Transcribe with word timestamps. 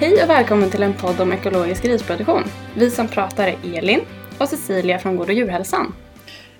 Hej 0.00 0.22
och 0.22 0.30
välkommen 0.30 0.70
till 0.70 0.82
en 0.82 0.94
podd 0.94 1.20
om 1.20 1.32
ekologisk 1.32 1.82
grisproduktion. 1.82 2.42
Vi 2.76 2.90
som 2.90 3.08
pratar 3.08 3.46
är 3.48 3.78
Elin 3.78 4.00
och 4.38 4.48
Cecilia 4.48 4.98
från 4.98 5.16
Gård 5.16 5.28
och 5.28 5.34
djurhälsan. 5.34 5.94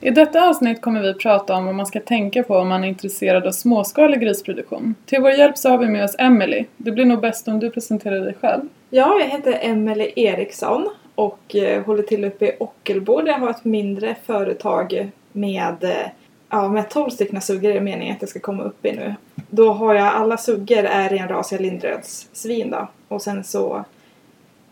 I 0.00 0.10
detta 0.10 0.48
avsnitt 0.48 0.82
kommer 0.82 1.02
vi 1.02 1.14
prata 1.14 1.54
om 1.54 1.66
vad 1.66 1.74
man 1.74 1.86
ska 1.86 2.00
tänka 2.00 2.42
på 2.42 2.56
om 2.56 2.68
man 2.68 2.84
är 2.84 2.88
intresserad 2.88 3.46
av 3.46 3.52
småskalig 3.52 4.20
grisproduktion. 4.20 4.94
Till 5.06 5.20
vår 5.22 5.30
hjälp 5.30 5.58
så 5.58 5.68
har 5.68 5.78
vi 5.78 5.86
med 5.86 6.04
oss 6.04 6.16
Emily. 6.18 6.64
Det 6.76 6.90
blir 6.90 7.04
nog 7.04 7.20
bäst 7.20 7.48
om 7.48 7.60
du 7.60 7.70
presenterar 7.70 8.20
dig 8.20 8.34
själv. 8.40 8.62
Ja, 8.90 9.18
jag 9.20 9.28
heter 9.28 9.58
Emelie 9.60 10.12
Eriksson 10.16 10.88
och 11.14 11.56
eh, 11.56 11.84
håller 11.84 12.02
till 12.02 12.24
uppe 12.24 12.46
i 12.46 12.56
Ockelbo 12.60 13.20
där 13.20 13.32
jag 13.32 13.38
har 13.38 13.50
ett 13.50 13.64
mindre 13.64 14.16
företag 14.26 15.10
med, 15.32 15.84
eh, 15.84 16.06
ja, 16.48 16.68
med 16.68 16.90
12 16.90 17.10
stycken 17.10 17.40
suggor 17.40 17.70
är 17.70 17.74
det 17.74 17.80
meningen 17.80 18.16
att 18.16 18.22
jag 18.22 18.28
ska 18.28 18.40
komma 18.40 18.62
upp 18.62 18.86
i 18.86 18.92
nu. 18.92 19.14
Då 19.50 19.72
har 19.72 19.94
jag 19.94 20.06
alla 20.06 20.36
suggor 20.36 20.84
är 20.84 21.08
renrasiga 21.08 21.60
lindrödssvin 21.60 22.70
då 22.70 22.88
och 23.08 23.22
sen 23.22 23.44
så 23.44 23.84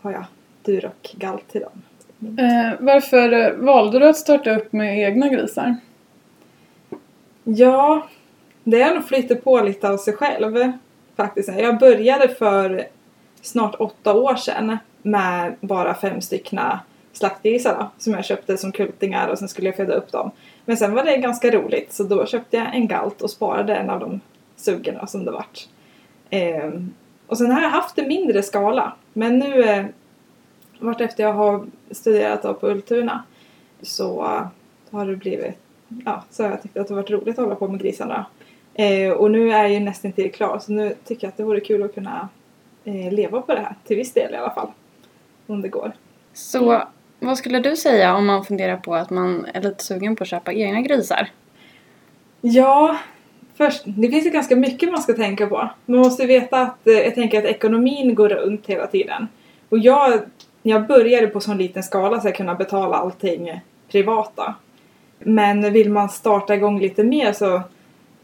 har 0.01 0.12
jag 0.12 0.25
dur 0.62 0.85
och 0.85 1.11
galt 1.12 1.49
till 1.49 1.61
dem. 1.61 1.83
Eh, 2.39 2.73
varför 2.80 3.33
eh, 3.33 3.52
valde 3.52 3.99
du 3.99 4.09
att 4.09 4.16
starta 4.16 4.57
upp 4.57 4.73
med 4.73 4.99
egna 4.99 5.29
grisar? 5.29 5.77
Ja, 7.45 8.09
det 8.65 8.83
har 8.83 8.95
nog 8.95 9.09
flyttat 9.09 9.45
på 9.45 9.61
lite 9.61 9.88
av 9.88 9.97
sig 9.97 10.15
själv 10.15 10.73
faktiskt. 11.16 11.49
Jag 11.49 11.79
började 11.79 12.29
för 12.29 12.87
snart 13.43 13.74
åtta 13.79 14.15
år 14.15 14.35
sedan 14.37 14.79
med 15.02 15.55
bara 15.61 15.95
fem 15.95 16.21
styckna 16.21 16.80
slaktgrisar 17.13 17.77
då, 17.79 17.91
som 17.99 18.13
jag 18.13 18.24
köpte 18.24 18.57
som 18.57 18.73
kultingar 18.73 19.29
och 19.29 19.38
sen 19.38 19.49
skulle 19.49 19.69
jag 19.69 19.77
föda 19.77 19.95
upp 19.95 20.13
dem. 20.13 20.30
Men 20.66 20.77
sen 20.77 20.95
var 20.95 21.05
det 21.05 21.16
ganska 21.16 21.51
roligt 21.51 21.93
så 21.93 22.02
då 22.05 22.27
köpte 22.27 22.56
jag 22.56 22.74
en 22.74 22.88
galt 22.88 23.23
och 23.23 23.30
sparade 23.30 23.77
en 23.77 23.91
av 23.91 24.01
de 24.01 24.21
suggorna 24.57 25.07
som 25.07 25.24
det 25.24 25.30
vart. 25.30 25.68
Eh, 26.30 26.71
och 27.27 27.38
sen 27.38 27.51
har 27.51 27.63
jag 27.63 27.71
haft 27.71 27.99
en 27.99 28.09
mindre 28.09 28.43
skala 28.43 28.93
men 29.13 29.38
nu 29.38 29.63
eh, 29.63 29.87
vartefter 30.79 31.23
jag 31.23 31.32
har 31.32 31.66
studerat 31.91 32.60
på 32.60 32.68
Ultuna 32.68 33.23
så 33.82 34.24
eh, 34.24 34.46
har 34.91 35.07
det 35.07 35.16
blivit 35.16 35.57
ja, 36.04 36.24
så 36.30 36.43
har 36.43 36.51
jag 36.51 36.63
tyckt 36.63 36.76
att 36.76 36.88
det 36.88 36.95
varit 36.95 37.10
roligt 37.10 37.38
att 37.38 37.45
hålla 37.45 37.54
på 37.54 37.69
med 37.69 37.80
grisarna. 37.80 38.26
Eh, 38.74 39.10
och 39.10 39.30
nu 39.30 39.52
är 39.52 39.63
jag 39.63 39.73
ju 39.73 39.80
nästan 39.80 40.13
till 40.13 40.32
klar 40.32 40.59
så 40.59 40.73
nu 40.73 40.95
tycker 41.04 41.26
jag 41.26 41.29
att 41.29 41.37
det 41.37 41.45
vore 41.45 41.60
kul 41.60 41.82
att 41.82 41.95
kunna 41.95 42.29
eh, 42.85 43.13
leva 43.13 43.43
på 43.43 43.54
det 43.54 43.60
här 43.60 43.74
till 43.85 43.96
viss 43.96 44.13
del 44.13 44.35
i 44.35 44.37
alla 44.37 44.51
fall. 44.51 44.69
Om 45.46 45.63
det 45.63 45.69
går. 45.69 45.93
Så 46.32 46.82
vad 47.19 47.39
skulle 47.39 47.59
du 47.59 47.77
säga 47.77 48.15
om 48.15 48.27
man 48.27 48.45
funderar 48.45 48.77
på 48.77 48.95
att 48.95 49.11
man 49.11 49.47
är 49.55 49.63
lite 49.63 49.85
sugen 49.85 50.17
på 50.17 50.23
att 50.23 50.29
köpa 50.29 50.53
egna 50.53 50.81
grisar? 50.81 51.29
Ja, 52.41 52.97
först, 53.55 53.83
det 53.85 54.09
finns 54.09 54.27
ju 54.27 54.31
ganska 54.31 54.57
mycket 54.57 54.91
man 54.91 55.03
ska 55.03 55.13
tänka 55.13 55.47
på. 55.47 55.71
Man 55.87 56.01
måste 56.01 56.27
veta 56.27 56.61
att, 56.61 56.87
eh, 56.87 56.95
jag 56.95 57.15
tänker 57.15 57.39
att 57.39 57.45
ekonomin 57.45 58.15
går 58.15 58.29
runt 58.29 58.67
hela 58.67 58.87
tiden. 58.87 59.29
Och 59.69 59.79
jag, 59.79 60.21
jag 60.63 60.87
började 60.87 61.27
på 61.27 61.41
sån 61.41 61.59
liten 61.59 61.83
skala 61.83 62.21
så 62.21 62.29
jag 62.29 62.37
kunde 62.37 62.55
betala 62.55 62.97
allting 62.97 63.61
privata. 63.89 64.55
Men 65.19 65.72
vill 65.72 65.91
man 65.91 66.09
starta 66.09 66.55
igång 66.55 66.81
lite 66.81 67.05
mer 67.05 67.33
så 67.33 67.62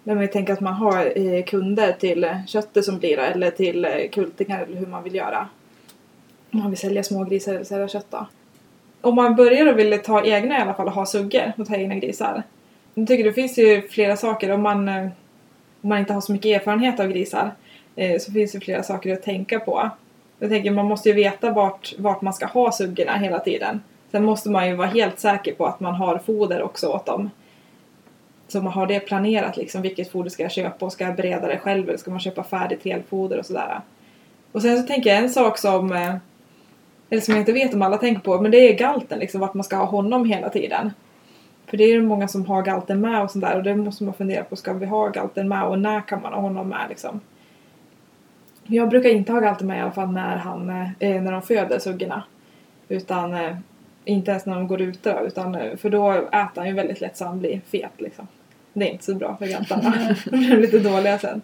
när 0.05 0.15
man 0.15 0.29
tänker 0.29 0.53
att 0.53 0.61
man 0.61 0.75
har 0.75 1.19
eh, 1.19 1.45
kunder 1.45 1.93
till 1.93 2.37
köttet 2.47 2.85
som 2.85 2.99
blir 2.99 3.19
eller 3.19 3.51
till 3.51 3.85
eh, 3.85 3.91
kultingar 4.13 4.63
eller 4.63 4.77
hur 4.77 4.87
man 4.87 5.03
vill 5.03 5.15
göra. 5.15 5.49
Om 6.53 6.59
man 6.59 6.71
vill 6.71 6.79
sälja 6.79 7.03
smågrisar 7.03 7.55
eller 7.55 7.65
sälja 7.65 7.89
kött 7.89 8.07
då. 8.11 8.27
Om 9.03 9.15
man 9.15 9.37
börjar 9.37 9.67
och 9.67 9.79
vill 9.79 10.03
ta 10.03 10.25
egna 10.25 10.59
i 10.59 10.61
alla 10.61 10.75
fall 10.75 10.87
och 10.87 10.93
ha 10.93 11.07
suggor 11.07 11.53
och 11.59 11.67
ta 11.67 11.77
egna 11.77 11.95
grisar. 11.95 12.43
Jag 12.95 13.07
tycker 13.07 13.25
det 13.25 13.33
finns 13.33 13.59
ju 13.59 13.89
flera 13.89 14.17
saker 14.17 14.51
om 14.51 14.63
man, 14.63 14.89
eh, 14.89 15.05
om 15.81 15.89
man 15.89 15.99
inte 15.99 16.13
har 16.13 16.21
så 16.21 16.33
mycket 16.33 16.61
erfarenhet 16.61 17.01
av 17.01 17.09
grisar 17.09 17.51
eh, 17.97 18.19
så 18.19 18.33
finns 18.33 18.53
det 18.53 18.61
flera 18.61 18.83
saker 18.83 19.13
att 19.13 19.23
tänka 19.23 19.61
på. 19.61 19.91
Jag 20.39 20.51
tänker 20.51 20.71
man 20.71 20.87
måste 20.87 21.09
ju 21.09 21.15
veta 21.15 21.51
vart, 21.51 21.95
vart 21.99 22.23
man 22.23 22.33
ska 22.33 22.47
ha 22.47 22.73
suggorna 22.73 23.17
hela 23.17 23.39
tiden. 23.39 23.83
Sen 24.11 24.25
måste 24.25 24.51
man 24.51 24.69
ju 24.69 24.75
vara 24.75 24.89
helt 24.89 25.21
säker 25.21 25.55
på 25.55 25.67
att 25.67 25.81
man 25.81 25.95
har 25.95 26.19
foder 26.19 26.63
också 26.63 26.89
åt 26.89 27.07
dem. 27.07 27.31
Så 28.49 28.61
man 28.61 28.73
har 28.73 28.87
det 28.87 29.01
planerat 29.01 29.57
liksom, 29.57 29.83
vilket 29.83 30.11
foder 30.13 30.31
ska 30.31 30.43
jag 30.43 30.53
köpa 30.53 30.87
och 30.87 30.93
ska 30.93 31.05
jag 31.05 31.17
bereda 31.17 31.47
det 31.47 31.59
själv 31.59 31.89
eller 31.89 31.99
ska 31.99 32.11
man 32.11 32.21
köpa 32.21 32.45
färdigt 32.45 32.85
helfoder 32.85 33.39
och 33.39 33.47
sådär. 33.47 33.81
Och 34.53 34.63
sen 34.63 34.83
så 34.83 34.87
tänker 34.87 35.11
jag 35.11 35.19
en 35.19 35.31
sak 35.31 35.59
som, 35.59 35.93
eh, 35.93 36.15
eller 37.13 37.23
som 37.23 37.35
jag 37.35 37.43
inte 37.43 37.53
vet 37.53 37.75
om 37.75 37.83
alla 37.83 37.99
tänker 37.99 38.23
på, 38.23 38.41
men 38.41 38.51
det 38.51 38.59
är 38.59 38.79
galten 38.79 39.19
liksom, 39.19 39.41
vart 39.41 39.55
man 39.55 39.65
ska 39.65 39.77
ha 39.77 39.85
honom 39.85 40.25
hela 40.25 40.49
tiden. 40.49 40.91
För 41.67 41.77
det 41.77 41.85
är 41.85 41.89
ju 41.89 42.03
många 42.03 42.29
som 42.29 42.47
har 42.47 42.63
galten 42.63 43.01
med 43.01 43.23
och 43.23 43.31
sådär 43.31 43.57
och 43.57 43.63
det 43.63 43.77
måste 43.77 44.05
man 44.05 44.15
fundera 44.15 44.45
på, 44.45 44.57
ska 44.57 44.73
vi 44.73 44.87
ha 44.87 45.09
galten 45.09 45.49
med 45.49 45.65
och 45.65 45.79
när 45.79 46.01
kan 46.01 46.23
man 46.23 46.33
ha 46.33 46.41
honom 46.41 46.69
med 46.69 46.87
liksom? 46.89 47.21
Jag 48.65 48.89
brukar 48.89 49.11
inte 49.11 49.33
ha 49.33 49.41
galten 49.41 49.67
med 49.67 49.79
i 49.79 49.81
alla 49.81 49.93
fall 49.93 50.13
när 50.13 50.37
han, 50.37 50.71
eh, 50.99 51.23
när 51.23 51.33
de 51.33 51.43
föder 51.43 51.79
suggorna. 51.79 52.23
Utan 52.89 53.35
eh, 53.35 53.57
inte 54.05 54.31
ens 54.31 54.47
när 54.47 54.55
de 54.55 54.69
går 54.69 54.81
ute 54.81 55.13
då, 55.13 55.27
utan 55.27 55.55
eh, 55.55 55.77
för 55.77 55.91
då 55.91 56.13
äter 56.13 56.51
han 56.57 56.69
ju 56.69 56.75
väldigt 56.75 57.01
lätt 57.01 57.17
så 57.17 57.25
han 57.25 57.39
blir 57.39 57.61
fet 57.71 58.01
liksom. 58.01 58.27
Det 58.73 58.89
är 58.89 58.93
inte 58.93 59.05
så 59.05 59.15
bra 59.15 59.37
för 59.37 59.47
galtarna. 59.47 59.95
De 60.25 60.37
blir 60.37 60.57
lite 60.57 60.79
dåliga 60.79 61.19
sen. 61.19 61.43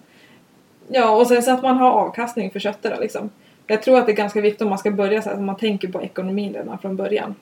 Ja, 0.89 1.17
och 1.17 1.27
sen 1.27 1.43
så 1.43 1.51
att 1.51 1.63
man 1.63 1.77
har 1.77 1.91
avkastning 1.91 2.51
för 2.51 2.61
köttet 2.61 3.01
liksom. 3.01 3.31
Jag 3.71 3.83
tror 3.83 3.99
att 3.99 4.07
det 4.07 4.13
är 4.13 4.17
ganska 4.17 4.41
viktigt 4.41 4.63
om 4.63 4.69
man 4.69 4.79
ska 4.79 4.91
börja 4.91 5.23
så 5.23 5.31
att 5.31 5.41
man 5.41 5.57
tänker 5.57 5.89
på 5.89 6.03
ekonomin 6.03 6.53
redan 6.55 6.79
från 6.79 6.97
början. 6.97 7.35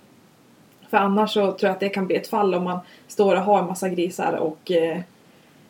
För 0.91 0.97
annars 0.97 1.33
så 1.33 1.41
tror 1.41 1.57
jag 1.61 1.71
att 1.71 1.81
det 1.81 1.89
kan 1.89 2.07
bli 2.07 2.17
ett 2.17 2.29
fall 2.29 2.55
om 2.55 2.65
man 2.65 2.79
står 3.09 3.37
och 3.37 3.43
har 3.43 3.59
en 3.59 3.67
massa 3.67 3.89
grisar 3.89 4.33
och, 4.33 4.71
eh, 4.71 4.99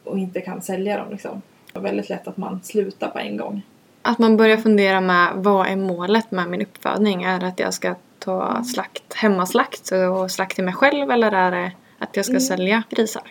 och 0.04 0.18
inte 0.18 0.40
kan 0.40 0.62
sälja 0.62 0.96
dem 0.98 1.06
liksom. 1.10 1.42
Det 1.72 1.78
är 1.78 1.82
väldigt 1.82 2.08
lätt 2.08 2.28
att 2.28 2.36
man 2.36 2.60
slutar 2.62 3.08
på 3.08 3.18
en 3.18 3.36
gång. 3.36 3.62
Att 4.02 4.18
man 4.18 4.36
börjar 4.36 4.56
fundera 4.56 5.00
med 5.00 5.32
vad 5.34 5.66
är 5.66 5.76
målet 5.76 6.30
med 6.30 6.48
min 6.48 6.62
uppfödning? 6.62 7.22
Är 7.22 7.40
det 7.40 7.46
att 7.46 7.60
jag 7.60 7.74
ska 7.74 7.94
ta 8.18 8.64
slakt, 8.64 9.14
hemmaslakt 9.14 9.90
och 9.92 10.30
slakt 10.30 10.54
till 10.54 10.64
mig 10.64 10.74
själv 10.74 11.10
eller 11.10 11.32
är 11.32 11.50
det 11.50 11.72
att 11.98 12.16
jag 12.16 12.24
ska 12.24 12.32
Mm. 12.32 12.40
sälja 12.40 12.82
grisar? 12.90 13.22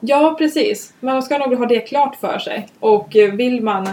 Ja, 0.00 0.34
precis. 0.38 0.92
Man 1.00 1.22
ska 1.22 1.38
nog 1.38 1.58
ha 1.58 1.66
det 1.66 1.80
klart 1.80 2.16
för 2.16 2.38
sig. 2.38 2.68
Och 2.80 3.16
eh, 3.16 3.32
vill 3.34 3.62
man, 3.62 3.88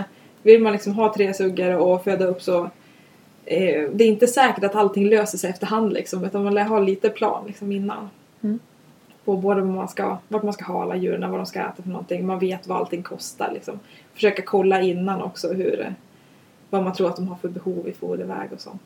vill 0.47 0.61
man 0.63 0.73
liksom 0.73 0.93
ha 0.93 1.13
tre 1.13 1.33
suggor 1.33 1.75
och 1.75 2.03
föda 2.03 2.25
upp 2.25 2.41
så 2.41 2.63
eh, 3.45 3.89
det 3.93 4.03
är 4.03 4.07
inte 4.07 4.27
säkert 4.27 4.63
att 4.63 4.75
allting 4.75 5.09
löser 5.09 5.37
sig 5.37 5.49
efterhand 5.49 5.93
liksom, 5.93 6.23
utan 6.23 6.43
man 6.43 6.53
lär 6.53 6.63
ha 6.63 6.79
lite 6.79 7.09
plan 7.09 7.43
liksom 7.47 7.71
innan. 7.71 8.09
Mm. 8.41 8.59
På 9.25 9.37
både 9.37 9.61
vad 9.61 9.69
man 9.69 9.87
ska, 9.87 10.17
vart 10.27 10.43
man 10.43 10.53
ska 10.53 10.65
ha 10.65 10.83
alla 10.83 10.95
djuren, 10.95 11.31
vad 11.31 11.39
de 11.39 11.45
ska 11.45 11.59
äta 11.59 11.83
för 11.83 11.89
någonting. 11.89 12.25
Man 12.25 12.39
vet 12.39 12.67
vad 12.67 12.77
allting 12.77 13.03
kostar 13.03 13.51
liksom. 13.53 13.79
Försöka 14.13 14.41
kolla 14.41 14.81
innan 14.81 15.21
också 15.21 15.53
hur, 15.53 15.81
eh, 15.81 15.91
vad 16.69 16.83
man 16.83 16.93
tror 16.93 17.07
att 17.07 17.15
de 17.15 17.27
har 17.27 17.35
för 17.35 17.49
behov 17.49 17.87
i 17.87 17.93
foderväg 17.93 18.53
och 18.53 18.61
sånt. 18.61 18.81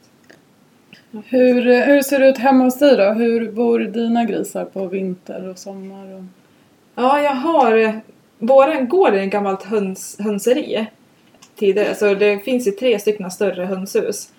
Hur, 1.25 1.67
eh, 1.67 1.83
hur 1.83 2.01
ser 2.01 2.19
det 2.19 2.29
ut 2.29 2.37
hemma 2.37 2.63
hos 2.63 2.79
dig 2.79 2.97
då? 2.97 3.11
Hur 3.11 3.51
bor 3.51 3.79
dina 3.79 4.25
grisar 4.25 4.65
på 4.65 4.87
vinter 4.87 5.49
och 5.49 5.57
sommar? 5.57 6.13
Och... 6.13 6.23
Ja, 6.95 7.21
jag 7.21 7.35
har... 7.35 8.01
Våran 8.37 8.89
gård 8.89 9.13
är 9.13 9.23
ett 9.23 9.31
gammalt 9.31 9.63
höns, 9.63 10.17
hönseri 10.19 10.87
tidigare. 11.61 11.95
Så 11.95 12.13
det 12.13 12.39
finns 12.39 12.67
ju 12.67 12.71
tre 12.71 12.99
stycken 12.99 13.31
större 13.31 13.65
hönshus 13.65 14.29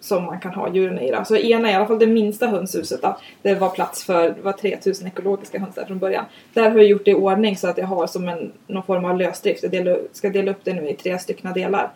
som 0.00 0.24
man 0.24 0.40
kan 0.40 0.54
ha 0.54 0.74
djuren 0.74 0.98
i. 0.98 1.10
Då. 1.10 1.24
Så 1.24 1.36
ena, 1.36 1.70
i 1.70 1.74
alla 1.74 1.86
fall 1.86 1.98
det 1.98 2.06
minsta 2.06 2.46
hönshuset, 2.46 3.02
då, 3.02 3.18
det 3.42 3.54
var 3.54 3.70
plats 3.70 4.04
för 4.04 4.28
det 4.30 4.42
var 4.42 4.52
3000 4.52 5.06
ekologiska 5.06 5.58
höns 5.58 5.74
där 5.74 5.84
från 5.84 5.98
början. 5.98 6.24
Där 6.54 6.70
har 6.70 6.78
jag 6.78 6.86
gjort 6.86 7.04
det 7.04 7.10
i 7.10 7.14
ordning 7.14 7.56
så 7.56 7.68
att 7.68 7.78
jag 7.78 7.86
har 7.86 8.06
som 8.06 8.28
en, 8.28 8.52
någon 8.66 8.82
form 8.82 9.04
av 9.04 9.18
lösdrift. 9.18 9.62
Jag 9.62 9.72
delar, 9.72 9.98
ska 10.12 10.30
dela 10.30 10.50
upp 10.50 10.64
det 10.64 10.74
nu 10.74 10.88
i 10.88 10.94
tre 10.94 11.18
stycken 11.18 11.52
delar. 11.52 11.90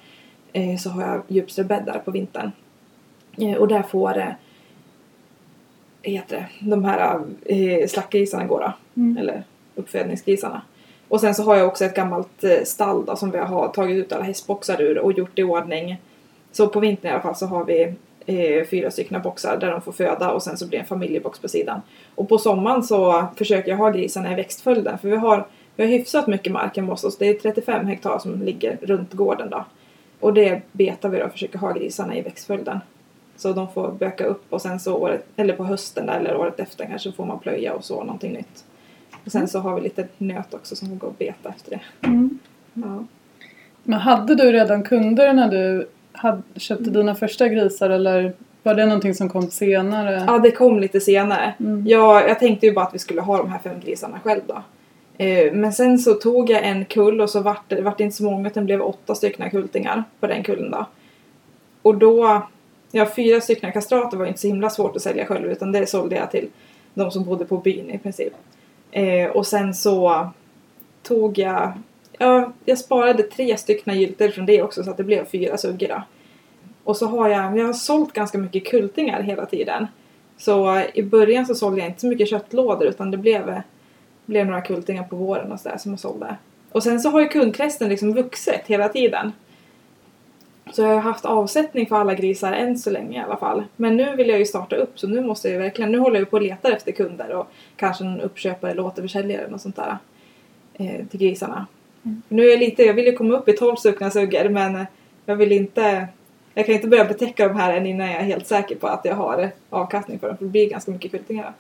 Eh, 0.53 0.77
så 0.77 0.91
har 0.91 1.03
jag 1.03 1.23
djupströbäddar 1.29 1.99
på 1.99 2.11
vintern. 2.11 2.51
Eh, 3.39 3.55
och 3.55 3.69
där 3.69 3.83
får 3.83 4.19
eh, 4.19 4.33
heter 6.03 6.37
det, 6.37 6.71
de 6.71 6.85
här 6.85 7.21
eh, 7.47 7.87
slaktgrisarna 7.87 8.45
gå 8.45 8.59
då. 8.59 8.73
Mm. 8.97 9.17
Eller 9.17 9.43
uppfödningsgrisarna. 9.75 10.63
Och 11.15 11.21
sen 11.21 11.35
så 11.35 11.43
har 11.43 11.57
jag 11.57 11.69
också 11.69 11.85
ett 11.85 11.95
gammalt 11.95 12.45
eh, 12.45 12.65
stall 12.65 13.05
då, 13.05 13.17
som 13.17 13.31
vi 13.31 13.39
har 13.39 13.69
tagit 13.69 13.97
ut 13.97 14.13
alla 14.13 14.25
hästboxar 14.25 14.83
ur 14.83 14.99
och 14.99 15.13
gjort 15.13 15.39
i 15.39 15.43
ordning. 15.43 15.97
Så 16.53 16.69
på 16.69 16.81
vintern 16.81 17.11
i 17.11 17.13
alla 17.13 17.23
fall 17.23 17.37
så 17.37 17.47
har 17.47 17.65
vi 17.65 17.95
eh, 18.27 18.67
fyra 18.67 18.91
stycken 18.91 19.23
boxar 19.23 19.57
där 19.57 19.71
de 19.71 19.81
får 19.81 19.93
föda 19.93 20.31
och 20.31 20.43
sen 20.43 20.57
så 20.57 20.67
blir 20.67 20.79
det 20.79 20.83
en 20.83 20.87
familjebox 20.87 21.39
på 21.39 21.49
sidan. 21.49 21.81
Och 22.15 22.29
på 22.29 22.39
sommaren 22.39 22.83
så 22.83 23.25
försöker 23.37 23.71
jag 23.71 23.79
ha 23.79 23.91
grisarna 23.91 24.33
i 24.33 24.35
växtföljden 24.35 24.99
för 24.99 25.09
vi 25.09 25.17
har, 25.17 25.47
vi 25.77 25.85
har 25.85 25.91
hyfsat 25.91 26.27
mycket 26.27 26.53
mark 26.53 26.77
hemma 26.77 26.93
hos 26.93 27.05
oss. 27.05 27.19
Det 27.19 27.29
är 27.29 27.35
35 27.35 27.87
hektar 27.87 28.19
som 28.19 28.43
ligger 28.43 28.79
runt 28.83 29.13
gården 29.13 29.51
då. 29.51 29.65
Och 30.21 30.35
det 30.35 30.63
betar 30.73 31.09
vi 31.09 31.19
då 31.19 31.25
och 31.25 31.33
försöker 31.33 31.59
ha 31.59 31.73
grisarna 31.73 32.17
i 32.17 32.23
växtföljden. 32.23 32.81
Så 33.37 33.53
de 33.53 33.73
får 33.73 33.93
böka 33.93 34.25
upp 34.25 34.45
och 34.51 34.63
sen 34.63 34.81
så 34.81 34.95
året, 34.95 35.25
eller 35.37 35.57
på 35.57 35.65
hösten 35.65 36.07
där, 36.07 36.21
eller 36.21 36.37
året 36.37 36.61
efter 36.61 36.87
kanske 36.87 37.13
får 37.13 37.27
man 37.27 37.39
plöja 37.39 37.75
och 37.75 37.85
så 37.85 38.05
någonting 38.05 38.33
nytt. 38.33 38.65
Och 39.25 39.33
sen 39.33 39.49
så 39.49 39.59
har 39.59 39.75
vi 39.75 39.81
lite 39.81 40.09
nöt 40.19 40.55
också 40.55 40.77
som 40.77 40.89
får 40.89 40.97
gå 40.97 41.07
och 41.07 41.15
beta 41.19 41.49
efter 41.49 41.71
det. 41.71 42.07
Mm. 42.07 42.39
Ja. 42.75 43.05
Men 43.83 44.01
hade 44.01 44.35
du 44.35 44.53
redan 44.53 44.83
kunder 44.83 45.33
när 45.33 45.49
du 45.49 45.89
hade, 46.13 46.43
köpte 46.57 46.91
dina 46.91 47.15
första 47.15 47.49
grisar 47.49 47.91
eller 47.91 48.33
var 48.63 48.75
det 48.75 48.87
någonting 48.87 49.15
som 49.15 49.29
kom 49.29 49.51
senare? 49.51 50.25
ja, 50.27 50.39
det 50.39 50.51
kom 50.51 50.81
lite 50.81 51.01
senare. 51.01 51.55
Mm. 51.61 51.87
Jag, 51.87 52.29
jag 52.29 52.39
tänkte 52.39 52.67
ju 52.67 52.73
bara 52.73 52.85
att 52.85 52.95
vi 52.95 52.99
skulle 52.99 53.21
ha 53.21 53.39
de 53.39 53.51
här 53.51 53.59
fem 53.59 53.81
grisarna 53.85 54.21
själv 54.21 54.41
då. 54.47 54.63
Eh, 55.19 55.53
men 55.53 55.73
sen 55.73 55.99
så 55.99 56.15
tog 56.15 56.51
jag 56.51 56.65
en 56.65 56.85
kull 56.85 57.21
och 57.21 57.31
så 57.31 57.41
vart 57.41 57.71
det, 57.71 57.83
vart 57.83 57.99
det 57.99 58.05
inte 58.05 58.17
så 58.17 58.25
många 58.25 58.49
utan 58.49 58.63
det 58.63 58.67
blev 58.67 58.83
åtta 58.83 59.15
stycken 59.15 59.51
kultingar 59.51 60.05
på 60.21 60.27
den 60.27 60.43
kullen 60.43 60.71
då. 60.71 60.87
och 61.83 61.95
då, 61.95 62.43
ja 62.91 63.07
fyra 63.17 63.41
stycken 63.41 63.73
kastrater 63.73 64.17
var 64.17 64.27
inte 64.27 64.41
så 64.41 64.47
himla 64.47 64.71
svårt 64.71 64.97
att 64.97 65.03
sälja 65.03 65.27
själv 65.27 65.51
utan 65.51 65.73
det 65.73 65.87
sålde 65.87 66.17
jag 66.17 66.31
till 66.31 66.49
de 66.95 67.11
som 67.11 67.25
bodde 67.25 67.45
på 67.45 67.57
byn 67.57 67.91
i 67.91 67.99
princip. 67.99 68.33
Eh, 68.95 69.31
och 69.31 69.47
sen 69.47 69.75
så 69.75 70.29
tog 71.03 71.39
jag, 71.39 71.73
ja 72.19 72.53
jag 72.65 72.79
sparade 72.79 73.23
tre 73.23 73.57
stycken 73.57 74.01
gyltor 74.01 74.29
från 74.29 74.47
det 74.47 74.63
också 74.63 74.85
så 74.85 74.91
att 74.91 74.97
det 74.97 75.05
blev 75.05 75.25
fyra 75.25 75.57
suggor 75.57 75.89
då. 75.89 76.03
Och 76.85 76.97
så 76.97 77.07
har 77.07 77.29
jag, 77.29 77.59
jag 77.59 77.67
har 77.67 77.73
sålt 77.73 78.13
ganska 78.13 78.39
mycket 78.39 78.67
kultingar 78.67 79.23
hela 79.23 79.47
tiden. 79.47 79.87
Så 80.37 80.83
i 80.95 81.03
början 81.03 81.47
så 81.47 81.55
sålde 81.55 81.81
jag 81.81 81.89
inte 81.89 82.01
så 82.01 82.07
mycket 82.07 82.29
köttlådor 82.29 82.89
utan 82.89 83.11
det 83.11 83.17
blev, 83.17 83.63
blev 84.27 84.47
några 84.47 84.61
kultingar 84.61 85.05
på 85.05 85.17
våren 85.17 85.53
och 85.53 85.61
sådär 85.61 85.79
som 85.79 85.91
jag 85.91 86.01
sålde. 86.01 86.37
Och 86.73 86.83
sen 86.83 87.01
så 87.01 87.11
har 87.11 87.21
ju 87.21 87.29
kundkretsen 87.29 87.89
liksom 87.89 88.15
vuxit 88.15 88.63
hela 88.67 88.89
tiden. 88.89 89.33
Så 90.73 90.83
jag 90.83 90.89
har 90.89 91.01
haft 91.01 91.25
avsättning 91.25 91.87
för 91.87 91.97
alla 91.97 92.15
grisar 92.15 92.53
än 92.53 92.79
så 92.79 92.91
länge 92.91 93.19
i 93.19 93.23
alla 93.23 93.37
fall. 93.37 93.65
Men 93.77 93.97
nu 93.97 94.17
vill 94.17 94.29
jag 94.29 94.39
ju 94.39 94.45
starta 94.47 94.77
upp 94.77 94.99
så 94.99 95.09
nu 95.09 95.21
måste 95.21 95.49
jag 95.49 95.59
verkligen, 95.59 95.93
nu 95.93 95.99
håller 95.99 96.19
jag 96.19 96.31
på 96.31 96.37
och 96.37 96.43
letar 96.43 96.73
efter 96.73 96.93
kunder 96.93 97.31
och 97.31 97.47
kanske 97.77 98.05
en 98.05 98.21
uppköpare 98.21 98.71
eller 98.71 98.85
återförsäljare 98.85 99.47
och 99.55 99.61
sånt 99.61 99.77
där. 99.77 99.99
Eh, 100.75 101.07
till 101.07 101.21
grisarna. 101.21 101.67
Mm. 102.03 102.23
Nu 102.29 102.47
är 102.47 102.51
jag 102.51 102.59
lite, 102.59 102.83
jag 102.83 102.95
vill 102.95 103.07
ju 103.07 103.17
komma 103.17 103.35
upp 103.35 103.49
i 103.49 103.53
12 103.53 103.77
stycken 103.77 104.11
suggor 104.11 104.49
men 104.49 104.87
jag 105.27 105.37
vill 105.37 105.53
inte 105.53 106.09
jag 106.55 106.67
kan 106.67 106.75
inte 106.75 106.89
börja 106.89 107.05
betäcka 107.05 107.49
de 107.49 107.57
här 107.57 107.77
än 107.77 107.87
innan 107.87 108.11
jag 108.11 108.21
är 108.21 108.25
helt 108.25 108.47
säker 108.47 108.77
på 108.77 108.87
att 108.87 109.05
jag 109.05 109.15
har 109.15 109.51
avkastning 109.71 110.19
för 110.19 110.29
dem 110.29 110.37
för 110.37 110.45
det 110.45 110.51
blir 110.51 110.71
ganska 110.71 110.91
mycket 110.91 111.11
kultingar. 111.11 111.53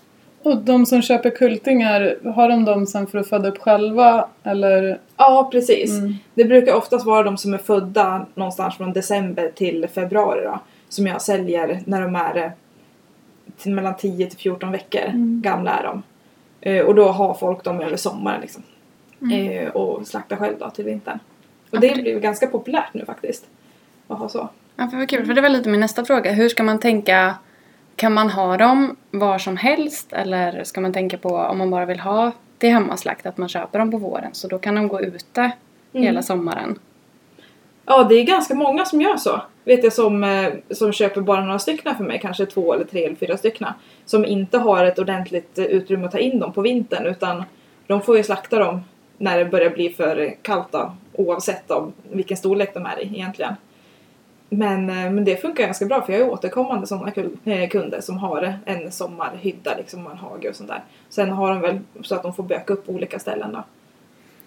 Och 0.44 0.56
de 0.56 0.86
som 0.86 1.02
köper 1.02 1.30
kultingar, 1.30 2.16
har 2.34 2.48
de 2.48 2.64
dem 2.64 2.86
sen 2.86 3.06
för 3.06 3.18
att 3.18 3.28
föda 3.28 3.48
upp 3.48 3.58
själva 3.58 4.28
eller? 4.42 4.98
Ja, 5.16 5.48
precis. 5.52 5.98
Mm. 5.98 6.14
Det 6.34 6.44
brukar 6.44 6.74
oftast 6.74 7.06
vara 7.06 7.22
de 7.22 7.36
som 7.36 7.54
är 7.54 7.58
födda 7.58 8.26
någonstans 8.34 8.76
från 8.76 8.92
december 8.92 9.52
till 9.54 9.86
februari 9.94 10.44
då. 10.44 10.60
Som 10.88 11.06
jag 11.06 11.22
säljer 11.22 11.80
när 11.84 12.02
de 12.02 12.16
är 12.16 12.36
eh, 13.64 13.72
mellan 13.72 13.96
10 13.96 14.26
till 14.26 14.38
14 14.38 14.72
veckor 14.72 15.00
Mm. 15.08 15.42
gamla 15.44 15.70
är 15.70 15.82
de. 15.82 16.02
Eh, 16.60 16.84
och 16.84 16.94
då 16.94 17.08
har 17.08 17.34
folk 17.34 17.64
dem 17.64 17.80
över 17.80 17.96
sommaren 17.96 18.40
liksom. 18.40 18.62
Mm. 19.22 19.66
Eh, 19.66 19.68
och 19.68 20.06
slaktar 20.06 20.36
själv 20.36 20.54
då 20.58 20.70
till 20.70 20.84
vintern. 20.84 21.18
Och 21.70 21.80
det 21.80 21.94
blir 21.94 22.20
ganska 22.20 22.46
populärt 22.46 22.94
nu 22.94 23.04
faktiskt. 23.04 23.46
Att 24.08 24.18
ha 24.18 24.28
så. 24.28 24.48
Ja, 24.76 24.88
för 24.88 24.96
vad 24.96 25.08
kul. 25.08 25.26
För 25.26 25.34
det 25.34 25.40
var 25.40 25.48
lite 25.48 25.68
min 25.68 25.80
nästa 25.80 26.04
fråga. 26.04 26.32
Hur 26.32 26.48
ska 26.48 26.62
man 26.62 26.78
tänka? 26.80 27.34
Kan 27.96 28.12
man 28.12 28.30
ha 28.30 28.56
dem 28.56 28.96
var 29.10 29.38
som 29.38 29.56
helst? 29.56 30.12
Eller 30.12 30.64
ska 30.64 30.80
man 30.80 30.92
tänka 30.92 31.18
på 31.18 31.28
om 31.28 31.58
man 31.58 31.70
bara 31.70 31.84
vill 31.84 32.00
ha 32.00 32.32
till 32.58 32.70
hemmaslakt 32.70 33.26
att 33.26 33.38
man 33.38 33.48
köper 33.48 33.78
dem 33.78 33.90
på 33.90 33.98
våren 33.98 34.30
så 34.34 34.48
då 34.48 34.58
kan 34.58 34.74
de 34.74 34.88
gå 34.88 35.00
ute 35.00 35.52
Mm. 35.94 36.06
hela 36.06 36.22
sommaren? 36.22 36.78
Ja, 37.86 38.04
det 38.04 38.14
är 38.14 38.24
ganska 38.24 38.54
många 38.54 38.84
som 38.84 39.00
gör 39.00 39.16
så. 39.16 39.40
Vet 39.64 39.84
jag 39.84 39.92
som, 39.92 40.24
eh, 40.24 40.52
som 40.70 40.92
köper 40.92 41.20
bara 41.20 41.44
några 41.44 41.58
stycken 41.58 41.96
för 41.96 42.04
mig, 42.04 42.18
kanske 42.22 42.46
två 42.46 42.74
eller 42.74 42.84
tre 42.84 43.04
eller 43.04 43.16
fyra 43.16 43.36
stycken. 43.36 43.68
Som 44.04 44.24
inte 44.24 44.58
har 44.58 44.84
ett 44.84 44.98
ordentligt 44.98 45.58
eh, 45.58 45.64
utrymme 45.64 46.06
att 46.06 46.12
ta 46.12 46.18
in 46.18 46.40
dem 46.40 46.52
på 46.52 46.60
vintern 46.60 47.06
utan 47.06 47.44
de 47.86 48.02
får 48.02 48.16
ju 48.16 48.22
slakta 48.22 48.58
dem 48.58 48.80
när 49.18 49.38
det 49.38 49.44
börjar 49.44 49.70
bli 49.70 49.88
för 49.90 50.34
kallt 50.42 50.72
då, 50.72 50.92
oavsett 51.12 51.70
om 51.70 51.92
vilken 52.10 52.36
storlek 52.36 52.74
de 52.74 52.86
är 52.86 53.00
i 53.02 53.06
egentligen. 53.06 53.54
Men, 54.48 54.90
eh, 54.90 55.10
men 55.10 55.24
det 55.24 55.36
funkar 55.36 55.64
ganska 55.64 55.86
bra 55.86 56.02
för 56.02 56.12
jag 56.12 56.24
har 56.24 56.30
återkommande 56.30 56.86
sådana 56.86 57.12
kunder 57.70 58.00
som 58.00 58.18
har 58.18 58.58
en 58.64 58.92
sommarhydda 58.92 59.76
liksom 59.76 60.06
en 60.06 60.16
hage 60.16 60.48
och 60.48 60.56
sånt 60.56 60.68
där. 60.68 60.84
Sen 61.08 61.30
har 61.30 61.50
de 61.50 61.60
väl 61.60 61.78
så 62.02 62.14
att 62.14 62.22
de 62.22 62.34
får 62.34 62.42
böka 62.42 62.72
upp 62.72 62.88
olika 62.88 63.18
ställen 63.18 63.52
då. 63.52 63.64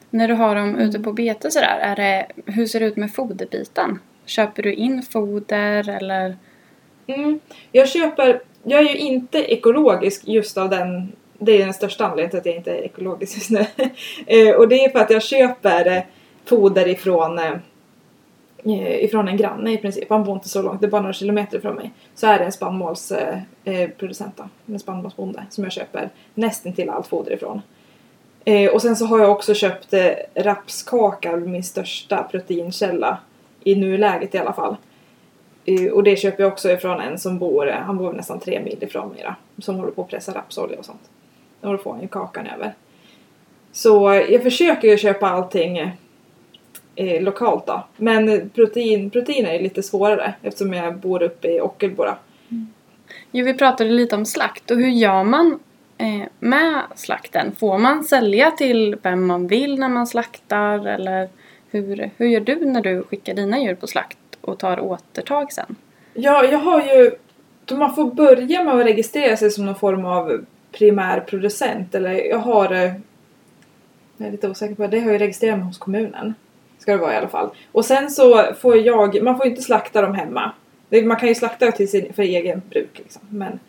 När 0.10 0.28
du 0.28 0.34
har 0.34 0.56
dem 0.56 0.76
ute 0.76 1.00
på 1.00 1.14
bete 1.14 1.52
sådär, 1.52 1.80
är 1.82 1.96
det, 1.96 2.28
hur 2.46 2.66
ser 2.66 2.80
det 2.80 2.86
ut 2.86 2.98
med 2.98 3.14
foderbiten? 3.14 4.00
Köper 4.26 4.64
du 4.64 4.74
in 4.74 5.04
foder 5.04 5.90
eller? 5.90 6.38
Mm. 7.08 7.40
Jag 7.72 7.90
köper, 7.90 8.42
jag 8.64 8.80
är 8.80 8.84
ju 8.84 8.98
inte 8.98 9.54
ekologisk 9.54 10.28
just 10.28 10.58
av 10.58 10.70
den, 10.70 11.12
det 11.40 11.62
är 11.62 11.66
den 11.66 11.74
största 11.74 12.06
anledningen 12.06 12.30
till 12.30 12.40
att 12.40 12.46
jag 12.46 12.56
inte 12.56 12.72
är 12.72 12.82
ekologisk 12.86 13.36
just 13.36 13.50
nu. 13.50 13.66
Eh, 14.26 14.56
och 14.56 14.68
det 14.68 14.86
är 14.86 14.90
för 14.90 15.00
att 15.00 15.10
jag 15.10 15.24
köper 15.24 15.88
eh, 15.88 16.04
foder 16.46 16.88
ifrån, 16.88 17.40
eh, 17.40 17.46
eh, 17.46 17.58
Eh, 18.64 19.04
ifrån 19.04 19.28
en 19.28 19.38
granne 19.38 19.74
i 19.74 19.78
princip. 19.78 20.10
Han 20.10 20.24
bor 20.24 20.36
inte 20.36 20.50
så 20.50 20.62
långt, 20.62 20.82
det 20.82 20.88
är 20.88 20.92
bara 20.92 21.02
några 21.02 21.14
kilometer 21.14 21.60
från 21.60 21.76
mig. 21.76 21.92
Så 22.16 22.28
är 22.28 22.40
det 22.40 22.46
en 22.46 22.52
spannmålsproducent, 22.52 24.40
eh, 24.40 24.46
eh, 24.46 24.50
då, 24.68 24.74
en 24.74 24.80
spannmålsbonde 24.80 25.46
som 25.50 25.64
jag 25.64 25.74
köper 25.74 26.10
nästan 26.34 26.74
till 26.74 26.90
allt 26.90 27.08
foder 27.08 27.34
ifrån. 27.34 27.62
Eh, 28.46 28.72
och 28.72 28.82
sen 28.82 28.96
så 28.96 29.06
har 29.06 29.20
jag 29.20 29.32
också 29.32 29.54
köpt 29.54 29.94
eh, 29.94 30.12
rapskaka, 30.36 31.36
min 31.36 31.64
största 31.64 32.24
proteinkälla 32.24 33.18
i 33.64 33.76
nuläget 33.76 34.36
i 34.36 34.38
alla 34.38 34.54
fall. 34.54 34.76
Eh, 35.66 35.92
Och 35.92 36.04
det 36.04 36.16
köper 36.16 36.44
jag 36.44 36.52
också 36.54 36.72
ifrån 36.72 37.02
en 37.02 37.20
som 37.20 37.38
bor, 37.40 37.68
han 37.68 37.98
bor 37.98 38.14
nästan 38.14 38.40
tre 38.40 38.62
mil 38.64 38.78
ifrån 38.82 39.10
mig 39.10 39.24
då, 39.24 39.62
Som 39.62 39.76
håller 39.76 39.92
på 39.92 40.02
att 40.02 40.10
pressa 40.10 40.34
rapsolja 40.34 40.80
och 40.80 40.86
sånt. 40.86 41.10
Och 41.62 41.72
då 41.72 41.78
får 41.78 41.92
han 41.92 42.02
ju 42.02 42.08
kakan 42.08 42.48
över. 42.48 42.74
Så 43.72 44.24
jag 44.30 44.44
försöker 44.44 44.88
ju 44.88 44.98
köpa 44.98 45.30
allting 45.30 45.92
eh, 46.98 47.22
lokalt 47.24 47.68
då. 47.68 47.84
Men 47.98 48.50
protein, 48.50 49.10
proteiner 49.10 49.50
är 49.54 49.60
lite 49.60 49.84
svårare 49.84 50.34
eftersom 50.42 50.74
jag 50.74 50.98
bor 50.98 51.24
uppe 51.24 51.48
i 51.48 51.62
Ockelbo 51.62 52.04
då. 52.04 52.18
Jo, 53.32 53.46
vi 53.46 53.54
pratade 53.54 53.90
lite 53.90 54.16
om 54.16 54.26
slakt 54.26 54.72
och 54.72 54.78
hur 54.78 54.90
gör 54.90 55.24
man 55.24 55.60
eh, 55.98 56.28
med 56.40 56.82
slakten? 56.96 57.56
Får 57.60 57.78
man 57.78 58.04
sälja 58.04 58.52
till 58.52 58.96
vem 59.02 59.28
man 59.28 59.48
vill 59.48 59.80
när 59.80 59.90
man 59.90 60.08
slaktar 60.08 60.88
eller 60.88 61.30
hur, 61.72 62.10
hur 62.18 62.28
gör 62.28 62.40
du 62.40 62.66
när 62.66 62.82
du 62.82 63.04
skickar 63.04 63.34
dina 63.34 63.60
djur 63.60 63.76
på 63.76 63.88
slakt 63.88 64.18
och 64.42 64.60
tar 64.60 64.80
återtag 64.80 65.52
sen? 65.54 65.76
Ja, 66.14 66.46
jag 66.46 66.60
har 66.60 66.82
ju... 66.82 67.12
Man 67.78 67.96
får 67.96 68.12
börja 68.14 68.64
med 68.64 68.74
att 68.76 68.86
registrera 68.86 69.38
sig 69.38 69.52
som 69.52 69.66
någon 69.66 69.76
form 69.76 70.06
av 70.06 70.46
primärproducent. 70.72 71.96
Eller 71.96 72.14
jag 72.14 72.40
har... 72.40 72.72
eh, 72.72 72.92
Jag 74.18 74.28
är 74.28 74.32
lite 74.32 74.50
osäker 74.50 74.76
på 74.76 74.82
det. 74.82 74.88
Det 74.88 75.00
har 75.00 75.12
jag 75.12 75.22
registrerat 75.22 75.58
mig 75.58 75.68
hos 75.68 75.78
kommunen. 75.78 76.34
Ska 76.88 76.92
det 76.94 77.02
vara 77.02 77.14
i 77.14 77.18
alla 77.18 77.28
fall. 77.28 77.50
Och 77.72 77.86
sen 77.86 78.12
så 78.12 78.54
får 78.60 78.78
jag... 78.78 79.24
Man 79.24 79.38
får 79.38 79.46
ju 79.46 79.50
inte 79.50 79.62
slakta 79.62 80.02
dem 80.02 80.14
hemma. 80.14 80.52
Man 81.04 81.18
kan 81.18 81.30
ju 81.30 81.36
slakta 81.36 81.72
till 81.72 81.90
sin, 81.90 82.14
för 82.14 82.24
egen 82.24 82.62
bruk 82.70 82.90
liksom. 82.98 83.22
Men 83.30 83.60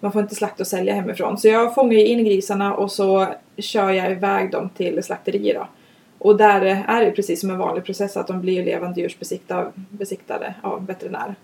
man 0.00 0.12
får 0.12 0.22
inte 0.22 0.34
slakta 0.34 0.62
och 0.62 0.66
sälja 0.66 0.94
hemifrån. 0.94 1.38
Så 1.38 1.48
jag 1.48 1.74
fångar 1.74 1.92
ju 1.92 2.06
in 2.06 2.24
grisarna 2.24 2.74
och 2.74 2.92
så 2.92 3.26
kör 3.56 3.90
jag 3.90 4.10
iväg 4.10 4.50
dem 4.50 4.68
till 4.76 5.02
slakterier 5.02 5.54
då. 5.54 5.66
Och 6.18 6.36
där 6.36 6.84
är 6.88 7.04
det 7.04 7.10
precis 7.10 7.40
som 7.40 7.50
en 7.50 7.58
vanlig 7.58 7.84
process 7.84 8.16
att 8.16 8.26
de 8.26 8.40
blir 8.40 8.64
levande 8.64 9.00
djursbesiktade 9.00 9.70
besiktade 9.74 10.54
av 10.62 10.86
veterinär. 10.86 11.34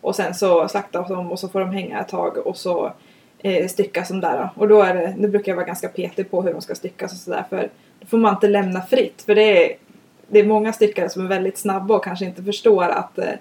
Och 0.00 0.16
sen 0.16 0.34
så 0.34 0.68
slaktas 0.68 1.08
de 1.08 1.32
och 1.32 1.38
så 1.38 1.48
får 1.48 1.60
de 1.60 1.70
hänga 1.70 2.00
ett 2.00 2.08
tag 2.08 2.46
och 2.46 2.56
så 2.56 2.92
eh, 3.38 3.66
styckas 3.66 4.08
de 4.08 4.20
där. 4.20 4.38
Då. 4.38 4.62
Och 4.62 4.68
då 4.68 4.82
är 4.82 4.94
det, 4.94 5.14
nu 5.18 5.28
brukar 5.28 5.52
jag 5.52 5.56
vara 5.56 5.66
ganska 5.66 5.88
petig 5.88 6.30
på 6.30 6.42
hur 6.42 6.52
de 6.52 6.60
ska 6.60 6.74
styckas 6.74 7.12
och 7.12 7.18
sådär 7.18 7.44
för 7.50 7.68
då 8.00 8.06
får 8.06 8.18
man 8.18 8.34
inte 8.34 8.48
lämna 8.48 8.82
fritt 8.82 9.22
för 9.22 9.34
det 9.34 9.72
är, 9.72 9.76
det 10.34 10.40
är 10.40 10.46
många 10.46 10.72
styckare 10.72 11.08
som 11.08 11.24
är 11.24 11.28
väldigt 11.28 11.58
snabba 11.58 11.96
och 11.96 12.04
kanske 12.04 12.24
inte 12.24 12.42
förstår 12.42 12.84
att 12.84 13.18
eh, 13.18 13.32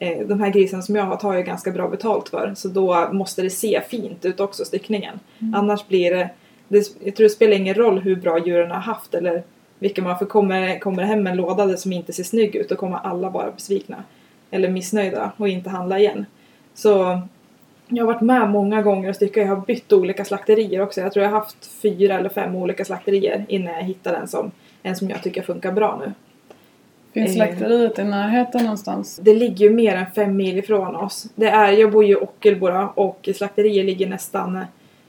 eh, 0.00 0.26
de 0.26 0.40
här 0.40 0.50
grisarna 0.50 0.82
som 0.82 0.96
jag 0.96 1.04
har 1.04 1.16
tar 1.16 1.34
ju 1.34 1.42
ganska 1.42 1.70
bra 1.70 1.88
betalt 1.88 2.28
för 2.28 2.52
så 2.56 2.68
då 2.68 3.08
måste 3.12 3.42
det 3.42 3.50
se 3.50 3.80
fint 3.88 4.24
ut 4.24 4.40
också 4.40 4.64
styckningen. 4.64 5.20
Annars 5.54 5.88
blir 5.88 6.10
det, 6.10 6.30
det, 6.68 6.96
jag 7.04 7.16
tror 7.16 7.24
det 7.24 7.30
spelar 7.30 7.56
ingen 7.56 7.74
roll 7.74 7.98
hur 7.98 8.16
bra 8.16 8.38
djuren 8.38 8.70
har 8.70 8.80
haft 8.80 9.14
eller 9.14 9.42
vilka 9.78 10.02
man 10.02 10.18
för 10.18 10.26
kommer, 10.26 10.78
kommer 10.78 11.02
hem 11.02 11.26
en 11.26 11.36
låda 11.36 11.76
som 11.76 11.92
inte 11.92 12.12
ser 12.12 12.24
snygg 12.24 12.56
ut 12.56 12.68
då 12.68 12.76
kommer 12.76 12.96
alla 12.96 13.30
vara 13.30 13.50
besvikna 13.50 14.04
eller 14.50 14.68
missnöjda 14.68 15.32
och 15.36 15.48
inte 15.48 15.70
handla 15.70 15.98
igen. 15.98 16.26
Så 16.74 17.20
jag 17.88 18.04
har 18.04 18.12
varit 18.12 18.22
med 18.22 18.50
många 18.50 18.82
gånger 18.82 19.08
och 19.08 19.16
styckat. 19.16 19.42
Jag 19.46 19.56
har 19.56 19.66
bytt 19.66 19.92
olika 19.92 20.24
slakterier 20.24 20.80
också. 20.80 21.00
Jag 21.00 21.12
tror 21.12 21.24
jag 21.24 21.30
har 21.30 21.38
haft 21.38 21.66
fyra 21.66 22.18
eller 22.18 22.28
fem 22.28 22.54
olika 22.54 22.84
slakterier 22.84 23.44
innan 23.48 23.74
jag 23.74 23.82
hittade 23.82 24.16
en 24.16 24.28
som, 24.28 24.50
en 24.82 24.96
som 24.96 25.10
jag 25.10 25.22
tycker 25.22 25.42
funkar 25.42 25.72
bra 25.72 26.02
nu. 26.06 26.12
Finns 27.12 27.30
Eh. 27.30 27.34
slakteriet 27.34 27.98
i 27.98 28.04
närheten 28.04 28.62
någonstans? 28.62 29.20
Det 29.22 29.34
ligger 29.34 29.64
ju 29.64 29.70
mer 29.70 29.96
än 29.96 30.06
fem 30.14 30.36
mil 30.36 30.58
ifrån 30.58 30.96
oss. 30.96 31.26
Det 31.34 31.48
är, 31.48 31.72
jag 31.72 31.92
bor 31.92 32.04
ju 32.04 32.12
i 32.12 32.16
Ockelbo 32.16 32.68
och 32.94 33.28
slakteriet 33.34 33.86
ligger 33.86 34.06
nästan, 34.08 34.56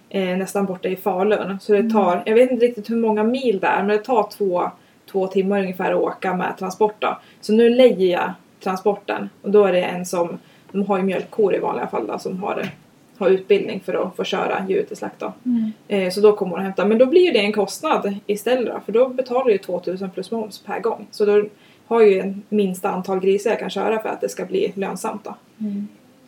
eh, 0.10 0.38
nästan 0.38 0.66
borta 0.66 0.90
i 0.90 0.96
Falun. 0.96 1.60
Så 1.62 1.74
det 1.74 1.90
tar, 1.90 2.24
jag 2.26 2.36
vet 2.36 2.52
inte 2.52 2.66
riktigt 2.66 2.90
hur 2.90 2.96
många 2.96 3.24
mil 3.24 3.60
det 3.60 3.68
är, 3.68 3.78
men 3.84 3.88
det 3.88 4.04
tar 4.04 4.28
två, 4.38 4.72
två 5.12 5.28
timmar 5.28 5.60
ungefär 5.60 5.92
att 5.92 6.02
åka 6.02 6.34
med 6.34 6.58
transport 6.60 6.96
då. 7.00 7.18
Så 7.42 7.54
nu 7.54 7.70
lägger 7.70 8.06
jag 8.06 8.34
transporten 8.64 9.30
och 9.42 9.52
då 9.52 9.66
är 9.66 9.72
det 9.72 9.82
en 9.84 10.06
som, 10.06 10.38
de 10.72 10.86
har 10.86 10.98
ju 10.98 11.04
mjölkkor 11.04 11.56
i 11.56 11.60
vanliga 11.60 11.88
fall 11.88 12.08
då, 12.08 12.20
som 12.20 12.44
har, 12.44 12.70
har 13.18 13.30
utbildning 13.30 13.80
för 13.86 13.94
att 13.94 14.16
få 14.16 14.24
köra 14.24 14.66
djur 14.70 14.84
till 14.84 14.98
slakt 14.98 15.20
då. 15.20 15.34
Mm. 15.46 15.72
Eh, 15.88 16.10
så 16.12 16.22
då 16.22 16.36
kommer 16.36 16.52
hon 16.52 16.60
och 16.60 16.66
hämtar. 16.66 16.86
Men 16.86 16.98
då 16.98 17.06
blir 17.06 17.26
ju 17.26 17.32
det 17.32 17.40
en 17.40 17.54
kostnad 17.54 18.14
istället 18.26 18.74
då, 18.74 18.80
för 18.86 18.92
då 18.92 19.10
betalar 19.10 19.46
du 19.46 19.52
ju 19.52 19.58
2000 19.58 20.10
plus 20.10 20.32
moms 20.32 20.60
per 20.60 20.80
gång. 20.80 21.08
Så 21.12 21.26
då 21.26 21.44
har 21.96 22.02
jag 22.02 22.12
ju 22.12 22.20
en 22.20 22.42
minsta 22.50 22.90
antal 22.90 23.20
grisar 23.20 23.50
jag 23.50 23.60
kan 23.60 23.70
köra 23.70 24.02
för 24.02 24.10
att 24.10 24.22
det 24.22 24.30
ska 24.30 24.46
bli 24.46 24.72
lönsamt 24.76 25.24
då. 25.24 25.36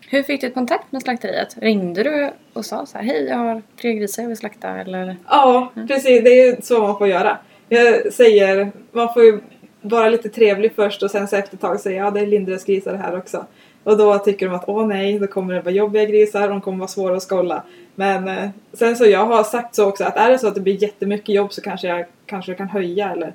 Hur 0.10 0.24
fick 0.24 0.42
du 0.42 0.50
kontakt 0.50 0.92
med 0.92 1.02
slakteriet? 1.02 1.58
Ringde 1.62 2.04
du 2.04 2.30
och 2.54 2.66
sa 2.66 2.86
så 2.86 2.98
här, 2.98 3.06
hej 3.06 3.26
jag 3.26 3.38
har 3.38 3.62
tre 3.82 3.94
grisar 3.94 4.24
jag 4.24 4.28
vill 4.28 4.38
slakta 4.38 4.70
eller? 4.70 5.16
Ja, 5.28 5.72
precis. 5.88 6.24
Det 6.24 6.42
är 6.42 6.62
så 6.62 6.82
man 6.82 6.98
får 6.98 7.08
göra. 7.08 7.38
Jag 7.70 8.14
säger, 8.14 8.72
man 8.92 9.14
får 9.14 9.24
ju 9.24 9.40
vara 9.82 10.10
lite 10.10 10.30
trevlig 10.30 10.72
först 10.76 11.04
och 11.04 11.12
sen 11.12 11.28
så 11.28 11.36
efter 11.36 11.56
ett 11.56 11.62
tag 11.62 11.80
säga 11.80 12.04
ja 12.04 12.12
det 12.12 12.20
är 12.20 12.28
Lindres 12.28 12.66
grisar 12.66 12.96
här 12.96 13.18
också. 13.18 13.46
Och 13.84 13.98
då 13.98 14.20
tycker 14.20 14.46
de 14.46 14.56
att 14.56 14.70
åh 14.70 14.88
nej, 14.88 15.20
då 15.20 15.28
kommer 15.28 15.54
det 15.54 15.62
vara 15.62 15.74
jobbiga 15.74 16.06
grisar, 16.06 16.50
de 16.50 16.62
kommer 16.62 16.78
vara 16.78 16.88
svåra 16.88 17.16
att 17.16 17.24
skålla. 17.24 17.64
Men 17.96 18.28
eh, 18.28 18.50
sen 18.74 18.96
så 18.96 19.06
jag 19.06 19.26
har 19.26 19.44
sagt 19.44 19.76
så 19.76 19.90
också 19.90 20.04
att 20.04 20.18
är 20.18 20.32
det 20.32 20.40
så 20.40 20.48
att 20.48 20.56
det 20.56 20.62
blir 20.62 20.84
jättemycket 20.84 21.36
jobb 21.36 21.54
så 21.54 21.62
kanske 21.62 21.88
jag 21.88 22.06
kanske 22.26 22.54
kan 22.54 22.70
höja 22.70 23.12
eller 23.12 23.34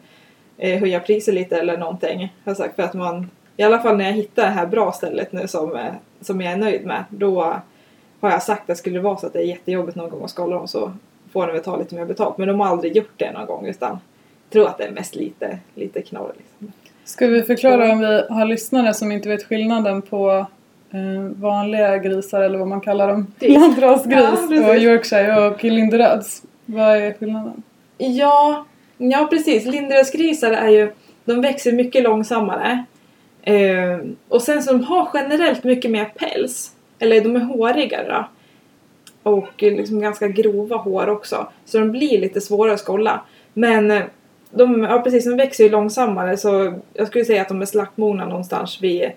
eh, 0.59 0.81
höja 0.81 1.01
priset 1.01 1.35
lite 1.35 1.57
eller 1.59 1.77
någonting. 1.79 2.35
Har 2.45 2.55
sagt 2.55 2.77
för 2.77 2.83
att 2.83 2.95
man, 2.95 3.31
i 3.57 3.63
alla 3.63 3.79
fall 3.79 3.97
när 3.97 4.05
jag 4.05 4.13
hittar 4.13 4.43
det 4.43 4.49
här 4.49 4.67
bra 4.67 4.93
stället 4.93 5.33
nu 5.33 5.49
som, 5.49 5.77
eh, 5.77 5.93
som 6.21 6.41
jag 6.41 6.53
är 6.53 6.57
nöjd 6.57 6.87
med, 6.87 7.05
då 7.11 7.43
har 8.21 8.31
jag 8.31 8.43
sagt 8.43 8.71
att 8.71 8.79
skulle 8.79 8.97
det 8.99 9.03
vara 9.03 9.17
så 9.17 9.27
att 9.27 9.33
det 9.33 9.39
är 9.39 9.45
jättejobbigt 9.47 9.97
någon 9.97 10.11
gång 10.11 10.25
att 10.25 10.31
skala 10.31 10.57
dem 10.57 10.69
så 10.69 10.93
får 11.33 11.47
de 11.47 11.53
väl 11.53 11.63
ta 11.63 11.77
lite 11.77 11.95
mer 11.95 12.05
betalt. 12.05 12.39
Men 12.39 12.49
de 12.49 12.61
har 12.61 12.67
aldrig 12.67 12.97
gjort 12.97 13.13
det 13.17 13.33
någon 13.33 13.47
gång 13.47 13.67
utan 13.67 13.99
tror 14.51 14.67
att 14.69 14.79
det 14.79 14.85
är 14.85 14.91
mest 14.91 15.15
lite, 15.15 15.59
lite 15.75 16.03
knorr. 16.03 16.33
Liksom. 16.37 16.73
Ska 17.05 17.27
vi 17.27 17.43
förklara 17.43 17.93
om 17.93 17.99
vi 17.99 18.23
har 18.31 18.45
lyssnare 18.45 18.95
som 18.95 19.13
inte 19.13 19.29
vet 19.29 19.45
skillnaden 19.45 20.03
på 20.03 20.47
eh, 20.91 21.23
vanliga 21.37 21.99
grisar 21.99 22.41
eller 22.41 22.59
vad 22.59 22.69
man 22.69 22.81
kallar 22.81 23.09
dem? 23.09 23.27
Gris. 23.39 23.55
Lantrasgris 23.59 24.19
Ja, 24.19 24.31
precis. 24.49 24.69
och 24.69 24.77
Yorkshire 24.77 25.47
och 25.47 25.65
Linderöds. 25.65 26.43
Vad 26.65 26.97
är 26.97 27.13
skillnaden? 27.13 27.63
Ja, 27.99 28.65
ja 28.99 29.27
precis. 29.31 29.65
Linderödsgrisar 29.65 30.53
är 30.53 30.69
ju, 30.69 30.93
de 31.25 31.41
växer 31.41 31.73
mycket 31.73 32.03
långsammare. 32.03 32.85
Eh, 33.43 33.99
och 34.29 34.43
sen 34.43 34.63
så 34.63 34.73
de 34.73 34.85
har 34.85 35.09
generellt 35.15 35.65
mycket 35.65 35.91
mer 35.91 36.05
päls. 36.05 36.73
Eller 36.99 37.21
de 37.21 37.37
är 37.37 37.41
hårigare 37.41 38.09
då. 38.09 38.29
Och 39.31 39.63
liksom 39.63 40.01
ganska 40.01 40.29
grova 40.29 40.77
hår 40.77 41.09
också. 41.09 41.49
Så 41.65 41.79
de 41.79 41.91
blir 41.91 42.21
lite 42.21 42.41
svårare 42.41 42.75
att 42.75 42.81
skålla. 42.81 43.21
Men 43.55 43.91
eh, 43.91 44.03
de, 44.51 44.83
ja 44.83 45.01
precis, 45.01 45.25
de 45.25 45.37
växer 45.37 45.65
ju 45.65 45.71
långsammare 45.71 46.37
så 46.37 46.75
jag 46.95 47.09
skulle 47.09 47.25
säga 47.25 47.43
att 47.43 47.49
de 47.49 47.63
är 47.63 47.67
slaktmogna 47.67 48.27
någonstans 48.27 48.83
vid 48.83 49.11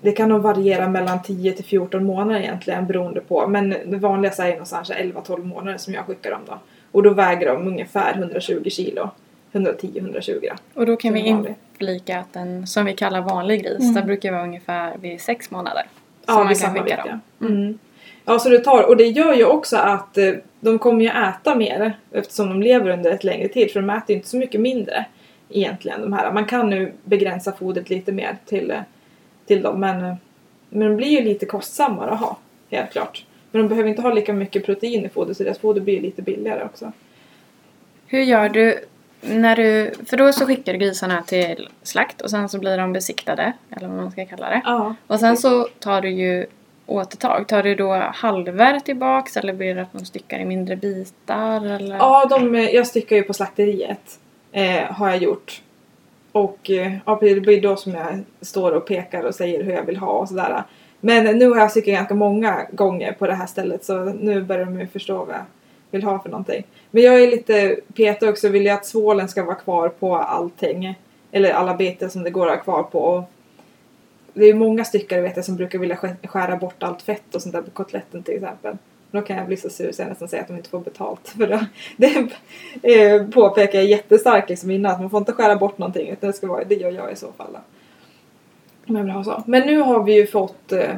det 0.00 0.12
kan 0.12 0.28
nog 0.28 0.42
variera 0.42 0.88
mellan 0.88 1.22
10 1.22 1.52
till 1.52 1.64
14 1.64 2.04
månader 2.04 2.40
egentligen 2.40 2.86
beroende 2.86 3.20
på. 3.20 3.46
Men 3.46 3.70
det 3.70 3.96
vanligaste 3.96 4.42
är 4.42 4.50
någonstans 4.50 4.90
11-12 4.90 5.44
månader 5.44 5.78
som 5.78 5.94
jag 5.94 6.06
skickar 6.06 6.30
dem 6.30 6.40
då. 6.46 6.58
Och 6.92 7.02
då 7.02 7.10
väger 7.10 7.46
de 7.46 7.66
ungefär 7.68 8.14
120 8.14 8.68
kilo. 8.70 9.10
110-120 9.52 10.40
då. 10.42 10.80
Och 10.80 10.86
då 10.86 10.96
kan 10.96 11.12
vi 11.14 11.20
inflika 11.20 12.18
att 12.18 12.32
den 12.32 12.66
som 12.66 12.84
vi 12.84 12.92
kallar 12.92 13.20
vanlig 13.20 13.62
gris, 13.64 13.80
Mm. 13.80 13.94
där 13.94 14.02
brukar 14.02 14.32
vara 14.32 14.42
ungefär 14.42 14.96
vid 14.98 15.20
sex 15.20 15.50
månader. 15.50 15.82
Ja, 16.26 16.44
man 16.44 16.54
kan 16.54 16.74
skicka 16.74 16.84
vikt, 16.84 16.96
dem. 16.96 17.20
ja. 17.38 17.46
Mm. 17.46 17.78
Ja, 18.24 18.38
så 18.38 18.48
det 18.48 18.58
tar, 18.58 18.88
och 18.88 18.96
det 18.96 19.06
gör 19.06 19.34
ju 19.34 19.44
också 19.44 19.76
att 19.76 20.18
eh, 20.18 20.32
de 20.60 20.78
kommer 20.78 21.02
ju 21.04 21.08
äta 21.10 21.54
mer 21.54 21.92
eftersom 22.12 22.48
de 22.48 22.62
lever 22.62 22.90
under 22.90 23.10
ett 23.10 23.24
längre 23.24 23.48
tid 23.48 23.70
för 23.70 23.80
de 23.80 23.90
äter 23.90 24.10
ju 24.10 24.16
inte 24.16 24.28
så 24.28 24.36
mycket 24.36 24.60
mindre 24.60 25.04
egentligen 25.50 26.00
de 26.00 26.12
här. 26.12 26.32
Man 26.32 26.44
kan 26.44 26.70
nu 26.70 26.92
begränsa 27.04 27.52
fodret 27.52 27.90
lite 27.90 28.12
mer 28.12 28.36
till, 28.46 28.70
eh, 28.70 28.80
till 29.46 29.62
dem 29.62 29.80
men, 29.80 30.04
eh, 30.04 30.14
men 30.68 30.88
de 30.88 30.96
blir 30.96 31.08
ju 31.08 31.24
lite 31.24 31.46
kostsammare 31.46 32.10
att 32.10 32.20
ha, 32.20 32.36
helt 32.70 32.90
klart. 32.92 33.24
Men 33.50 33.62
de 33.62 33.68
behöver 33.68 33.90
inte 33.90 34.02
ha 34.02 34.12
lika 34.12 34.32
mycket 34.32 34.66
protein 34.66 35.04
i 35.04 35.08
fodret 35.08 35.36
så 35.36 35.44
deras 35.44 35.58
foder 35.58 35.80
blir 35.80 36.00
lite 36.00 36.22
billigare 36.22 36.64
också. 36.64 36.92
Hur 38.06 38.22
gör 38.22 38.48
du 38.48 38.84
när 39.20 39.56
du, 39.56 39.92
för 40.06 40.16
då 40.16 40.32
så 40.32 40.46
skickar 40.46 40.72
du 40.72 40.78
grisarna 40.78 41.22
till 41.22 41.68
slakt 41.82 42.20
och 42.20 42.30
sen 42.30 42.48
så 42.48 42.58
blir 42.58 42.78
de 42.78 42.92
besiktade, 42.92 43.52
eller 43.70 43.88
vad 43.88 43.96
man 43.96 44.10
ska 44.10 44.26
kalla 44.26 44.50
det. 44.50 44.62
Ja. 44.64 44.94
Och 45.06 45.20
sen 45.20 45.36
så 45.36 45.68
tar 45.78 46.00
du 46.02 46.10
ju 46.10 46.46
återtag. 46.86 47.48
Tar 47.48 47.62
du 47.62 47.74
då 47.74 47.94
halver 47.94 48.80
tillbaks 48.80 49.36
eller 49.36 49.52
blir 49.52 49.74
det 49.74 49.82
att 49.82 49.92
de 49.92 50.04
styckar 50.04 50.38
i 50.38 50.44
mindre 50.44 50.76
bitar 50.76 51.66
eller? 51.66 51.96
Ja, 51.96 52.26
de, 52.30 52.54
jag 52.54 52.86
styckar 52.86 53.16
ju 53.16 53.22
på 53.22 53.34
slakteriet. 53.34 54.18
Eh, 54.52 54.82
har 54.82 55.08
jag 55.08 55.18
gjort. 55.18 55.62
Och 56.32 56.70
eh, 56.70 56.92
ja, 57.04 57.18
det 57.20 57.40
blir 57.40 57.60
då 57.62 57.76
som 57.76 57.92
jag 57.92 58.24
står 58.40 58.72
och 58.72 58.86
pekar 58.86 59.22
och 59.22 59.34
säger 59.34 59.62
hur 59.62 59.72
jag 59.72 59.84
vill 59.84 59.96
ha 59.96 60.12
och 60.12 60.28
sådär. 60.28 60.62
Men 61.00 61.38
nu 61.38 61.48
har 61.48 61.56
jag 61.58 61.72
cyklat 61.72 61.96
ganska 61.96 62.14
många 62.14 62.66
gånger 62.72 63.12
på 63.12 63.26
det 63.26 63.34
här 63.34 63.46
stället 63.46 63.84
så 63.84 64.04
nu 64.04 64.42
börjar 64.42 64.64
de 64.64 64.80
ju 64.80 64.86
förstå 64.86 65.24
vad 65.24 65.34
jag 65.34 65.44
vill 65.90 66.02
ha 66.02 66.18
för 66.18 66.28
någonting. 66.28 66.64
Men 66.90 67.02
jag 67.02 67.22
är 67.22 67.30
lite 67.30 67.76
petig 67.94 68.28
också, 68.28 68.48
vill 68.48 68.66
jag 68.66 68.74
att 68.74 68.86
svålen 68.86 69.28
ska 69.28 69.44
vara 69.44 69.54
kvar 69.54 69.88
på 69.88 70.16
allting. 70.16 70.94
Eller 71.32 71.52
alla 71.52 71.74
beten 71.74 72.10
som 72.10 72.22
det 72.22 72.30
går 72.30 72.48
att 72.48 72.56
ha 72.56 72.62
kvar 72.62 72.82
på. 72.82 72.98
Och 72.98 73.22
det 74.34 74.44
är 74.44 74.54
många 74.54 74.84
styckare 74.84 75.20
vet 75.20 75.36
jag 75.36 75.44
som 75.44 75.56
brukar 75.56 75.78
vilja 75.78 75.96
skära 76.24 76.56
bort 76.56 76.82
allt 76.82 77.02
fett 77.02 77.34
och 77.34 77.42
sånt 77.42 77.54
där 77.54 77.62
på 77.62 77.70
kotletten 77.70 78.22
till 78.22 78.34
exempel. 78.34 78.76
Då 79.10 79.22
kan 79.22 79.36
jag 79.36 79.46
bli 79.46 79.56
så 79.56 79.70
sur 79.70 79.92
så 79.92 80.02
jag 80.02 80.08
nästan 80.08 80.28
säger 80.28 80.42
att 80.42 80.48
de 80.48 80.56
inte 80.56 80.68
får 80.70 80.80
betalt. 80.80 81.28
För 81.38 81.46
det, 81.46 81.66
det 81.96 83.02
eh, 83.02 83.26
påpekar 83.26 83.78
jag 83.78 83.88
jättestarkt 83.88 84.48
liksom 84.48 84.70
innan 84.70 84.92
att 84.92 85.00
man 85.00 85.10
får 85.10 85.18
inte 85.18 85.32
skära 85.32 85.56
bort 85.56 85.78
någonting 85.78 86.08
utan 86.08 86.26
det 86.26 86.36
ska 86.36 86.46
vara, 86.46 86.64
det 86.64 86.74
gör 86.74 86.90
jag 86.90 87.12
i 87.12 87.16
så 87.16 87.32
fall. 87.32 87.52
Då. 87.52 87.58
Om 88.88 88.96
jag 88.96 89.04
vill 89.04 89.12
ha 89.12 89.24
så. 89.24 89.42
Men 89.46 89.66
nu 89.66 89.78
har 89.78 90.02
vi 90.02 90.14
ju 90.14 90.26
fått 90.26 90.72
eh, 90.72 90.96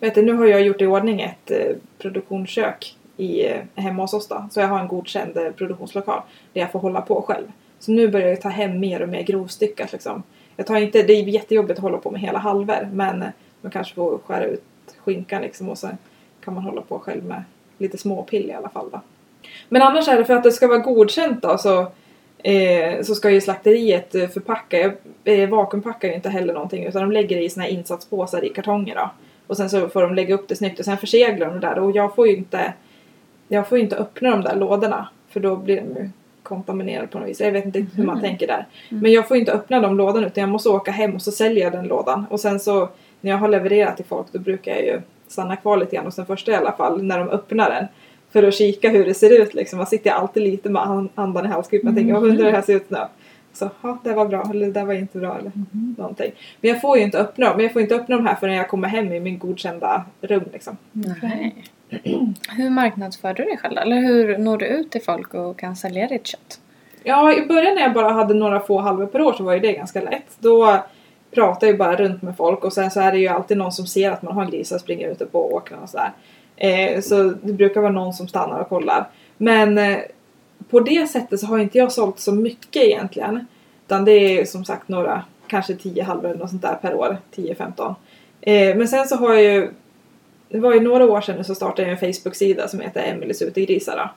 vet 0.00 0.14
du, 0.14 0.22
nu 0.22 0.32
har 0.32 0.46
jag 0.46 0.62
gjort 0.62 0.82
i 0.82 0.86
ordning 0.86 1.20
ett 1.20 1.50
eh, 1.50 1.76
produktionskök 1.98 2.96
i, 3.16 3.46
eh, 3.46 3.60
hemma 3.74 4.02
hos 4.02 4.14
oss 4.14 4.28
då. 4.28 4.48
Så 4.50 4.60
jag 4.60 4.68
har 4.68 4.80
en 4.80 4.88
godkänd 4.88 5.36
eh, 5.36 5.50
produktionslokal 5.50 6.22
där 6.52 6.60
jag 6.60 6.72
får 6.72 6.78
hålla 6.78 7.00
på 7.00 7.22
själv. 7.22 7.46
Så 7.78 7.92
nu 7.92 8.08
börjar 8.08 8.28
jag 8.28 8.40
ta 8.40 8.48
hem 8.48 8.80
mer 8.80 9.02
och 9.02 9.08
mer 9.08 9.22
grovstyckat 9.22 9.92
liksom. 9.92 10.22
Jag 10.56 10.66
tar 10.66 10.76
inte, 10.76 11.02
det 11.02 11.12
är 11.12 11.22
jättejobbigt 11.22 11.78
att 11.78 11.82
hålla 11.82 11.98
på 11.98 12.10
med 12.10 12.20
hela 12.20 12.38
halvor 12.38 12.88
men 12.92 13.22
eh, 13.22 13.28
man 13.60 13.72
kanske 13.72 13.94
får 13.94 14.18
skära 14.26 14.44
ut 14.44 14.64
skinkan 14.98 15.42
liksom 15.42 15.68
och 15.68 15.78
sen 15.78 15.98
kan 16.44 16.54
man 16.54 16.62
hålla 16.62 16.80
på 16.80 16.98
själv 16.98 17.24
med 17.24 17.42
lite 17.78 17.98
småpill 17.98 18.50
i 18.50 18.52
alla 18.52 18.68
fall 18.68 18.90
då. 18.92 19.00
Men 19.68 19.82
annars 19.82 20.08
är 20.08 20.18
det 20.18 20.24
för 20.24 20.34
att 20.34 20.42
det 20.42 20.52
ska 20.52 20.68
vara 20.68 20.78
godkänt 20.78 21.42
då 21.42 21.58
så, 21.58 21.86
eh, 22.42 23.02
så 23.02 23.14
ska 23.14 23.30
ju 23.30 23.40
slakteriet 23.40 24.14
eh, 24.14 24.28
förpacka, 24.28 24.92
eh, 25.24 25.48
vakuumpackar 25.48 26.08
ju 26.08 26.14
inte 26.14 26.28
heller 26.30 26.54
någonting 26.54 26.84
utan 26.84 27.02
de 27.02 27.12
lägger 27.12 27.36
det 27.36 27.42
i 27.42 27.60
här 27.60 27.68
insatspåsar 27.68 28.44
i 28.44 28.48
kartonger 28.48 28.94
då. 28.94 29.10
Och 29.46 29.56
sen 29.56 29.70
så 29.70 29.88
får 29.88 30.02
de 30.02 30.14
lägga 30.14 30.34
upp 30.34 30.48
det 30.48 30.56
snyggt 30.56 30.78
och 30.78 30.84
sen 30.84 30.96
förseglar 30.98 31.46
de 31.46 31.60
det 31.60 31.66
där 31.66 31.78
och 31.78 31.90
jag 31.96 32.14
får 32.14 32.28
ju 32.28 32.36
inte 32.36 32.72
jag 33.48 33.68
får 33.68 33.78
ju 33.78 33.84
inte 33.84 33.96
öppna 33.96 34.30
de 34.30 34.42
där 34.42 34.56
lådorna 34.56 35.08
för 35.28 35.40
då 35.40 35.56
blir 35.56 35.76
de 35.76 36.00
ju 36.02 36.10
kontaminerade 36.42 37.06
på 37.06 37.18
något 37.18 37.28
vis. 37.28 37.40
Jag 37.40 37.52
vet 37.52 37.64
inte 37.64 37.86
hur 37.94 38.04
man 38.04 38.14
Mhm. 38.16 38.24
tänker 38.24 38.46
där. 38.46 38.66
Men 38.88 39.12
jag 39.12 39.28
får 39.28 39.36
ju 39.36 39.40
inte 39.40 39.52
öppna 39.52 39.80
de 39.80 39.96
lådorna 39.96 40.26
utan 40.26 40.40
jag 40.40 40.48
måste 40.50 40.68
åka 40.68 40.90
hem 40.90 41.14
och 41.14 41.22
så 41.22 41.32
säljer 41.32 41.64
jag 41.64 41.72
den 41.72 41.86
lådan. 41.88 42.26
Och 42.30 42.40
sen 42.40 42.60
så 42.60 42.88
när 43.20 43.30
jag 43.30 43.38
har 43.38 43.48
levererat 43.48 43.96
till 43.96 44.04
folk 44.04 44.26
då 44.32 44.38
brukar 44.38 44.72
jag 44.72 44.82
ju 44.84 45.00
stanna 45.28 45.56
kvar 45.56 45.76
lite 45.76 45.96
grann 45.96 46.04
hos 46.04 46.16
den 46.16 46.26
första 46.26 46.52
i 46.52 46.54
alla 46.54 46.72
fall 46.72 47.02
när 47.02 47.18
de 47.18 47.28
öppnar 47.28 47.70
den. 47.70 47.86
För 48.32 48.42
att 48.42 48.54
kika 48.54 48.90
hur 48.90 49.04
det 49.04 49.14
ser 49.14 49.42
ut 49.42 49.54
liksom. 49.54 49.76
Man 49.76 49.86
sitter 49.86 50.10
alltid 50.10 50.42
lite 50.42 50.68
med 50.70 50.82
an- 50.82 51.08
andan 51.14 51.46
i 51.46 51.48
halsgropen 51.48 51.88
och 51.88 51.94
tänker 51.94 52.12
jag 52.12 52.22
undrar 52.22 52.44
hur 52.44 52.50
det 52.50 52.56
här 52.56 52.62
ser 52.62 52.76
ut 52.76 52.90
nu. 52.90 52.98
Så 53.52 53.70
ja, 53.82 53.98
det 54.04 54.12
var 54.12 54.26
bra 54.26 54.50
eller 54.50 54.66
det 54.66 54.84
var 54.84 54.94
inte 54.94 55.18
bra 55.18 55.38
eller 55.38 55.52
någonting. 55.98 56.32
Men 56.60 56.70
jag 56.70 56.80
får 56.80 56.96
ju 56.98 57.02
inte 57.02 57.18
öppna 57.18 57.46
dem. 57.46 57.56
Men 57.56 57.64
jag 57.64 57.72
får 57.72 57.82
inte 57.82 57.94
öppna 57.94 58.16
de 58.16 58.26
här 58.26 58.34
förrän 58.34 58.54
jag 58.54 58.68
kommer 58.68 58.88
hem 58.88 59.12
i 59.12 59.20
min 59.20 59.38
godkända 59.38 60.04
rum 60.20 60.44
liksom. 60.52 60.76
Nej. 60.92 61.64
Hur 62.56 62.70
marknadsför 62.70 63.34
du 63.34 63.44
dig 63.44 63.56
själv 63.56 63.78
Eller 63.78 63.96
hur 63.96 64.38
når 64.38 64.56
du 64.56 64.66
ut 64.66 64.90
till 64.90 65.02
folk 65.02 65.34
och 65.34 65.58
kan 65.58 65.76
sälja 65.76 66.06
ditt 66.06 66.26
kött? 66.26 66.60
Ja, 67.02 67.32
i 67.32 67.46
början 67.46 67.74
när 67.74 67.82
jag 67.82 67.92
bara 67.92 68.12
hade 68.12 68.34
några 68.34 68.60
få 68.60 68.78
halvor 68.80 69.06
per 69.06 69.20
år 69.20 69.32
så 69.32 69.44
var 69.44 69.52
ju 69.52 69.60
det 69.60 69.72
ganska 69.72 70.00
lätt. 70.00 70.36
Då 70.38 70.84
pratar 71.30 71.66
jag 71.66 71.72
ju 71.72 71.78
bara 71.78 71.96
runt 71.96 72.22
med 72.22 72.36
folk 72.36 72.64
och 72.64 72.72
sen 72.72 72.90
så 72.90 73.00
är 73.00 73.12
det 73.12 73.18
ju 73.18 73.28
alltid 73.28 73.56
någon 73.56 73.72
som 73.72 73.86
ser 73.86 74.10
att 74.10 74.22
man 74.22 74.34
har 74.34 74.46
grisar 74.46 74.76
och 74.76 74.80
springer 74.80 75.08
ute 75.08 75.26
på 75.26 75.54
åkrarna 75.54 75.82
och 75.82 75.88
sådär. 75.88 76.12
Eh, 76.58 77.00
så 77.00 77.22
det 77.42 77.52
brukar 77.52 77.80
vara 77.80 77.92
någon 77.92 78.12
som 78.12 78.28
stannar 78.28 78.60
och 78.60 78.68
kollar. 78.68 79.08
Men 79.36 79.78
eh, 79.78 79.98
på 80.70 80.80
det 80.80 81.10
sättet 81.10 81.40
så 81.40 81.46
har 81.46 81.58
inte 81.58 81.78
jag 81.78 81.92
sålt 81.92 82.18
så 82.18 82.32
mycket 82.32 82.82
egentligen. 82.82 83.46
Utan 83.86 84.04
det 84.04 84.12
är 84.12 84.44
som 84.44 84.64
sagt 84.64 84.88
några, 84.88 85.24
kanske 85.46 85.74
10 85.74 86.02
halvor 86.02 86.28
eller 86.28 86.38
något 86.38 86.50
sånt 86.50 86.62
där 86.62 86.74
per 86.74 86.94
år. 86.94 87.16
10-15. 87.36 87.94
Eh, 88.40 88.76
men 88.76 88.88
sen 88.88 89.08
så 89.08 89.16
har 89.16 89.34
jag 89.34 89.42
ju, 89.42 89.70
det 90.48 90.58
var 90.58 90.74
ju 90.74 90.80
några 90.80 91.04
år 91.04 91.20
sedan 91.20 91.36
nu 91.36 91.44
så 91.44 91.54
startade 91.54 91.88
jag 91.88 91.90
en 91.90 92.14
Facebook-sida 92.14 92.68
som 92.68 92.80
heter 92.80 93.02
Emelies 93.02 93.42
utegrisar 93.42 93.96
då. 93.96 94.10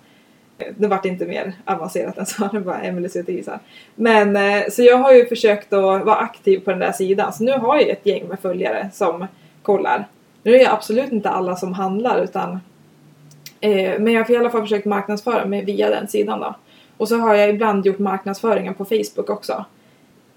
Eh, 0.66 0.74
det 0.78 0.88
vart 0.88 1.06
inte 1.06 1.26
mer 1.26 1.54
avancerat 1.66 2.18
än 2.18 2.26
så, 2.26 2.48
det 2.54 2.60
var 2.60 2.80
Emelies 2.84 3.16
utegrisar. 3.16 3.60
Men 3.96 4.36
eh, 4.36 4.64
så 4.70 4.84
jag 4.84 4.98
har 4.98 5.14
ju 5.14 5.26
försökt 5.26 5.74
att 5.74 6.06
vara 6.06 6.16
aktiv 6.16 6.60
på 6.60 6.72
den 6.72 6.80
där 6.80 6.92
sidan. 6.92 7.34
Så 7.34 7.44
nu 7.44 7.52
har 7.52 7.76
jag 7.76 7.90
ett 7.90 8.06
gäng 8.06 8.28
med 8.28 8.40
följare 8.40 8.90
som 8.94 9.28
kollar. 9.64 10.08
Nu 10.44 10.56
är 10.56 10.60
det 10.60 10.72
absolut 10.72 11.12
inte 11.12 11.30
alla 11.30 11.56
som 11.56 11.74
handlar 11.74 12.24
utan 12.24 12.60
eh, 13.62 14.00
men 14.00 14.14
jag 14.14 14.24
har 14.24 14.32
i 14.32 14.38
alla 14.38 14.50
fall 14.50 14.62
försökt 14.62 14.86
marknadsföra 14.86 15.46
mig 15.46 15.66
via 15.66 15.90
den 15.90 16.08
sidan 16.08 16.40
då. 16.40 16.56
Och 16.98 17.08
så 17.08 17.18
har 17.18 17.36
jag 17.36 17.50
ibland 17.50 17.86
gjort 17.86 18.00
marknadsföringen 18.00 18.74
på 18.74 18.86
Facebook 18.86 19.30
också. 19.30 19.66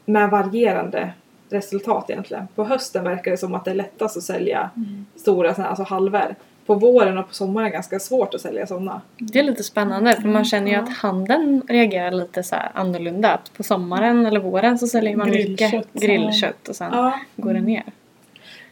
Med 0.05 0.31
varierande 0.31 1.13
resultat 1.51 2.11
egentligen. 2.11 2.47
På 2.55 2.65
hösten 2.65 3.05
verkar 3.05 3.31
det 3.31 3.37
som 3.37 3.55
att 3.55 3.65
det 3.65 3.71
är 3.71 3.75
lättast 3.75 4.17
att 4.17 4.23
sälja 4.23 4.71
stora 5.17 5.55
såna 5.55 5.69
alltså 5.69 5.83
halvor. 5.85 6.35
På 6.67 6.75
våren 6.75 7.19
och 7.19 7.29
på 7.29 7.35
sommaren 7.35 7.67
är 7.67 7.71
det 7.71 7.75
ganska 7.75 7.99
svårt 8.01 8.35
att 8.35 8.41
sälja 8.41 8.67
sådana. 8.67 9.01
Det 9.19 9.39
är 9.39 9.43
lite 9.43 9.63
spännande 9.63 10.17
för 10.21 10.29
man 10.29 10.45
känner 10.45 10.67
ju 10.67 10.73
Ja. 10.73 10.83
att 10.83 10.97
handeln 10.97 11.63
reagerar 11.69 12.11
lite 12.11 12.43
så 12.43 12.57
annorlunda. 12.75 13.39
På 13.57 13.63
sommaren 13.63 14.27
eller 14.27 14.41
våren 14.41 14.79
så 14.79 14.87
säljer 14.87 15.17
man 15.17 15.31
mycket 15.31 15.47
Grillkött, 15.59 15.89
ja. 15.93 16.01
grillkött 16.07 16.69
och 16.69 16.77
sen 16.77 16.93
Ja. 16.93 17.19
går 17.37 17.55
det 17.55 17.61
ner. 17.61 17.83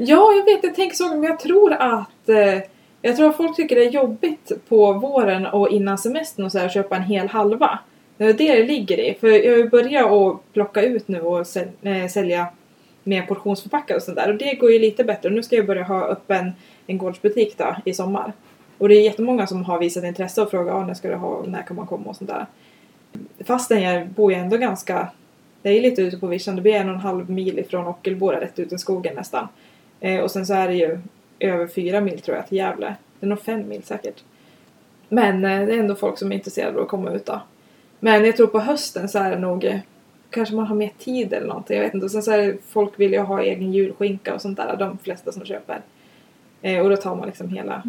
Ja, 0.05 0.33
jag 0.33 0.45
vet, 0.45 0.65
jag 0.65 0.75
tänker 0.75 0.97
så, 0.97 1.09
men 1.09 1.23
jag 1.23 1.41
tror 1.41 1.73
att 1.73 2.29
eh, 2.29 2.59
jag 3.03 3.17
tror 3.17 3.29
att 3.29 3.37
folk 3.37 3.57
tycker 3.57 3.77
det 3.77 3.85
är 3.85 3.91
jobbigt 3.91 4.53
på 4.69 4.93
våren 4.93 5.47
och 5.47 5.69
innan 5.69 5.99
semestern 5.99 6.45
och 6.45 6.53
så 6.53 6.59
här, 6.59 6.69
köpa 6.69 6.97
en 6.97 7.03
hel 7.03 7.29
halva. 7.29 7.79
Det 8.17 8.25
är 8.25 8.33
det 8.33 8.55
det 8.55 8.63
ligger 8.63 9.01
i. 9.01 9.15
För 9.21 9.29
jag 9.29 9.53
har 9.53 9.59
ju 9.59 9.69
börjat 9.69 10.13
att 10.13 10.53
plocka 10.53 10.83
ut 10.83 11.09
nu 11.09 11.21
och 11.21 11.47
säl- 11.47 11.69
eh, 11.83 12.09
sälja 12.09 12.47
mer 13.05 13.23
portionsförpackade 13.23 13.97
och 13.97 14.03
sånt 14.03 14.17
där. 14.17 14.31
Och 14.31 14.39
det 14.39 14.55
går 14.55 14.73
ju 14.73 14.79
lite 14.79 15.05
bättre. 15.05 15.29
Och 15.29 15.35
nu 15.35 15.43
ska 15.43 15.57
jag 15.57 15.67
börja 15.67 15.83
ha 15.83 16.07
öppen 16.07 16.53
en, 16.87 16.99
gårdsbutik 16.99 17.59
då 17.59 17.77
i 17.85 17.95
sommar. 17.95 18.33
Och 18.79 18.89
det 18.89 18.95
är 18.95 19.03
jättemånga 19.03 19.47
som 19.47 19.65
har 19.65 19.79
visat 19.79 20.05
intresse 20.05 20.43
och 20.43 20.51
frågat 20.51 20.75
ah, 20.75 20.87
när 20.87 20.95
ska 20.95 21.09
du 21.09 21.15
ha 21.15 21.29
och 21.29 21.49
när 21.49 21.63
kan 21.63 21.77
man 21.77 21.87
komma 21.87 22.05
och 22.11 22.17
sånt 22.17 22.31
där. 22.31 22.47
Fastän 23.45 23.83
jag 23.83 24.09
bor 24.09 24.33
ju 24.33 24.39
ändå 24.39 24.57
ganska, 24.57 25.09
det 25.63 25.69
är 25.69 25.81
lite 25.81 26.03
ute 26.03 26.19
på 26.19 26.27
vischan, 26.27 26.57
det 26.57 26.63
blir 26.63 26.75
en 26.75 26.89
och 26.89 26.95
en 26.95 27.01
halv 27.01 27.31
mil 27.31 27.59
ifrån 27.59 27.87
Ockelbo 27.87 28.29
rätt 28.29 28.59
ut 28.59 28.73
i 28.73 28.79
skogen 28.79 29.15
nästan. 29.15 29.49
Eh, 30.03 30.21
och 30.21 30.31
sen 30.31 30.47
så 30.47 30.55
är 30.55 30.69
det 30.69 30.75
ju 30.75 30.99
över 31.39 31.67
fyra 31.67 32.01
mil 32.01 32.21
tror 32.21 32.37
jag 32.37 32.47
till 32.47 32.59
Gävle. 32.59 32.95
Det 33.21 33.27
är 33.27 33.29
nog 33.29 33.41
fem 33.41 33.69
mil 33.69 33.83
säkert. 33.83 34.23
Men 35.09 35.45
eh, 35.45 35.67
det 35.67 35.75
är 35.75 35.79
ändå 35.79 35.95
folk 35.95 36.19
som 36.19 36.33
är 36.33 36.37
intresserade 36.37 36.77
av 36.77 36.83
att 36.83 36.89
komma 36.89 37.11
ut 37.11 37.27
då. 37.27 37.41
Men 38.01 38.25
jag 38.25 38.37
tror 38.37 38.47
på 38.47 38.61
hösten 38.61 39.09
så 39.09 39.19
är 39.19 39.31
det 39.31 39.39
nog 39.39 39.65
eh, 39.65 39.79
kanske 40.31 40.55
man 40.55 40.67
har 40.67 40.77
mer 40.77 40.91
tid 40.99 41.33
eller 41.33 41.47
någonting. 41.47 41.77
Jag 41.77 41.85
vet 41.85 41.95
inte. 41.95 42.05
Och 42.05 42.11
sen 42.11 42.23
så 42.23 42.33
är 42.33 42.39
det, 42.39 42.57
folk 42.69 43.01
vill 43.01 43.13
ju 43.13 43.19
ha 43.19 43.43
egen 43.43 43.73
julskinka 43.73 44.35
och 44.35 44.41
sånt 44.41 44.57
där. 44.57 44.77
De 44.77 44.99
flesta 44.99 45.33
som 45.33 45.45
köper. 45.45 45.81
Och 46.83 46.91
då 46.91 46.97
tar 46.97 47.17
man 47.17 47.27
liksom 47.27 47.49
hela. 47.49 47.83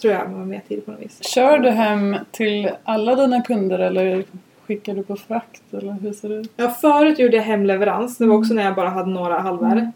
Tror 0.00 0.14
jag 0.14 0.30
man 0.30 0.38
har 0.38 0.46
mer 0.46 0.62
tid 0.68 0.84
på 0.84 0.90
något 0.90 1.00
vis. 1.00 1.24
Kör 1.24 1.58
du 1.58 1.70
hem 1.70 2.16
till 2.30 2.70
alla 2.84 3.14
dina 3.14 3.42
kunder 3.42 3.78
eller 3.78 4.24
skickar 4.66 4.94
du 4.94 5.02
på 5.02 5.16
frakt 5.16 5.62
eller 5.74 5.92
hur 5.92 6.12
ser 6.12 6.28
det 6.28 6.34
ut? 6.34 6.52
Ja, 6.56 6.70
förut 6.70 7.18
gjorde 7.18 7.36
jag 7.36 7.44
hemleverans. 7.44 8.18
Det 8.18 8.26
var 8.26 8.36
också 8.36 8.54
när 8.54 8.64
jag 8.64 8.74
bara 8.74 8.88
hade 8.88 9.10
några 9.10 9.38
halvor. 9.38 9.72
Mm. 9.72 9.92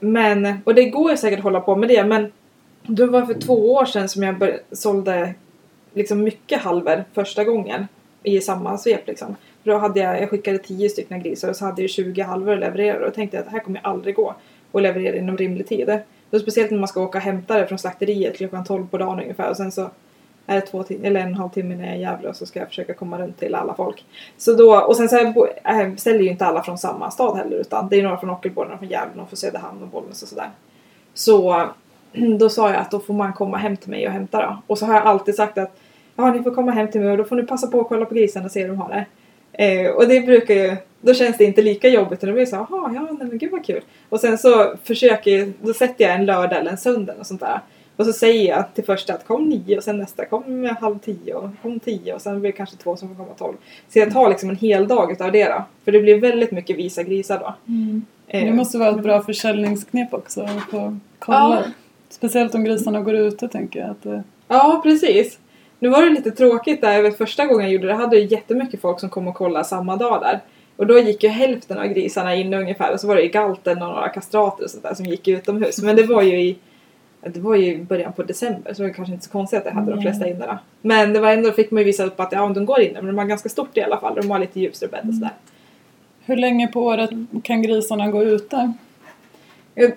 Men, 0.00 0.58
och 0.64 0.74
det 0.74 0.84
går 0.84 1.10
ju 1.10 1.16
säkert 1.16 1.38
att 1.38 1.44
hålla 1.44 1.60
på 1.60 1.76
med 1.76 1.88
det. 1.88 2.04
Men 2.04 2.32
det 2.82 3.06
var 3.06 3.26
för 3.26 3.34
två 3.34 3.72
år 3.72 3.84
sedan 3.84 4.08
som 4.08 4.22
jag 4.22 4.38
bör, 4.38 4.60
sålde 4.72 5.34
liksom 5.94 6.22
mycket 6.22 6.60
halvor 6.60 7.04
första 7.12 7.44
gången. 7.44 7.86
I 8.22 8.40
samma 8.40 8.78
svep 8.78 9.06
liksom. 9.06 9.36
För 9.62 9.70
då 9.70 9.78
hade 9.78 10.00
jag, 10.00 10.22
jag 10.22 10.30
skickade 10.30 10.58
10 10.58 10.88
stycken 10.88 11.22
grisar 11.22 11.48
och 11.48 11.56
så 11.56 11.64
hade 11.64 11.82
jag 11.82 11.90
20 11.90 12.22
halvor 12.22 12.52
att 12.52 12.60
leverera. 12.60 12.98
Och 12.98 13.04
då 13.04 13.10
tänkte 13.10 13.36
jag 13.36 13.42
att 13.42 13.50
det 13.50 13.56
här 13.56 13.64
kommer 13.64 13.80
aldrig 13.82 14.14
gå 14.14 14.34
att 14.72 14.82
leverera 14.82 15.16
inom 15.16 15.36
rimlig 15.36 15.68
tid. 15.68 15.98
Då 16.30 16.38
speciellt 16.38 16.70
när 16.70 16.78
man 16.78 16.88
ska 16.88 17.02
åka 17.02 17.18
och 17.18 17.24
hämta 17.24 17.58
det 17.58 17.66
från 17.66 17.78
slakteriet 17.78 18.36
klockan 18.36 18.64
12 18.64 18.86
på 18.86 18.98
dagen 18.98 19.20
ungefär. 19.20 19.50
Och 19.50 19.56
sen 19.56 19.72
så 19.72 19.90
är 20.50 20.54
det 20.54 20.60
två 20.60 20.82
tim- 20.82 21.04
eller 21.04 21.20
en 21.20 21.34
halvtimme 21.34 21.76
när 21.76 21.84
jag 21.84 21.92
är 21.94 21.98
i 21.98 22.00
Gävle 22.00 22.28
och 22.28 22.36
så 22.36 22.46
ska 22.46 22.58
jag 22.58 22.68
försöka 22.68 22.94
komma 22.94 23.18
runt 23.18 23.38
till 23.38 23.54
alla 23.54 23.74
folk. 23.74 24.04
Så 24.36 24.52
då, 24.52 24.76
och 24.80 24.96
sen 24.96 25.08
så 25.08 25.16
är, 25.16 25.32
bo- 25.32 25.46
äh, 25.64 25.96
ställer 25.96 26.20
ju 26.20 26.30
inte 26.30 26.46
alla 26.46 26.62
från 26.62 26.78
samma 26.78 27.10
stad 27.10 27.36
heller 27.36 27.56
utan 27.56 27.88
det 27.88 27.96
är 27.96 28.02
några 28.02 28.16
från 28.16 28.30
Ockelbo, 28.30 28.64
några 28.64 28.78
från 28.78 28.88
Gävle, 28.88 29.10
några 29.14 29.28
från 29.28 29.36
Söderhamn 29.36 29.82
och 29.82 29.88
Bollnäs 29.88 30.22
och 30.22 30.28
sådär. 30.28 30.50
Så 31.14 31.66
då 32.38 32.48
sa 32.48 32.68
jag 32.70 32.80
att 32.80 32.90
då 32.90 33.00
får 33.00 33.14
man 33.14 33.32
komma 33.32 33.56
hem 33.56 33.76
till 33.76 33.90
mig 33.90 34.06
och 34.06 34.12
hämta 34.12 34.42
då. 34.42 34.62
Och 34.66 34.78
så 34.78 34.86
har 34.86 34.94
jag 34.94 35.06
alltid 35.06 35.34
sagt 35.34 35.58
att 35.58 35.76
ja, 36.16 36.32
ni 36.32 36.42
får 36.42 36.50
komma 36.54 36.72
hem 36.72 36.90
till 36.90 37.00
mig 37.00 37.10
och 37.10 37.16
då 37.16 37.24
får 37.24 37.36
ni 37.36 37.42
passa 37.42 37.66
på 37.66 37.80
att 37.80 37.88
kolla 37.88 38.06
på 38.06 38.14
grisarna 38.14 38.46
och 38.46 38.52
se 38.52 38.60
hur 38.60 38.68
de 38.68 38.78
har 38.78 38.88
det. 38.88 39.06
Eh, 39.64 39.90
och 39.90 40.08
det 40.08 40.20
brukar 40.20 40.54
ju, 40.54 40.76
då 41.00 41.14
känns 41.14 41.36
det 41.36 41.44
inte 41.44 41.62
lika 41.62 41.88
jobbigt 41.88 42.18
utan 42.18 42.28
då 42.28 42.32
blir 42.32 42.44
det 42.44 42.50
så 42.50 42.56
här, 42.56 42.66
jaha, 42.70 42.92
ja 42.94 43.00
nej 43.00 43.28
men 43.28 43.38
gud 43.38 43.50
vad 43.50 43.64
kul. 43.64 43.82
Och 44.08 44.20
sen 44.20 44.38
så 44.38 44.74
försöker 44.84 45.30
jag, 45.30 45.52
då 45.60 45.74
sätter 45.74 46.04
jag 46.04 46.14
en 46.14 46.26
lördag 46.26 46.58
eller 46.58 46.70
en 46.70 46.78
söndag 46.78 47.14
och 47.18 47.26
sånt 47.26 47.40
där. 47.40 47.60
Och 48.00 48.06
så 48.06 48.12
säger 48.12 48.48
jag 48.48 48.64
till 48.74 48.84
första 48.84 49.14
att 49.14 49.26
kom 49.26 49.44
nio 49.44 49.76
och 49.76 49.84
sen 49.84 49.98
nästa 49.98 50.24
kom 50.24 50.76
halv 50.80 50.98
tio 50.98 51.34
och 51.34 51.50
kom 51.62 51.80
tio 51.80 52.14
och 52.14 52.20
sen 52.20 52.40
blir 52.40 52.52
det 52.52 52.56
kanske 52.56 52.76
två 52.76 52.96
som 52.96 53.08
får 53.08 53.14
komma 53.14 53.34
tolv. 53.38 53.56
Så 53.88 53.98
jag 53.98 54.12
tar 54.12 54.28
liksom 54.28 54.50
en 54.50 54.56
hel 54.56 54.88
dag 54.88 55.12
utav 55.12 55.32
det 55.32 55.44
då. 55.44 55.62
För 55.84 55.92
det 55.92 56.00
blir 56.00 56.20
väldigt 56.20 56.50
mycket 56.50 56.76
visa 56.76 57.02
grisar 57.02 57.38
då. 57.38 57.54
Eh, 58.28 58.44
Det 58.44 58.52
måste 58.52 58.78
vara 58.78 58.90
ett 58.90 59.02
bra 59.02 59.22
försäljningsknep 59.22 60.14
också 60.14 60.42
att 60.42 60.70
få 60.70 60.96
kolla. 61.18 61.62
Ja. 61.66 61.72
Speciellt 62.08 62.54
om 62.54 62.64
grisarna 62.64 63.00
går 63.00 63.14
ute 63.14 63.48
tänker 63.48 63.80
jag. 63.80 63.90
Att 63.90 64.02
det, 64.02 64.22
Ja, 64.48 64.80
precis. 64.82 65.38
Nu 65.78 65.88
var 65.88 66.02
det 66.02 66.10
lite 66.10 66.30
tråkigt 66.30 66.80
där, 66.80 66.92
jag 66.92 67.02
vet 67.02 67.18
första 67.18 67.46
gången 67.46 67.62
jag 67.62 67.72
gjorde 67.72 67.86
det 67.86 67.94
hade 67.94 68.16
jag 68.16 68.32
jättemycket 68.32 68.80
folk 68.80 69.00
som 69.00 69.08
kom 69.10 69.28
och 69.28 69.34
kollade 69.34 69.64
samma 69.64 69.96
dag 69.96 70.20
där. 70.20 70.40
Och 70.76 70.86
då 70.86 70.98
gick 70.98 71.22
ju 71.22 71.28
hälften 71.28 71.78
av 71.78 71.86
grisarna 71.86 72.34
in 72.34 72.54
ungefär 72.54 72.92
och 72.92 73.00
så 73.00 73.06
var 73.06 73.16
det 73.16 73.28
galten 73.28 73.82
och 73.82 73.88
några 73.88 74.08
kastrater 74.08 74.64
och 74.64 74.70
sånt 74.70 74.82
där 74.82 74.94
som 74.94 75.06
gick 75.06 75.28
utomhus. 75.28 75.82
Men 75.82 75.96
det 75.96 76.02
var 76.02 76.22
ju 76.22 76.40
i 76.40 76.56
det 77.20 77.40
var 77.40 77.56
ju 77.56 77.82
början 77.84 78.12
på 78.12 78.22
december 78.22 78.74
så 78.74 78.82
det 78.82 78.88
var 78.88 78.94
kanske 78.94 79.14
inte 79.14 79.24
så 79.24 79.30
konstigt 79.30 79.58
att 79.58 79.64
jag 79.64 79.72
hade 79.72 79.90
de 79.90 79.94
Nej. 79.96 80.02
flesta 80.04 80.28
inne 80.28 80.46
då. 80.46 80.58
Men 80.82 81.12
det 81.12 81.20
var 81.20 81.32
ändå, 81.32 81.52
fick 81.52 81.70
man 81.70 81.80
ju 81.80 81.84
visa 81.84 82.04
upp 82.04 82.20
att 82.20 82.32
ja, 82.32 82.48
de 82.48 82.64
går 82.66 82.80
inne 82.80 82.94
men 83.02 83.06
de 83.06 83.18
har 83.18 83.24
ganska 83.24 83.48
stort 83.48 83.76
i 83.76 83.82
alla 83.82 84.00
fall. 84.00 84.14
De 84.14 84.30
har 84.30 84.38
lite 84.38 84.60
ljusare 84.60 84.90
bädd 84.90 85.08
och 85.08 85.14
sådär. 85.14 85.30
hur 86.24 86.36
länge 86.36 86.66
på 86.68 86.80
året 86.84 87.10
kan 87.42 87.62
grisarna 87.62 88.10
gå 88.10 88.22
ute? 88.22 88.72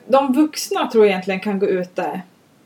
De 0.08 0.34
vuxna 0.34 0.88
tror 0.92 1.06
jag 1.06 1.12
egentligen 1.12 1.40
kan 1.40 1.60
gå 1.60 1.66
ute 1.66 2.22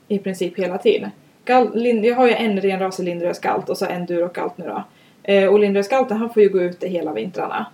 i 0.07 0.19
princip 0.19 0.59
hela 0.59 0.77
tiden. 0.77 1.11
Gal- 1.45 2.05
jag 2.05 2.15
har 2.15 2.27
ju 2.27 2.33
en 2.33 2.61
renrasig 2.61 3.03
lindrös 3.05 3.39
galt 3.39 3.69
och 3.69 3.77
så 3.77 3.85
en 3.85 4.05
durokalt 4.05 4.57
nu 4.57 4.65
då. 4.65 4.83
Eh, 5.23 5.47
och 5.47 5.59
lindrösgalten 5.59 6.17
han 6.17 6.29
får 6.29 6.43
ju 6.43 6.49
gå 6.49 6.61
ute 6.61 6.87
hela 6.87 7.13
vintrarna. 7.13 7.65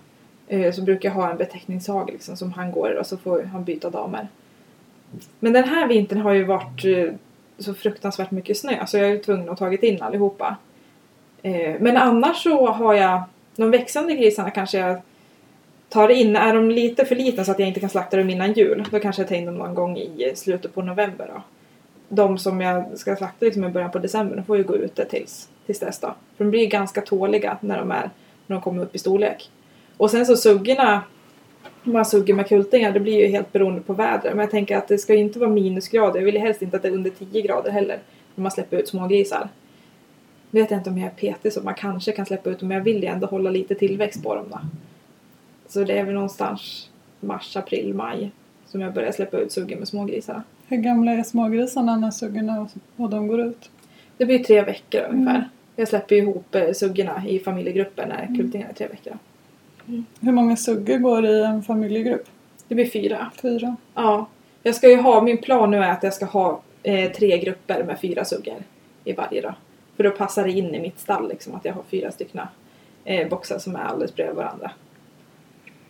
Eh, 0.48 0.72
så 0.72 0.82
brukar 0.82 1.08
jag 1.08 1.14
ha 1.14 1.30
en 1.30 1.36
betäckningshage 1.36 2.12
liksom, 2.12 2.36
som 2.36 2.52
han 2.52 2.72
går 2.72 2.96
och 3.00 3.06
så 3.06 3.16
får 3.16 3.42
han 3.42 3.64
byta 3.64 3.90
damer. 3.90 4.28
Men 5.40 5.52
den 5.52 5.64
här 5.64 5.88
vintern 5.88 6.20
har 6.20 6.32
ju 6.32 6.44
varit 6.44 6.84
eh, 6.84 7.14
så 7.58 7.74
fruktansvärt 7.74 8.30
mycket 8.30 8.58
snö 8.58 8.86
så 8.86 8.96
jag 8.96 9.06
är 9.06 9.10
ju 9.10 9.18
tvungen 9.18 9.48
att 9.48 9.58
tagit 9.58 9.82
in 9.82 10.02
allihopa. 10.02 10.56
Eh, 11.42 11.74
men 11.80 11.96
annars 11.96 12.42
så 12.42 12.66
har 12.66 12.94
jag 12.94 13.22
de 13.56 13.70
växande 13.70 14.14
grisarna 14.14 14.50
kanske 14.50 14.78
jag 14.78 15.00
tar 15.88 16.08
in. 16.08 16.36
Är 16.36 16.54
de 16.54 16.70
lite 16.70 17.04
för 17.04 17.16
liten 17.16 17.44
så 17.44 17.50
att 17.50 17.58
jag 17.58 17.68
inte 17.68 17.80
kan 17.80 17.90
slakta 17.90 18.16
dem 18.16 18.30
innan 18.30 18.52
jul 18.52 18.84
då 18.90 19.00
kanske 19.00 19.22
jag 19.22 19.28
tar 19.28 19.36
in 19.36 19.46
dem 19.46 19.54
någon 19.54 19.74
gång 19.74 19.96
i 19.96 20.28
eh, 20.28 20.34
slutet 20.34 20.74
på 20.74 20.82
november 20.82 21.30
då. 21.34 21.42
De 22.08 22.38
som 22.38 22.60
jag 22.60 22.98
ska 22.98 23.16
slakta 23.16 23.44
liksom 23.44 23.64
i 23.64 23.68
början 23.68 23.90
på 23.90 23.98
december 23.98 24.36
de 24.36 24.44
får 24.44 24.56
ju 24.56 24.62
gå 24.62 24.76
ute 24.76 25.04
tills, 25.04 25.48
tills 25.66 25.78
dess 25.78 25.98
då. 25.98 26.14
För 26.36 26.44
de 26.44 26.50
blir 26.50 26.60
ju 26.60 26.66
ganska 26.66 27.00
tåliga 27.00 27.58
när 27.60 27.78
de, 27.78 27.90
är, 27.90 28.10
när 28.46 28.56
de 28.56 28.60
kommer 28.60 28.82
upp 28.82 28.94
i 28.94 28.98
storlek. 28.98 29.50
Och 29.96 30.10
sen 30.10 30.26
så 30.26 30.36
suggorna 30.36 31.02
man 31.84 32.04
suger 32.04 32.34
med 32.34 32.48
kultingar 32.48 32.92
det 32.92 33.00
blir 33.00 33.20
ju 33.20 33.26
helt 33.26 33.52
beroende 33.52 33.80
på 33.80 33.92
vädret. 33.92 34.34
Men 34.34 34.38
jag 34.38 34.50
tänker 34.50 34.76
att 34.76 34.88
det 34.88 34.98
ska 34.98 35.14
ju 35.14 35.20
inte 35.20 35.38
vara 35.38 35.50
minusgrader. 35.50 36.18
Jag 36.18 36.24
vill 36.24 36.38
helst 36.38 36.62
inte 36.62 36.76
att 36.76 36.82
det 36.82 36.88
är 36.88 36.92
under 36.92 37.10
10 37.10 37.42
grader 37.42 37.70
heller. 37.70 37.98
När 38.34 38.42
man 38.42 38.52
släpper 38.52 38.76
ut 38.76 38.88
smågrisar. 38.88 39.48
Nu 40.50 40.60
vet 40.60 40.70
jag 40.70 40.80
inte 40.80 40.90
om 40.90 40.98
jag 40.98 41.06
är 41.06 41.10
petig 41.10 41.52
så 41.52 41.60
man 41.60 41.74
kanske 41.74 42.12
kan 42.12 42.26
släppa 42.26 42.50
ut 42.50 42.58
dem 42.58 42.68
men 42.68 42.76
jag 42.76 42.84
vill 42.84 43.02
ju 43.02 43.06
ändå 43.06 43.26
hålla 43.26 43.50
lite 43.50 43.74
tillväxt 43.74 44.22
på 44.22 44.34
dem 44.34 44.44
då. 44.50 44.58
Så 45.68 45.84
det 45.84 45.98
är 45.98 46.04
väl 46.04 46.14
någonstans 46.14 46.90
mars, 47.20 47.56
april, 47.56 47.94
maj 47.94 48.30
som 48.66 48.80
jag 48.80 48.94
börjar 48.94 49.12
släppa 49.12 49.38
ut 49.38 49.52
suggor 49.52 49.76
med 49.76 49.88
smågrisarna. 49.88 50.42
Hur 50.66 50.76
gamla 50.76 51.12
är 51.12 51.22
smågrisarna 51.22 51.96
när 51.96 52.10
suggorna 52.10 52.68
och, 52.96 53.10
de 53.10 53.26
går 53.26 53.40
ut? 53.40 53.70
Det 54.16 54.26
blir 54.26 54.38
tre 54.38 54.62
veckor 54.62 55.00
ungefär. 55.10 55.48
Jag 55.76 55.88
släpper 55.88 56.16
ihop 56.16 56.54
eh, 56.54 56.72
suggorna 56.72 57.22
i 57.28 57.38
familjegrupper 57.38 58.06
när 58.06 58.36
kultingarna 58.36 58.70
är 58.70 58.74
tre 58.74 58.86
veckor. 58.86 59.18
Hur 60.20 60.32
många 60.32 60.56
suggor 60.56 60.98
går 60.98 61.26
i 61.26 61.44
en 61.44 61.62
familjegrupp? 61.62 62.28
Det 62.68 62.74
blir 62.74 62.86
fyra. 62.86 63.30
Fyra? 63.42 63.76
Ja. 63.94 64.26
Jag 64.62 64.74
ska 64.74 64.90
ju 64.90 64.96
ha, 64.96 65.22
min 65.22 65.38
plan 65.38 65.70
nu 65.70 65.76
är 65.76 65.90
att 65.90 66.02
jag 66.02 66.14
ska 66.14 66.24
ha 66.24 66.60
eh, 66.82 67.12
tre 67.12 67.38
grupper 67.38 67.84
med 67.84 67.98
fyra 68.00 68.24
suggor 68.24 68.62
i 69.04 69.12
varje 69.12 69.40
då. 69.40 69.54
För 69.96 70.04
då 70.04 70.10
passar 70.10 70.44
det 70.44 70.50
in 70.50 70.74
i 70.74 70.80
mitt 70.80 71.00
stall 71.00 71.28
liksom 71.28 71.54
att 71.54 71.64
jag 71.64 71.72
har 71.72 71.82
fyra 71.82 72.10
stycken 72.10 72.40
eh, 73.04 73.28
boxar 73.28 73.58
som 73.58 73.76
är 73.76 73.80
alldeles 73.80 74.14
bredvid 74.14 74.36
varandra. 74.36 74.70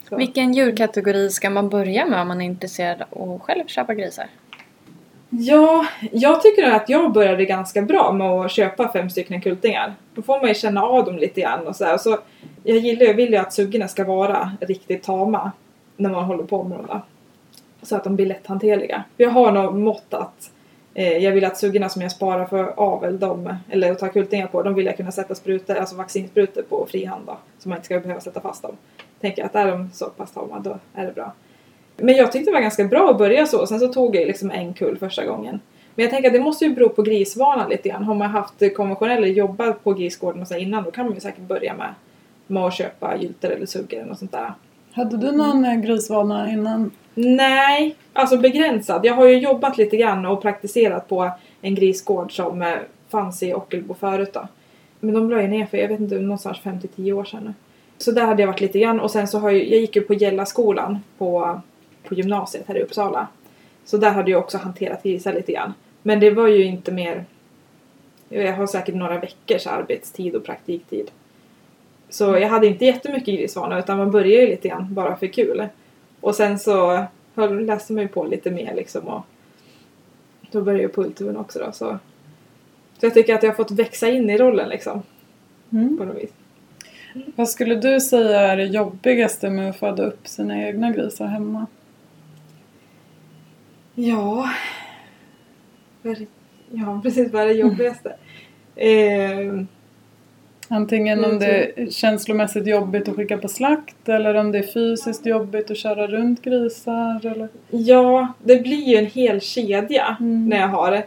Så. 0.08 0.16
Vilken 0.16 0.52
djurkategori 0.52 1.30
ska 1.30 1.50
man 1.50 1.68
börja 1.68 2.06
med 2.06 2.20
om 2.20 2.28
man 2.28 2.40
är 2.40 2.46
intresserad 2.46 3.02
av 3.10 3.32
att 3.32 3.42
själv 3.42 3.66
köpa 3.66 3.94
grisar? 3.94 4.26
Ja, 5.38 5.86
jag 6.12 6.42
tycker 6.42 6.70
att 6.70 6.88
jag 6.88 7.12
började 7.12 7.44
ganska 7.44 7.82
bra 7.82 8.12
med 8.12 8.26
att 8.26 8.50
köpa 8.50 8.92
fem 8.92 9.10
stycken 9.10 9.40
kultingar. 9.40 9.94
Då 10.14 10.22
får 10.22 10.40
man 10.40 10.48
ju 10.48 10.54
känna 10.54 10.82
av 10.82 11.04
dem 11.04 11.18
lite 11.18 11.40
grann 11.40 11.66
och 11.66 11.76
så 11.76 11.84
här. 11.84 11.94
Och 11.94 12.00
så, 12.00 12.18
jag 12.62 12.76
gillar 12.76 13.06
jag 13.06 13.14
vill 13.14 13.32
ju 13.32 13.36
att 13.36 13.52
suggorna 13.52 13.88
ska 13.88 14.04
vara 14.04 14.52
riktigt 14.60 15.02
tama 15.02 15.52
när 15.96 16.10
man 16.10 16.24
håller 16.24 16.44
på 16.44 16.64
med 16.64 16.78
dem. 16.78 17.00
Så 17.82 17.96
att 17.96 18.04
de 18.04 18.16
blir 18.16 18.26
lätthanterliga. 18.26 19.04
Jag 19.16 19.30
har 19.30 19.52
nog 19.52 19.74
mått 19.74 20.14
att 20.14 20.50
eh, 20.94 21.18
jag 21.18 21.32
vill 21.32 21.44
att 21.44 21.58
suggorna 21.58 21.88
som 21.88 22.02
jag 22.02 22.12
sparar 22.12 22.46
för 22.46 22.74
avel, 22.76 23.18
de, 23.18 23.56
eller 23.70 23.92
att 23.92 23.98
ta 23.98 24.08
kultingar 24.08 24.46
på, 24.46 24.62
de 24.62 24.74
vill 24.74 24.86
jag 24.86 24.96
kunna 24.96 25.12
sätta 25.12 25.34
sprutor, 25.34 25.74
alltså 25.74 25.96
vaccinsprutor 25.96 26.62
på 26.62 26.86
frihand 26.90 27.22
då. 27.26 27.36
Så 27.58 27.68
man 27.68 27.78
inte 27.78 27.86
ska 27.86 28.00
behöva 28.00 28.20
sätta 28.20 28.40
fast 28.40 28.62
dem. 28.62 28.76
Tänker 29.20 29.42
jag 29.42 29.46
att 29.46 29.54
är 29.54 29.70
de 29.70 29.90
så 29.92 30.10
pass 30.10 30.32
tama, 30.32 30.58
då 30.58 30.78
är 30.94 31.06
det 31.06 31.12
bra. 31.12 31.32
Men 31.96 32.14
jag 32.14 32.32
tyckte 32.32 32.50
det 32.50 32.54
var 32.54 32.60
ganska 32.60 32.84
bra 32.84 33.10
att 33.10 33.18
börja 33.18 33.46
så. 33.46 33.66
Sen 33.66 33.80
så 33.80 33.88
tog 33.88 34.16
jag 34.16 34.26
liksom 34.26 34.50
en 34.50 34.74
kull 34.74 34.98
första 34.98 35.26
gången. 35.26 35.60
Men 35.94 36.02
jag 36.02 36.10
tänker 36.10 36.28
att 36.28 36.32
det 36.32 36.40
måste 36.40 36.64
ju 36.64 36.74
bero 36.74 36.88
på 36.88 37.02
grisvanan 37.02 37.70
lite 37.70 37.88
grann. 37.88 38.04
Har 38.04 38.14
man 38.14 38.30
haft 38.30 38.74
konventionell 38.76 39.18
eller 39.18 39.28
jobbat 39.28 39.84
på 39.84 39.92
grisgården 39.92 40.42
och 40.42 40.48
så 40.48 40.56
innan 40.56 40.84
då 40.84 40.90
kan 40.90 41.06
man 41.06 41.14
ju 41.14 41.20
säkert 41.20 41.48
börja 41.48 41.74
med, 41.74 41.94
med 42.46 42.62
att 42.62 42.74
köpa 42.74 43.16
gylter 43.16 43.50
eller 43.50 43.66
suggor 43.66 43.98
eller 43.98 44.08
något 44.08 44.18
sånt 44.18 44.32
där. 44.32 44.52
Hade 44.92 45.16
du 45.16 45.32
någon 45.32 45.64
mm. 45.64 45.82
grisvana 45.82 46.50
innan? 46.50 46.90
Nej, 47.14 47.96
alltså 48.12 48.36
begränsad. 48.36 49.04
Jag 49.04 49.14
har 49.14 49.26
ju 49.26 49.38
jobbat 49.38 49.78
lite 49.78 49.96
grann 49.96 50.26
och 50.26 50.42
praktiserat 50.42 51.08
på 51.08 51.30
en 51.60 51.74
grisgård 51.74 52.36
som 52.36 52.62
eh, 52.62 52.68
fanns 53.08 53.42
i 53.42 53.54
Ockelbo 53.54 53.94
förut 53.94 54.32
då. 54.32 54.48
Men 55.00 55.14
de 55.14 55.30
la 55.30 55.42
ju 55.42 55.48
ner 55.48 55.66
för, 55.66 55.78
jag 55.78 55.88
vet 55.88 56.00
inte, 56.00 56.14
någonstans 56.14 56.58
5-10 56.62 57.12
år 57.12 57.24
sedan. 57.24 57.54
Så 57.98 58.12
där 58.12 58.26
hade 58.26 58.42
jag 58.42 58.46
varit 58.46 58.60
lite 58.60 58.78
grann 58.78 59.00
och 59.00 59.10
sen 59.10 59.28
så 59.28 59.38
har 59.38 59.50
jag, 59.50 59.60
jag 59.60 59.80
gick 59.80 59.96
ju 59.96 60.02
på 60.02 60.14
Gällaskolan 60.14 60.98
på, 61.18 61.60
på 62.08 62.14
gymnasiet 62.14 62.64
här 62.68 62.76
i 62.76 62.82
Uppsala. 62.82 63.28
Så 63.84 63.96
där 63.96 64.10
hade 64.10 64.30
jag 64.30 64.40
också 64.40 64.58
hanterat 64.58 65.02
grisar 65.02 65.32
lite 65.32 65.52
grann. 65.52 65.74
Men 66.02 66.20
det 66.20 66.30
var 66.30 66.48
ju 66.48 66.64
inte 66.64 66.92
mer, 66.92 67.24
jag 68.28 68.52
har 68.52 68.66
säkert 68.66 68.94
några 68.94 69.18
veckors 69.18 69.66
arbetstid 69.66 70.34
och 70.34 70.44
praktiktid. 70.44 71.10
Så 72.08 72.24
jag 72.24 72.48
hade 72.48 72.66
inte 72.66 72.84
jättemycket 72.84 73.34
grisvana 73.34 73.78
utan 73.78 73.98
man 73.98 74.10
började 74.10 74.42
ju 74.42 74.46
lite 74.46 74.68
grann 74.68 74.94
bara 74.94 75.16
för 75.16 75.26
kul. 75.26 75.66
Och 76.20 76.34
sen 76.34 76.58
så 76.58 77.04
höll, 77.34 77.64
läste 77.66 77.92
man 77.92 78.02
ju 78.02 78.08
på 78.08 78.24
lite 78.24 78.50
mer 78.50 78.74
liksom 78.74 79.08
och 79.08 79.22
då 80.50 80.62
började 80.62 80.82
ju 80.82 80.88
Pulturen 80.88 81.36
också 81.36 81.58
då 81.58 81.72
så. 81.72 81.98
Så 82.98 83.06
jag 83.06 83.14
tycker 83.14 83.34
att 83.34 83.42
jag 83.42 83.50
har 83.50 83.56
fått 83.56 83.70
växa 83.70 84.08
in 84.08 84.30
i 84.30 84.38
rollen 84.38 84.68
liksom 84.68 85.02
Mm. 85.72 85.98
på 85.98 86.04
något 86.04 86.16
vis. 86.16 86.30
Vad 87.36 87.48
skulle 87.48 87.74
du 87.74 88.00
säga 88.00 88.40
är 88.40 88.56
det 88.56 88.64
jobbigaste 88.64 89.50
med 89.50 89.70
att 89.70 89.76
föda 89.76 90.02
upp 90.06 90.28
sina 90.28 90.66
egna 90.66 90.90
grisar 90.90 91.26
hemma? 91.26 91.66
Ja. 93.94 94.50
Ja, 96.70 97.00
precis. 97.02 97.32
Vad 97.32 97.42
är 97.42 97.46
det 97.46 97.52
jobbigaste? 97.52 98.14
Eh, 98.76 99.60
Antingen 100.68 101.18
om 101.18 101.24
Mm, 101.24 101.38
det 101.38 101.80
är 101.80 101.90
känslomässigt 101.90 102.66
jobbigt 102.66 103.08
att 103.08 103.16
skicka 103.16 103.38
på 103.38 103.48
slakt 103.48 104.08
eller 104.08 104.34
om 104.34 104.52
det 104.52 104.58
är 104.58 104.72
fysiskt 104.72 105.26
jobbigt 105.26 105.70
att 105.70 105.76
köra 105.76 106.06
runt 106.06 106.42
grisar 106.42 107.26
eller... 107.26 107.48
ja, 107.70 108.28
det 108.42 108.62
blir 108.62 108.88
ju 108.88 108.96
en 108.96 109.06
hel 109.06 109.40
kedja 109.40 110.16
Mm. 110.20 110.48
när 110.48 110.60
jag 110.60 110.68
har 110.68 110.90
det. 110.90 111.02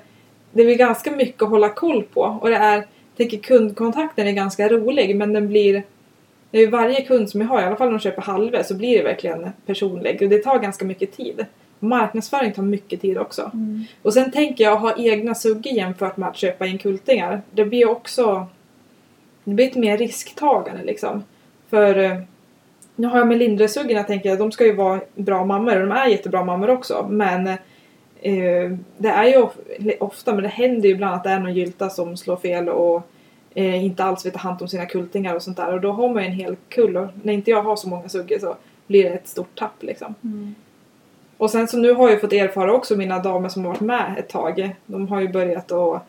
Det 0.51 0.63
blir 0.65 0.75
ganska 0.75 1.11
mycket 1.11 1.41
att 1.41 1.49
hålla 1.49 1.69
koll 1.69 2.03
på 2.03 2.21
och 2.21 2.49
det 2.49 2.55
är, 2.55 2.75
jag 2.75 2.85
tycker 3.17 3.37
kundkontakten 3.37 4.27
är 4.27 4.31
ganska 4.31 4.67
rolig 4.69 5.15
men 5.15 5.33
den 5.33 5.47
blir 5.47 5.83
det 6.51 6.59
är 6.59 6.67
varje 6.67 7.01
kund 7.01 7.29
som 7.29 7.41
jag 7.41 7.47
har, 7.47 7.61
i 7.61 7.63
alla 7.65 7.75
fall 7.75 7.87
om 7.87 7.93
de 7.93 7.99
köper 7.99 8.21
halva, 8.21 8.63
så 8.63 8.75
blir 8.75 8.97
det 8.97 9.03
verkligen 9.03 9.49
personlig 9.65 10.21
och 10.21 10.29
det 10.29 10.43
tar 10.43 10.59
ganska 10.59 10.85
mycket 10.85 11.11
tid. 11.17 11.45
Marknadsföring 11.79 12.53
tar 12.53 12.63
mycket 12.63 13.01
tid 13.01 13.17
också. 13.17 13.51
Mm. 13.53 13.83
Och 14.01 14.13
sen 14.13 14.31
tänker 14.31 14.63
jag 14.63 14.75
ha 14.75 14.95
egna 14.97 15.35
suggor 15.35 15.73
jämfört 15.73 16.17
med 16.17 16.29
att 16.29 16.37
köpa 16.37 16.65
in 16.65 16.77
kultingar. 16.77 17.41
Det 17.51 17.65
blir 17.65 17.89
också 17.89 18.47
det 19.43 19.53
blir 19.53 19.67
ett 19.67 19.75
mer 19.75 19.97
risktagande 19.97 20.83
liksom. 20.83 21.23
För 21.69 21.97
eh, 21.97 22.17
nu 22.95 23.07
har 23.07 23.17
jag 23.17 23.27
med 23.27 23.37
Lindre-suggorna 23.37 24.03
tänker 24.03 24.29
jag, 24.29 24.37
de 24.39 24.51
ska 24.51 24.65
ju 24.65 24.75
vara 24.75 25.01
bra 25.15 25.45
mammor 25.45 25.81
och 25.81 25.87
de 25.87 25.91
är 25.91 26.07
jättebra 26.07 26.43
mammor 26.43 26.69
också. 26.69 27.07
Men 27.09 27.47
eh, 28.21 28.77
det 28.97 29.09
är 29.09 29.25
ju 29.25 29.37
of- 29.37 29.57
ofta, 29.99 30.33
men 30.33 30.43
det 30.43 30.49
händer 30.49 30.89
ju 30.89 30.95
ibland 30.95 31.15
att 31.15 31.23
det 31.23 31.29
är 31.29 31.39
någon 31.39 31.53
gylta 31.53 31.89
som 31.89 32.17
slår 32.17 32.35
fel 32.35 32.69
och 32.69 33.01
eh, 33.53 33.85
inte 33.85 34.03
alls 34.03 34.25
vill 34.25 34.33
ta 34.33 34.39
hand 34.39 34.61
om 34.61 34.67
sina 34.67 34.85
kultingar 34.85 35.35
och 35.35 35.43
sånt 35.43 35.57
där. 35.57 35.73
Och 35.73 35.81
då 35.81 35.91
har 35.91 36.09
man 36.09 36.23
ju 36.23 36.29
en 36.29 36.35
hel 36.35 36.55
kull 36.69 36.97
och 36.97 37.07
när 37.23 37.33
inte 37.33 37.51
jag 37.51 37.63
har 37.63 37.75
så 37.75 37.89
många 37.89 38.09
suggor 38.09 38.39
så 38.39 38.55
blir 38.87 39.03
det 39.03 39.09
ett 39.09 39.27
stort 39.27 39.59
tapp 39.59 39.83
liksom. 39.83 40.15
Mm. 40.23 40.55
Och 41.37 41.51
sen 41.51 41.67
så 41.67 41.77
nu 41.77 41.93
har 41.93 42.09
jag 42.09 42.21
fått 42.21 42.33
erfara 42.33 42.73
också 42.73 42.95
mina 42.95 43.19
damer 43.19 43.49
som 43.49 43.65
har 43.65 43.71
varit 43.71 43.81
med 43.81 44.15
ett 44.17 44.29
tag. 44.29 44.75
De 44.85 45.07
har 45.07 45.21
ju 45.21 45.27
börjat 45.27 45.71
att 45.71 46.03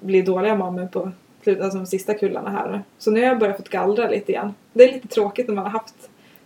bli 0.00 0.22
dåliga 0.22 0.56
mammor 0.56 0.86
på 0.86 1.10
alltså 1.46 1.78
de 1.78 1.86
sista 1.86 2.14
kullarna 2.14 2.50
här. 2.50 2.82
Så 2.98 3.10
nu 3.10 3.20
har 3.20 3.26
jag 3.26 3.38
börjat 3.38 3.56
fått 3.56 3.68
gallra 3.68 4.08
lite 4.08 4.32
igen. 4.32 4.54
Det 4.72 4.84
är 4.84 4.92
lite 4.92 5.08
tråkigt 5.08 5.48
när 5.48 5.54
man 5.54 5.64
har 5.64 5.70
haft 5.70 5.94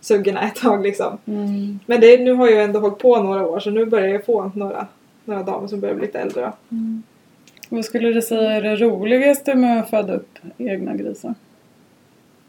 suggorna 0.01 0.41
ett 0.41 0.55
tag 0.55 0.83
liksom. 0.83 1.17
Mm. 1.25 1.79
Men 1.85 2.01
det, 2.01 2.17
nu 2.17 2.33
har 2.33 2.47
jag 2.47 2.63
ändå 2.63 2.79
hållit 2.79 2.99
på 2.99 3.23
några 3.23 3.47
år 3.47 3.59
så 3.59 3.69
nu 3.69 3.85
börjar 3.85 4.07
jag 4.07 4.25
få 4.25 4.51
några, 4.55 4.87
några 5.25 5.43
damer 5.43 5.67
som 5.67 5.79
börjar 5.79 5.95
bli 5.95 6.05
lite 6.05 6.19
äldre. 6.19 6.41
då. 6.41 6.51
Vad 7.69 7.85
skulle 7.85 8.13
du 8.13 8.21
säga 8.21 8.51
är 8.51 8.61
det 8.61 8.75
roligaste 8.75 9.55
med 9.55 9.79
att 9.79 9.89
föda 9.89 10.13
upp 10.13 10.39
egna 10.57 10.95
grisar? 10.95 11.35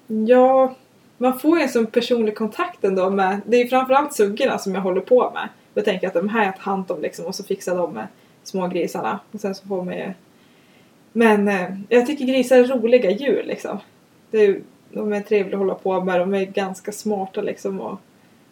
Ja, 0.06 0.74
man 1.18 1.38
får 1.38 1.58
ju 1.58 1.62
en 1.62 1.68
sån 1.68 1.86
personlig 1.86 2.36
kontakt 2.36 2.84
ändå 2.84 3.10
med, 3.10 3.40
det 3.46 3.56
är 3.56 3.62
ju 3.62 3.68
framförallt 3.68 4.14
suggorna 4.14 4.58
som 4.58 4.74
jag 4.74 4.82
håller 4.82 5.00
på 5.00 5.30
med. 5.34 5.48
Jag 5.74 5.84
tänker 5.84 6.06
att 6.06 6.14
de 6.14 6.28
här 6.28 6.44
jag 6.44 6.52
hand 6.58 6.90
om 6.90 7.02
liksom 7.02 7.26
och 7.26 7.34
så 7.34 7.44
fixar 7.44 7.76
de 7.76 7.92
med 7.92 8.06
små 8.42 8.68
grisarna. 8.68 9.20
Och 9.32 9.40
sen 9.40 9.54
så 9.54 9.66
får 9.66 9.84
man 9.84 9.94
ju... 9.94 10.12
Men 11.12 11.48
eh, 11.48 11.76
jag 11.88 12.06
tycker 12.06 12.24
grisar 12.24 12.56
är 12.56 12.64
roliga 12.64 13.10
djur 13.10 13.42
liksom. 13.46 13.78
Det 14.30 14.38
är, 14.38 14.60
de 14.90 15.12
är 15.12 15.20
trevliga 15.20 15.56
att 15.56 15.60
hålla 15.60 15.74
på 15.74 16.04
med, 16.04 16.20
de 16.20 16.34
är 16.34 16.44
ganska 16.44 16.92
smarta 16.92 17.42
liksom 17.42 17.80
och 17.80 17.98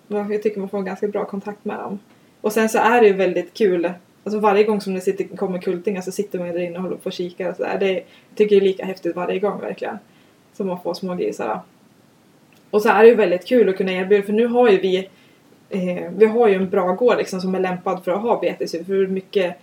jag 0.09 0.43
tycker 0.43 0.61
man 0.61 0.69
får 0.69 0.79
en 0.79 0.85
ganska 0.85 1.09
bra 1.09 1.25
kontakt 1.25 1.65
med 1.65 1.79
dem. 1.79 1.99
Och 2.41 2.53
sen 2.53 2.69
så 2.69 2.79
är 2.79 3.01
det 3.01 3.07
ju 3.07 3.13
väldigt 3.13 3.55
kul 3.55 3.93
Alltså 4.25 4.41
varje 4.41 4.65
gång 4.65 4.81
som 4.81 4.95
det 4.95 5.01
sitter, 5.01 5.37
kommer 5.37 5.59
kultingar 5.59 6.03
så 6.03 6.13
sitter 6.13 6.39
man 6.39 6.49
ju 6.49 6.55
där 6.55 6.61
inne 6.61 6.77
och 6.77 6.83
håller 6.83 6.97
på 6.97 7.07
och 7.07 7.13
kikar 7.13 7.51
och 7.51 7.57
sådär. 7.57 7.77
Det 7.81 7.87
tycker 7.87 8.05
jag 8.29 8.37
tycker 8.37 8.57
är 8.57 8.61
lika 8.61 8.85
häftigt 8.85 9.17
varje 9.17 9.39
gång 9.39 9.61
verkligen. 9.61 9.99
Som 10.53 10.71
att 10.71 10.83
få 10.83 10.95
små 10.95 11.15
grisar. 11.15 11.61
Och 12.71 12.83
så 12.83 12.89
är 12.89 13.03
det 13.03 13.09
ju 13.09 13.15
väldigt 13.15 13.47
kul 13.47 13.69
att 13.69 13.77
kunna 13.77 13.93
erbjuda 13.93 14.23
för 14.23 14.33
nu 14.33 14.47
har 14.47 14.71
ju 14.71 14.81
vi 14.81 15.09
eh, 15.73 16.11
vi 16.17 16.27
har 16.27 16.49
ju 16.49 16.55
en 16.55 16.71
bra 16.71 16.93
gård 16.93 17.17
liksom 17.17 17.41
som 17.41 17.55
är 17.55 17.61
lämpad 17.61 18.05
för 18.05 18.13
att 18.13 18.23
ha 18.23 18.41
betesdjur. 18.41 18.85
För 18.85 19.07
mycket 19.07 19.57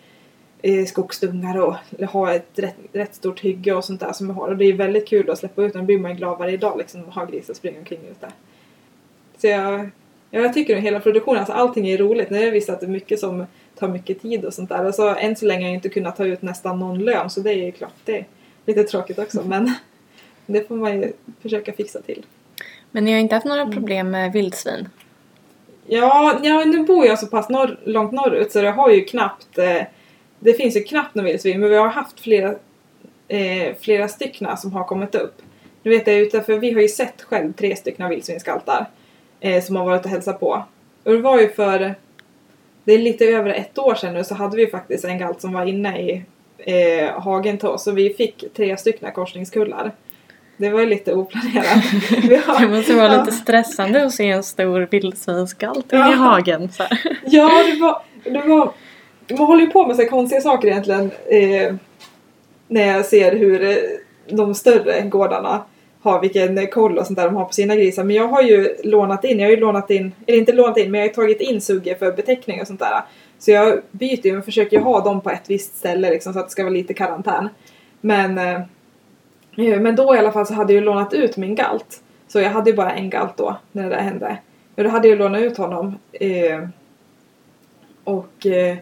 eh, 0.62 0.86
skogsdungar 0.86 1.62
och 1.62 1.76
ha 2.10 2.34
ett 2.34 2.50
rätt, 2.56 2.76
rätt 2.94 3.16
stort 3.16 3.40
hygge 3.40 3.74
och 3.74 3.86
sånt 3.86 4.00
där 4.00 4.14
som 4.14 4.28
vi 4.28 4.34
har. 4.34 4.48
Och 4.48 4.58
det 4.58 4.66
är 4.66 4.74
väldigt 4.74 5.08
kul 5.08 5.30
att 5.30 5.40
släppa 5.40 5.64
ut. 5.64 5.74
Då 5.74 5.82
blir 5.82 6.00
man 6.00 6.16
glad 6.16 6.40
varje 6.40 6.58
dag 6.58 6.78
liksom 6.78 7.04
att 7.08 7.16
ha 7.16 7.26
grisar 7.26 7.54
springa 7.54 7.80
omkring 7.80 8.00
ute. 8.12 8.28
Så 9.38 9.48
jag, 9.48 9.90
ja, 10.30 10.42
jag 10.42 10.54
tycker 10.54 10.78
att 10.78 10.84
hela 10.84 11.00
produktionen, 11.00 11.40
alltså 11.40 11.54
allting 11.54 11.88
är 11.88 11.98
roligt. 11.98 12.30
Nu 12.30 12.38
är 12.38 12.46
det 12.46 12.52
visst 12.52 12.70
att 12.70 12.80
det 12.80 12.86
är 12.86 12.90
mycket 12.90 13.20
som 13.20 13.46
tar 13.76 13.88
mycket 13.88 14.22
tid 14.22 14.46
och 14.46 14.54
sånt 14.54 14.70
där. 14.70 14.86
Och 14.86 14.96
så 14.96 15.16
än 15.16 15.36
så 15.36 15.46
länge 15.46 15.62
har 15.62 15.68
jag 15.68 15.76
inte 15.76 15.90
kunnat 15.90 16.16
ta 16.16 16.26
ut 16.26 16.42
nästan 16.42 16.80
någon 16.80 17.00
lön 17.00 17.30
så 17.30 17.40
det 17.40 17.52
är 17.52 17.66
ju 17.66 17.72
klart 17.72 17.94
det 18.06 18.18
är 18.18 18.26
lite 18.66 18.84
tråkigt 18.84 19.20
också 19.20 19.44
men 19.46 19.74
det 20.46 20.68
får 20.68 20.76
man 20.76 21.02
ju 21.02 21.14
försöka 21.42 21.74
fixa 21.74 22.02
till. 22.02 22.26
Men 22.92 23.06
ni 23.06 23.12
har 23.12 23.20
inte 23.20 23.36
haft 23.36 23.48
några 23.48 23.68
problem 23.68 24.12
med 24.12 24.32
vildsvin? 24.32 24.90
Ja, 25.92 26.40
ja 26.44 26.66
nu 26.66 26.84
bor 26.84 27.06
jag 27.06 27.20
så 27.20 27.28
pass 27.28 27.50
norr, 27.50 27.80
långt 27.84 28.12
norrut 28.12 28.52
så 28.52 28.62
det 28.62 28.72
har 28.72 28.90
ju 28.90 29.06
knappt 29.06 29.58
eh, 29.58 29.82
Det 30.40 30.54
finns 30.54 30.76
ju 30.76 30.84
knappt 30.84 31.16
något 31.16 31.26
vildsvin 31.26 31.60
men 31.60 31.70
vi 31.70 31.76
har 31.76 31.88
haft 31.88 32.20
flera 32.20 32.56
eh, 33.28 33.76
Flera 33.80 34.08
stycken 34.08 34.58
som 34.58 34.74
har 34.74 34.84
kommit 34.84 35.16
upp. 35.16 35.42
Nu 35.84 35.92
vet 35.92 36.08
jag 36.08 36.16
utanför, 36.16 36.58
vi 36.58 36.74
har 36.74 36.82
ju 36.82 36.88
sett 36.88 37.22
själv 37.22 37.54
tre 37.54 37.76
stycken 37.76 38.10
vildsvinsgaltar 38.10 38.90
eh, 39.40 39.64
som 39.64 39.76
har 39.76 39.86
varit 39.86 40.06
och 40.06 40.12
hälsat 40.12 40.40
på. 40.40 40.64
Och 41.04 41.12
det 41.12 41.22
var 41.22 41.40
ju 41.40 41.50
för 41.50 41.96
Det 42.84 42.94
är 42.94 42.98
lite 42.98 43.26
över 43.26 43.50
ett 43.50 43.80
år 43.80 43.96
sedan 43.96 44.14
nu 44.14 44.24
så 44.24 44.36
hade 44.36 44.58
vi 44.58 44.68
faktiskt 44.68 45.06
en 45.06 45.18
galt 45.18 45.42
som 45.42 45.54
var 45.54 45.66
inne 45.66 46.02
i 46.02 46.24
eh, 46.58 47.22
hagen 47.22 47.58
till 47.58 47.68
oss 47.68 47.88
och 47.88 47.98
vi 47.98 48.14
fick 48.14 48.44
tre 48.54 48.78
stycken 48.78 49.12
korsningskullar. 49.12 49.92
Det 50.60 50.70
var 50.70 50.86
lite 50.86 51.14
oplanerat. 51.14 51.66
Har- 52.46 52.60
Det 52.62 52.68
måste 52.78 52.94
vara 52.96 53.14
Ja. 53.14 53.20
lite 53.20 53.32
stressande 53.38 54.06
att 54.06 54.14
se 54.14 54.30
en 54.30 54.44
stor 54.44 54.88
vildsvinsgalt 54.92 55.86
Ja. 55.90 56.12
i 56.12 56.16
hagen. 56.16 56.72
Så. 56.72 56.84
här. 56.84 57.00
Ja, 57.26 57.64
det 57.74 57.80
var, 57.82 58.02
det 58.24 58.48
var... 58.50 58.72
Man 59.38 59.48
håller 59.48 59.62
ju 59.66 59.70
på 59.70 59.88
med 59.88 59.96
så 59.96 60.06
konstiga 60.06 60.42
saker 60.42 60.68
egentligen. 60.68 61.12
Eh, 61.26 61.74
när 62.68 62.88
jag 62.88 63.06
ser 63.06 63.36
hur 63.36 63.64
eh, 63.70 63.76
de 64.30 64.56
större 64.56 65.02
gårdarna 65.02 65.62
har 66.02 66.22
vilken 66.22 66.68
koll 66.68 66.98
och 66.98 67.06
sånt 67.06 67.20
där 67.20 67.26
de 67.26 67.36
har 67.36 67.46
på 67.46 67.54
sina 67.54 67.76
grisar. 67.76 68.04
Men 68.04 68.16
jag 68.16 68.28
har 68.28 68.42
ju 68.42 68.76
lånat 68.84 69.26
in, 69.26 69.40
jag 69.40 69.46
har 69.48 69.52
ju 69.52 69.60
lånat 69.60 69.92
in, 69.92 70.12
eller 70.28 70.38
inte 70.38 70.52
lånat 70.54 70.78
in, 70.78 70.92
men 70.92 71.02
jag 71.02 71.08
har 71.08 71.14
tagit 71.14 71.42
in 71.42 71.62
suggor 71.62 71.94
för 71.96 72.12
beteckning 72.12 72.62
och 72.62 72.68
sånt 72.68 72.80
där. 72.80 73.02
Så 73.40 73.52
jag 73.52 73.80
byter 73.92 74.26
ju, 74.28 74.34
men 74.34 74.44
försöker 74.44 74.78
ju 74.78 74.84
ha 74.84 75.00
dem 75.04 75.22
på 75.22 75.30
ett 75.30 75.44
visst 75.48 75.78
ställe 75.78 76.10
liksom 76.10 76.34
så 76.34 76.40
att 76.40 76.46
det 76.46 76.52
ska 76.52 76.64
vara 76.64 76.74
lite 76.74 76.94
karantän. 76.94 77.50
Men, 78.02 78.38
eh, 78.38 78.60
men 79.60 79.96
då 79.96 80.16
i 80.16 80.18
alla 80.18 80.32
fall 80.32 80.46
så 80.46 80.54
hade 80.54 80.74
jag 80.74 80.80
ju 80.80 80.86
lånat 80.86 81.14
ut 81.14 81.38
min 81.38 81.56
galt. 81.56 82.04
Så 82.28 82.40
jag 82.40 82.50
hade 82.50 82.70
ju 82.70 82.76
bara 82.76 82.92
en 82.92 83.10
galt 83.10 83.38
då 83.38 83.58
när 83.72 83.84
det 83.84 83.90
där 83.90 84.02
hände. 84.02 84.38
Och 84.76 84.84
då 84.84 84.90
hade 84.90 85.08
jag 85.08 85.18
lånat 85.18 85.42
ut 85.42 85.58
honom. 85.58 85.96
Eh, 86.12 86.68
och 88.04 88.46
eh, 88.46 88.78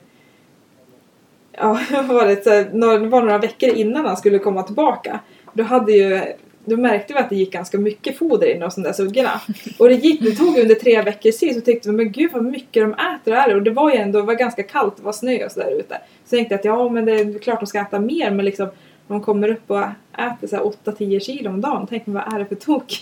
ja, 1.52 1.80
var 2.08 2.26
det, 2.26 2.44
så 2.44 2.50
det 2.50 3.08
var 3.08 3.22
några 3.22 3.38
veckor 3.38 3.70
innan 3.70 4.06
han 4.06 4.18
skulle 4.18 4.40
komma 4.40 4.64
tillbaka. 4.64 5.20
Då 5.54 5.64
hade 5.64 5.92
ju 5.92 6.22
då 6.70 6.78
märkte 6.78 7.14
vi 7.14 7.20
att 7.20 7.30
det 7.30 7.36
gick 7.36 7.52
ganska 7.52 7.78
mycket 7.78 8.18
foder 8.18 8.56
in 8.56 8.62
hos 8.62 8.76
de 8.76 8.82
där 8.82 8.94
suggorna. 8.94 9.42
Och 9.80 9.90
det 9.90 9.96
gick, 9.96 10.22
det 10.22 10.32
tog 10.32 10.58
under 10.58 10.76
tre 10.76 11.02
veckor 11.02 11.32
sist 11.32 11.60
så 11.60 11.62
tyckte 11.66 11.90
vi 11.90 11.96
men 11.96 12.12
gud 12.12 12.32
vad 12.34 12.46
mycket 12.46 12.84
de 12.84 12.94
äter 12.94 13.32
här. 13.32 13.56
Och 13.56 13.62
det 13.62 13.72
var 13.72 13.92
ju 13.92 13.98
ändå, 13.98 14.20
det 14.20 14.26
var 14.26 14.34
ganska 14.34 14.64
kallt, 14.64 14.98
det 14.98 15.04
var 15.04 15.12
snö 15.12 15.46
och 15.46 15.52
sådär 15.52 15.80
ute. 15.80 16.02
Så 16.26 16.36
tänkte 16.36 16.54
jag 16.54 16.60
att 16.60 16.66
ja 16.66 16.90
men 16.90 17.06
det 17.06 17.12
är 17.12 17.40
klart 17.40 17.60
de 17.60 17.66
ska 17.66 17.80
äta 17.80 18.00
mer 18.00 18.32
men 18.32 18.46
liksom 18.46 18.70
de 19.08 19.22
kommer 19.22 19.50
upp 19.50 19.72
och 19.72 19.84
äter 20.18 20.48
så 20.48 20.56
här 20.56 20.64
8-10 20.64 21.20
kilo 21.20 21.50
om 21.50 21.62
dagen. 21.62 21.88
Tänk 21.90 22.04
vad 22.06 22.34
är 22.34 22.40
det 22.40 22.46
för 22.46 22.56
tok? 22.56 23.02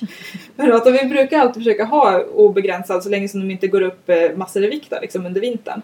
Men 0.56 0.74
att 0.74 0.88
vi 0.88 1.10
brukar 1.10 1.40
alltid 1.40 1.64
försöka 1.64 1.86
ha 1.86 2.24
obegränsat 2.24 3.04
så 3.04 3.10
länge 3.10 3.30
som 3.30 3.40
de 3.40 3.52
inte 3.52 3.68
går 3.68 3.82
upp 3.82 4.10
eh, 4.10 4.36
massor 4.36 4.64
i 4.64 4.68
vikt 4.68 4.94
liksom 5.02 5.26
under 5.26 5.42
vintern. 5.42 5.82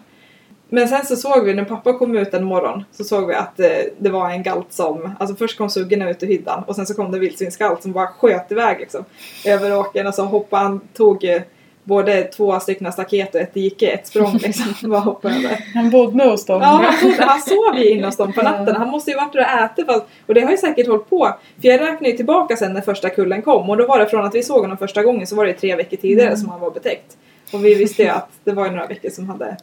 Men 0.74 0.88
sen 0.88 1.06
så 1.06 1.16
såg 1.16 1.44
vi 1.44 1.54
när 1.54 1.64
pappa 1.64 1.92
kom 1.92 2.16
ut 2.16 2.34
en 2.34 2.44
morgon 2.44 2.84
så 2.92 3.04
såg 3.04 3.28
vi 3.28 3.34
att 3.34 3.60
eh, 3.60 3.68
det 3.98 4.10
var 4.10 4.30
en 4.30 4.42
galt 4.42 4.72
som, 4.72 5.10
alltså 5.20 5.36
först 5.36 5.58
kom 5.58 5.70
suggorna 5.70 6.10
ut 6.10 6.22
ur 6.22 6.26
hyddan 6.26 6.64
och 6.66 6.76
sen 6.76 6.86
så 6.86 6.94
kom 6.94 7.12
det 7.12 7.18
vildsvinsgalt 7.18 7.82
som 7.82 7.92
bara 7.92 8.06
sköt 8.06 8.52
iväg 8.52 8.80
liksom 8.80 9.04
över 9.46 9.78
åkern 9.78 10.06
och 10.06 10.14
så 10.14 10.24
hoppade 10.24 10.62
han, 10.62 10.80
tog 10.94 11.24
eh, 11.24 11.42
både 11.84 12.22
två 12.24 12.60
stycken 12.60 12.92
staket 12.92 13.34
och 13.34 13.40
ett 13.40 13.54
dike, 13.54 13.88
ett 13.90 14.06
språng 14.06 14.36
liksom. 14.42 14.90
bara 14.90 15.00
hoppade 15.00 15.34
över. 15.34 15.58
Han 15.74 15.90
bodde 15.90 16.24
hos 16.24 16.46
dem. 16.46 16.60
Ja, 16.62 16.66
han, 16.66 16.98
trodde, 17.00 17.24
han 17.24 17.40
sov 17.40 17.78
ju 17.78 17.88
inne 17.90 18.06
hos 18.06 18.16
dem 18.16 18.32
på 18.32 18.42
natten. 18.42 18.76
Han 18.76 18.88
måste 18.88 19.10
ju 19.10 19.16
varit 19.16 19.32
där 19.32 19.40
och 19.40 19.60
ätit. 19.64 19.86
Fast, 19.86 20.04
och 20.26 20.34
det 20.34 20.40
har 20.40 20.50
ju 20.50 20.56
säkert 20.56 20.86
hållit 20.86 21.10
på. 21.10 21.34
För 21.62 21.68
jag 21.68 21.80
räknar 21.80 22.08
ju 22.08 22.16
tillbaka 22.16 22.56
sen 22.56 22.72
när 22.72 22.80
första 22.80 23.10
kullen 23.10 23.42
kom. 23.42 23.70
Och 23.70 23.76
då 23.76 23.86
var 23.86 23.98
det 23.98 24.06
från 24.06 24.24
att 24.24 24.34
vi 24.34 24.42
såg 24.42 24.60
honom 24.60 24.76
första 24.76 25.02
gången 25.02 25.26
så 25.26 25.36
var 25.36 25.46
det 25.46 25.52
tre 25.52 25.76
veckor 25.76 25.96
tidigare 25.96 26.28
Mm. 26.28 26.38
som 26.40 26.48
han 26.48 26.60
var 26.60 26.70
betäckt. 26.70 27.16
Och 27.52 27.64
vi 27.64 27.74
visste 27.74 28.02
ju 28.02 28.08
att 28.08 28.28
det 28.44 28.52
var 28.52 28.64
ju 28.64 28.70
några 28.70 28.86
veckor 28.86 29.10
som 29.10 29.28
hade 29.28 29.56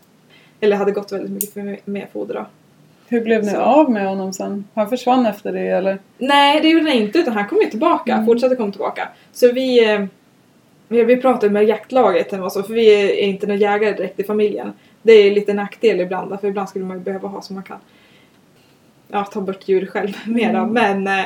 eller 0.61 0.75
hade 0.77 0.91
gått 0.91 1.11
väldigt 1.11 1.31
mycket 1.31 1.53
för 1.53 1.77
mer 1.91 2.07
foder 2.13 2.33
då. 2.33 2.45
Hur 3.07 3.21
blev 3.21 3.43
ni 3.43 3.51
Så. 3.51 3.57
av 3.57 3.91
med 3.91 4.07
honom 4.07 4.33
sen? 4.33 4.65
Han 4.73 4.89
försvann 4.89 5.25
efter 5.25 5.51
det 5.51 5.67
eller? 5.67 5.97
Nej, 6.17 6.61
det 6.61 6.69
gjorde 6.69 6.85
han 6.89 6.93
inte 6.99 7.19
utan 7.19 7.33
han 7.33 7.47
kom 7.47 7.57
ju 7.61 7.69
tillbaka. 7.69 8.13
Mm. 8.13 8.25
Fortsatte 8.25 8.55
komma 8.55 8.71
tillbaka. 8.71 9.07
Så 9.33 9.51
vi, 9.51 9.93
eh, 9.93 10.05
vi, 10.89 11.03
vi 11.03 11.17
pratade 11.17 11.53
med 11.53 11.65
jaktlaget 11.65 12.31
hemma 12.31 12.49
så, 12.49 12.63
för 12.63 12.73
vi 12.73 12.93
är 12.93 13.23
inte 13.23 13.47
några 13.47 13.59
jägare 13.59 13.93
direkt 13.93 14.19
i 14.19 14.23
familjen. 14.23 14.73
Det 15.01 15.11
är 15.11 15.31
lite 15.31 15.53
nackdel 15.53 15.99
ibland 15.99 16.39
för 16.41 16.47
ibland 16.47 16.69
skulle 16.69 16.85
man 16.85 16.97
ju 16.97 17.03
behöva 17.03 17.27
ha 17.27 17.41
så 17.41 17.53
man 17.53 17.63
kan 17.63 17.77
ja, 19.07 19.23
ta 19.25 19.41
bort 19.41 19.67
djur 19.67 19.85
själv 19.85 20.13
mera. 20.27 20.65
Men, 20.65 21.07
eh, 21.07 21.25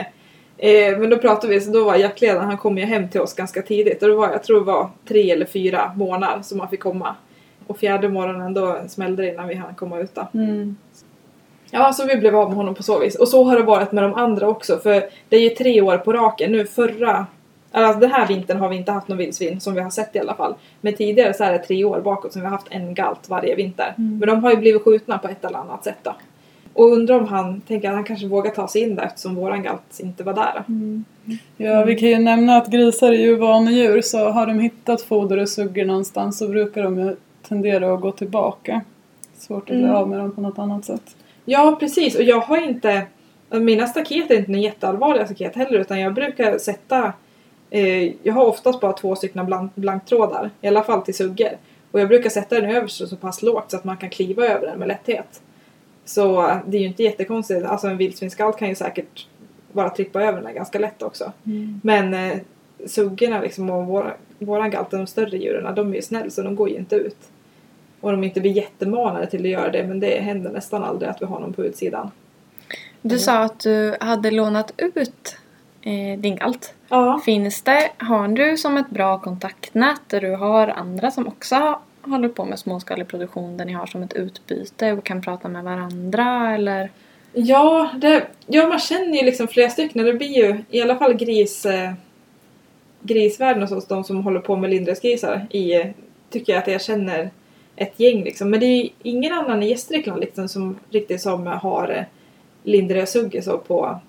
eh, 0.58 0.98
men 0.98 1.10
då 1.10 1.18
pratade 1.18 1.54
vi, 1.54 1.62
så 1.62 1.72
då 1.72 1.84
var 1.84 1.96
jaktledaren, 1.96 2.46
han 2.46 2.58
kom 2.58 2.78
ju 2.78 2.86
hem 2.86 3.10
till 3.10 3.22
oss 3.22 3.34
ganska 3.34 3.62
tidigt 3.62 4.04
och 4.04 4.10
det 4.10 4.16
var, 4.16 4.32
jag 4.32 4.44
tror 4.44 4.60
det 4.60 4.66
var 4.66 4.90
tre 5.08 5.32
eller 5.32 5.46
fyra 5.46 5.94
månader 5.96 6.42
som 6.42 6.60
han 6.60 6.70
fick 6.70 6.80
komma. 6.80 7.16
Och 7.68 7.78
fjärde 7.78 8.10
morgonen 8.10 8.54
då 8.54 8.78
smällde 8.88 9.24
det 9.24 9.34
innan 9.34 9.48
vi 9.48 9.56
hann 9.56 9.76
komma 9.76 10.00
ut. 10.00 10.18
Mm. 10.34 10.76
Ja, 11.72 11.94
så 11.94 12.06
vi 12.06 12.16
blev 12.16 12.36
av 12.36 12.48
med 12.48 12.58
honom 12.58 12.76
på 12.76 12.84
så 12.84 13.00
vis. 13.00 13.16
Och 13.16 13.28
så 13.28 13.44
har 13.44 13.58
det 13.58 13.64
varit 13.64 13.92
med 13.92 14.04
de 14.04 14.14
andra 14.14 14.48
också 14.48 14.78
för 14.78 15.10
det 15.30 15.36
är 15.38 15.42
ju 15.42 15.50
tre 15.50 15.82
år 15.82 15.98
på 15.98 16.14
raken. 16.14 16.52
Nu 16.52 16.66
förra, 16.66 17.26
alltså 17.82 18.00
den 18.00 18.12
här 18.12 18.28
vintern 18.28 18.58
har 18.58 18.70
vi 18.70 18.76
inte 18.76 18.92
haft 18.92 19.08
någon 19.08 19.18
vildsvin 19.18 19.60
som 19.60 19.74
vi 19.74 19.82
har 19.82 19.90
sett 19.90 20.16
i 20.16 20.20
alla 20.20 20.36
fall. 20.36 20.56
Men 20.82 20.94
tidigare 20.94 21.34
så 21.34 21.44
är 21.44 21.52
det 21.52 21.60
tre 21.60 21.84
år 21.84 22.02
bakåt 22.02 22.34
som 22.34 22.42
vi 22.42 22.48
har 22.48 22.56
haft 22.56 22.68
en 22.70 22.94
galt 22.94 23.30
varje 23.30 23.56
vinter. 23.56 23.94
Mm. 23.98 24.18
Men 24.20 24.30
de 24.30 24.44
har 24.44 24.52
ju 24.52 24.58
blivit 24.58 24.82
skjutna 24.84 25.18
på 25.18 25.28
ett 25.28 25.46
eller 25.46 25.58
annat 25.58 25.84
sätt 25.84 25.98
då. 26.04 26.16
Och 26.74 26.92
undrar 26.92 27.20
om 27.20 27.28
han 27.28 27.62
tänker 27.62 27.90
att 27.90 27.96
han 27.96 28.04
kanske 28.04 28.28
vågar 28.28 28.52
ta 28.52 28.68
sig 28.68 28.82
in 28.82 28.96
där 28.96 29.04
eftersom 29.04 29.36
våran 29.36 29.64
galt 29.64 30.00
inte 30.00 30.24
var 30.24 30.34
där. 30.34 30.64
Då. 30.68 31.02
Ja, 31.58 31.84
vi 31.86 31.96
kan 31.96 32.10
ju 32.10 32.20
nämna 32.20 32.58
att 32.58 32.68
grisar 32.68 33.12
är 33.12 33.18
ju 33.18 33.36
vanedjur 33.36 34.02
så 34.02 34.30
har 34.30 34.48
de 34.48 34.60
hittat 34.60 35.02
foder 35.02 35.38
och 35.38 35.50
suggor 35.50 35.86
någonstans 35.86 36.38
så 36.38 36.48
brukar 36.48 36.84
de 36.84 37.00
ju 37.00 37.16
tendera 37.48 37.94
att 37.94 38.02
gå 38.02 38.12
tillbaka. 38.12 38.82
Svårt 39.38 39.70
att 39.70 39.76
bli 39.76 39.84
Mm. 39.84 39.96
av 39.96 40.10
med 40.10 40.20
dem 40.20 40.32
på 40.32 40.42
något 40.42 40.60
annat 40.60 40.86
sätt. 40.86 41.16
Ja, 41.46 41.78
precis. 41.80 42.16
Och 42.16 42.24
jag 42.24 42.40
har 42.40 42.58
inte... 42.68 43.02
Mina 43.50 43.88
staket 43.88 44.32
är 44.32 44.36
inte 44.36 44.52
några 44.52 44.64
jätteallvarliga 44.64 45.26
staket 45.26 45.56
heller 45.56 45.80
utan 45.80 46.00
jag 46.00 46.14
brukar 46.14 46.58
sätta... 46.58 47.14
Eh, 47.74 48.14
jag 48.24 48.34
har 48.34 48.46
oftast 48.46 48.80
bara 48.80 48.94
två 48.94 49.16
stycken 49.16 49.46
blank, 49.46 49.76
blanktrådar. 49.76 50.50
I 50.62 50.68
alla 50.68 50.84
fall 50.84 51.02
till 51.02 51.14
suggor. 51.14 51.58
Och 51.92 52.00
jag 52.00 52.08
brukar 52.08 52.30
sätta 52.30 52.62
den 52.62 52.76
överst 52.76 53.10
så 53.10 53.16
pass 53.16 53.42
lågt 53.42 53.72
så 53.72 53.78
att 53.78 53.84
man 53.84 53.98
kan 53.98 54.10
kliva 54.10 54.46
över 54.46 54.68
den 54.68 54.80
med 54.80 54.88
lätthet. 54.88 55.42
Så 56.06 56.48
eh, 56.48 56.58
det 56.68 56.78
är 56.78 56.82
ju 56.82 56.88
inte 56.88 57.04
jättekonstigt. 57.04 57.66
Alltså 57.66 57.88
en 57.88 57.98
vildsvinsskalt 57.98 58.58
kan 58.58 58.70
ju 58.70 58.76
säkert 58.76 59.28
bara 59.72 59.90
trippa 59.90 60.22
över 60.22 60.34
den 60.34 60.44
där 60.44 60.54
ganska 60.54 60.80
lätt 60.80 61.02
också. 61.02 61.32
Men 61.82 62.14
eh, 62.14 62.38
suggorna 62.86 63.42
liksom 63.42 63.70
och 63.70 63.86
våra, 63.86 64.14
våran 64.40 64.70
galt, 64.72 64.92
de 64.92 65.08
större 65.08 65.38
djuren, 65.38 65.76
de 65.76 65.92
är 65.92 65.96
ju 65.96 66.02
snäll 66.02 66.32
så 66.32 66.42
de 66.42 66.56
går 66.56 66.70
ju 66.70 66.76
inte 66.76 66.96
ut. 66.96 67.18
Och 68.00 68.12
de 68.12 68.24
inte 68.24 68.42
blir 68.42 68.52
jättemanade 68.52 69.28
till 69.28 69.42
att 69.42 69.52
göra 69.52 69.72
det 69.72 69.88
men 69.88 70.00
det 70.00 70.22
händer 70.22 70.52
nästan 70.52 70.84
aldrig 70.84 71.10
att 71.10 71.22
vi 71.22 71.26
har 71.26 71.40
någon 71.40 71.54
på 71.54 71.64
utsidan. 71.64 72.12
Du 73.02 73.20
sa 73.20 73.40
att 73.40 73.60
du 73.60 73.96
hade 74.00 74.32
lånat 74.32 74.74
ut 74.78 75.38
eh, 75.84 76.20
din 76.20 76.36
galt. 76.36 76.74
Ja. 76.90 77.22
Finns 77.26 77.62
det, 77.62 77.92
har 77.98 78.28
du 78.28 78.58
som 78.58 78.78
ett 78.78 78.90
bra 78.90 79.20
kontaktnät 79.20 80.02
där 80.08 80.22
du 80.22 80.36
har 80.36 80.68
andra 80.68 81.12
som 81.12 81.28
också 81.28 81.80
håller 82.02 82.30
på 82.30 82.46
med 82.46 82.60
småskalig 82.60 83.08
produktion 83.08 83.58
där 83.58 83.66
ni 83.66 83.74
har 83.74 83.86
som 83.86 84.04
ett 84.04 84.14
utbyte 84.14 84.92
och 84.92 85.04
kan 85.04 85.22
prata 85.22 85.48
med 85.48 85.64
varandra 85.64 86.56
eller? 86.56 86.90
Ja, 87.34 87.90
det, 87.98 88.28
ja, 88.48 88.68
man 88.68 88.80
känner 88.80 89.18
ju 89.18 89.26
liksom 89.26 89.48
flera 89.48 89.70
stycken. 89.70 90.06
Det 90.06 90.14
blir 90.14 90.38
ju 90.38 90.64
i 90.70 90.82
alla 90.82 90.96
fall 90.96 91.14
gris, 91.14 91.66
eh, 91.66 91.94
grisvärlden 93.02 93.64
och 93.64 93.70
så, 93.70 93.80
de 93.80 94.04
som 94.04 94.24
håller 94.24 94.40
på 94.40 94.56
med 94.56 94.70
lindrösgrisar 94.70 95.48
i, 95.52 95.94
tycker 96.30 96.54
jag 96.54 96.62
att 96.62 96.68
jag 96.68 96.82
känner 96.82 97.30
ett 97.76 98.00
gäng 98.00 98.24
liksom. 98.24 98.50
Men 98.50 98.60
det 98.60 98.66
är 98.66 98.84
ju 98.84 98.90
ingen 99.04 99.34
annan 99.34 99.64
i 99.64 99.70
Gästrikland 99.70 100.20
liksom 100.20 100.50
som 100.50 100.80
riktigt 100.90 101.22
som 101.22 101.48
har 101.48 101.96
eh, 101.98 102.04
lindrösugge 102.64 103.42
så 103.42 103.58
på 103.58 104.00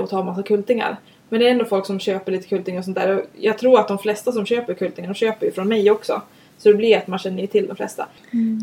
och 0.00 0.10
tar 0.10 0.24
massa 0.24 0.42
kultingar. 0.42 0.96
Men 1.28 1.40
det 1.40 1.46
är 1.46 1.50
ändå 1.50 1.64
folk 1.64 1.86
som 1.86 2.00
köper 2.00 2.32
lite 2.32 2.48
kultingar 2.48 2.78
och 2.78 2.84
sånt 2.84 2.96
där. 2.96 3.16
Och 3.16 3.22
jag 3.36 3.58
tror 3.58 3.80
att 3.80 3.88
de 3.88 3.98
flesta 3.98 4.32
som 4.32 4.46
köper 4.46 4.74
kultingar, 4.74 5.08
de 5.08 5.14
köper 5.14 5.46
ju 5.46 5.52
från 5.52 5.68
mig 5.68 5.90
också. 5.90 6.22
Så 6.58 6.68
det 6.68 6.74
blir 6.74 6.96
att 6.96 7.06
man 7.06 7.18
känner 7.18 7.40
ju 7.40 7.46
till 7.46 7.66
de 7.66 7.76
flesta. 7.76 8.06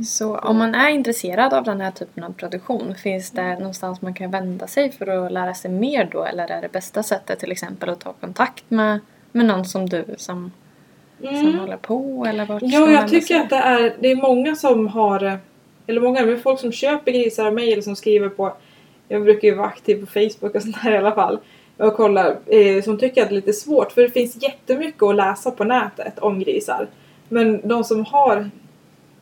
Så 0.07 0.37
om 0.37 0.57
man 0.57 0.75
är 0.75 0.89
intresserad 0.89 1.53
av 1.53 1.63
den 1.63 1.81
här 1.81 1.91
typen 1.91 2.23
av 2.23 2.33
produktion, 2.33 2.95
finns 2.95 3.31
det 3.31 3.53
någonstans 3.59 4.01
man 4.01 4.13
kan 4.13 4.31
vända 4.31 4.67
sig 4.67 4.91
för 4.91 5.07
att 5.07 5.31
lära 5.31 5.53
sig 5.53 5.71
mer 5.71 6.09
då? 6.11 6.23
Eller 6.23 6.51
är 6.51 6.61
det 6.61 6.71
bästa 6.71 7.03
sättet 7.03 7.39
till 7.39 7.51
exempel 7.51 7.89
att 7.89 7.99
ta 7.99 8.13
kontakt 8.13 8.63
med, 8.67 8.99
med 9.31 9.45
någon 9.45 9.65
som 9.65 9.89
du 9.89 10.05
som, 10.17 10.51
som 11.21 11.59
håller 11.59 11.77
på? 11.77 12.25
Eller 12.29 12.45
vart 12.45 12.61
Ja, 12.63 12.79
jag 12.79 12.87
vända 12.87 13.07
tycker 13.07 13.25
sig? 13.27 13.37
att 13.37 13.49
det 13.49 13.55
är, 13.55 13.95
det 13.99 14.11
är 14.11 14.15
många 14.15 14.55
som 14.55 14.87
har, 14.87 15.23
eh, 15.23 15.35
eller 15.87 16.01
många, 16.01 16.25
men 16.25 16.39
folk 16.39 16.59
som 16.59 16.71
köper 16.71 17.11
grisar 17.11 17.45
av 17.45 17.53
mig 17.53 17.73
eller 17.73 17.81
som 17.81 17.95
skriver 17.95 18.29
på, 18.29 18.53
jag 19.07 19.23
brukar 19.23 19.47
ju 19.47 19.55
vara 19.55 19.67
aktiv 19.67 19.99
på 19.99 20.05
Facebook 20.05 20.55
och 20.55 20.61
sånt 20.61 20.83
där 20.83 20.91
i 20.91 20.97
alla 20.97 21.15
fall, 21.15 21.39
och 21.77 21.95
kollar, 21.95 22.37
eh, 22.45 22.83
som 22.83 22.97
tycker 22.97 23.21
att 23.21 23.29
det 23.29 23.33
är 23.33 23.35
lite 23.35 23.53
svårt 23.53 23.91
för 23.91 24.01
det 24.01 24.09
finns 24.09 24.43
jättemycket 24.43 25.03
att 25.03 25.15
läsa 25.15 25.51
på 25.51 25.63
nätet 25.63 26.19
om 26.19 26.39
grisar. 26.39 26.87
Men 27.29 27.67
de 27.67 27.83
som 27.83 28.05
har, 28.05 28.49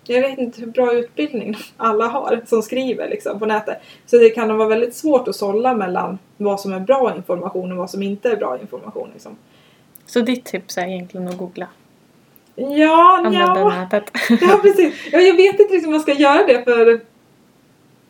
jag 0.03 0.21
vet 0.21 0.39
inte 0.39 0.61
hur 0.61 0.67
bra 0.67 0.93
utbildning 0.93 1.55
alla 1.77 2.07
har 2.07 2.41
som 2.45 2.61
skriver 2.61 3.09
liksom 3.09 3.39
på 3.39 3.45
nätet. 3.45 3.77
Så 4.05 4.17
det 4.17 4.29
kan 4.29 4.57
vara 4.57 4.69
väldigt 4.69 4.95
svårt 4.95 5.27
att 5.27 5.35
sålla 5.35 5.73
mellan 5.73 6.17
vad 6.37 6.59
som 6.59 6.73
är 6.73 6.79
bra 6.79 7.15
information 7.15 7.71
och 7.71 7.77
vad 7.77 7.89
som 7.89 8.03
inte 8.03 8.29
är 8.29 8.35
bra 8.35 8.57
information. 8.61 9.09
Liksom. 9.13 9.37
Så 10.05 10.21
ditt 10.21 10.45
tips 10.45 10.77
är 10.77 10.87
egentligen 10.87 11.27
att 11.27 11.37
googla? 11.37 11.67
Ja, 12.55 13.17
Använda 13.17 13.59
ja. 13.59 13.69
nätet? 13.69 14.11
Ja 14.41 14.59
precis. 14.61 14.93
Ja, 15.11 15.19
jag 15.19 15.35
vet 15.35 15.59
inte 15.59 15.73
riktigt 15.73 15.85
om 15.85 15.91
man 15.91 16.01
ska 16.01 16.13
göra 16.13 16.43
det 16.47 16.63
för 16.63 17.01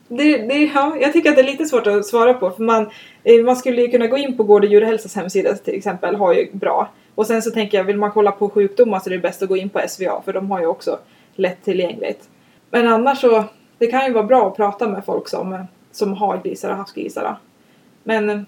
det, 0.08 0.38
det, 0.38 0.64
ja, 0.76 0.98
jag 1.02 1.14
tycker 1.14 1.30
att 1.30 1.36
det 1.36 1.42
är 1.42 1.46
lite 1.52 1.66
svårt 1.66 1.88
att 1.88 2.06
svara 2.06 2.34
på 2.34 2.52
för 2.52 2.64
man, 2.64 2.90
eh, 3.24 3.44
man 3.46 3.56
skulle 3.56 3.82
ju 3.82 3.88
kunna 3.88 4.08
gå 4.08 4.18
in 4.18 4.38
på 4.38 4.44
Gård 4.44 4.64
och 4.64 4.70
djurhälsas 4.72 5.16
hemsida 5.16 5.54
till 5.56 5.74
exempel, 5.76 6.16
har 6.16 6.34
ju 6.34 6.50
bra. 6.52 6.90
Och 7.16 7.28
sen 7.28 7.42
så 7.42 7.52
tänker 7.52 7.78
jag, 7.78 7.86
vill 7.86 7.98
man 7.98 8.12
kolla 8.12 8.32
på 8.32 8.50
sjukdomar 8.50 9.00
så 9.00 9.10
är 9.10 9.12
det 9.12 9.20
bäst 9.20 9.42
att 9.42 9.50
gå 9.50 9.58
in 9.58 9.70
på 9.70 9.82
SVA 9.88 10.22
för 10.26 10.34
de 10.34 10.52
har 10.52 10.60
ju 10.60 10.66
också 10.68 11.00
lättillgängligt. 11.36 12.30
Men 12.70 12.88
annars 12.88 13.22
så, 13.22 13.44
det 13.78 13.88
kan 13.88 14.06
ju 14.06 14.14
vara 14.14 14.24
bra 14.24 14.48
att 14.48 14.56
prata 14.56 14.88
med 14.88 15.06
folk 15.06 15.28
som, 15.30 15.66
som 15.92 16.14
har 16.14 16.42
grisar 16.44 16.70
och 16.70 16.78
haft 16.78 16.96
grisar. 16.96 17.24
då. 17.24 17.38
Men, 18.04 18.46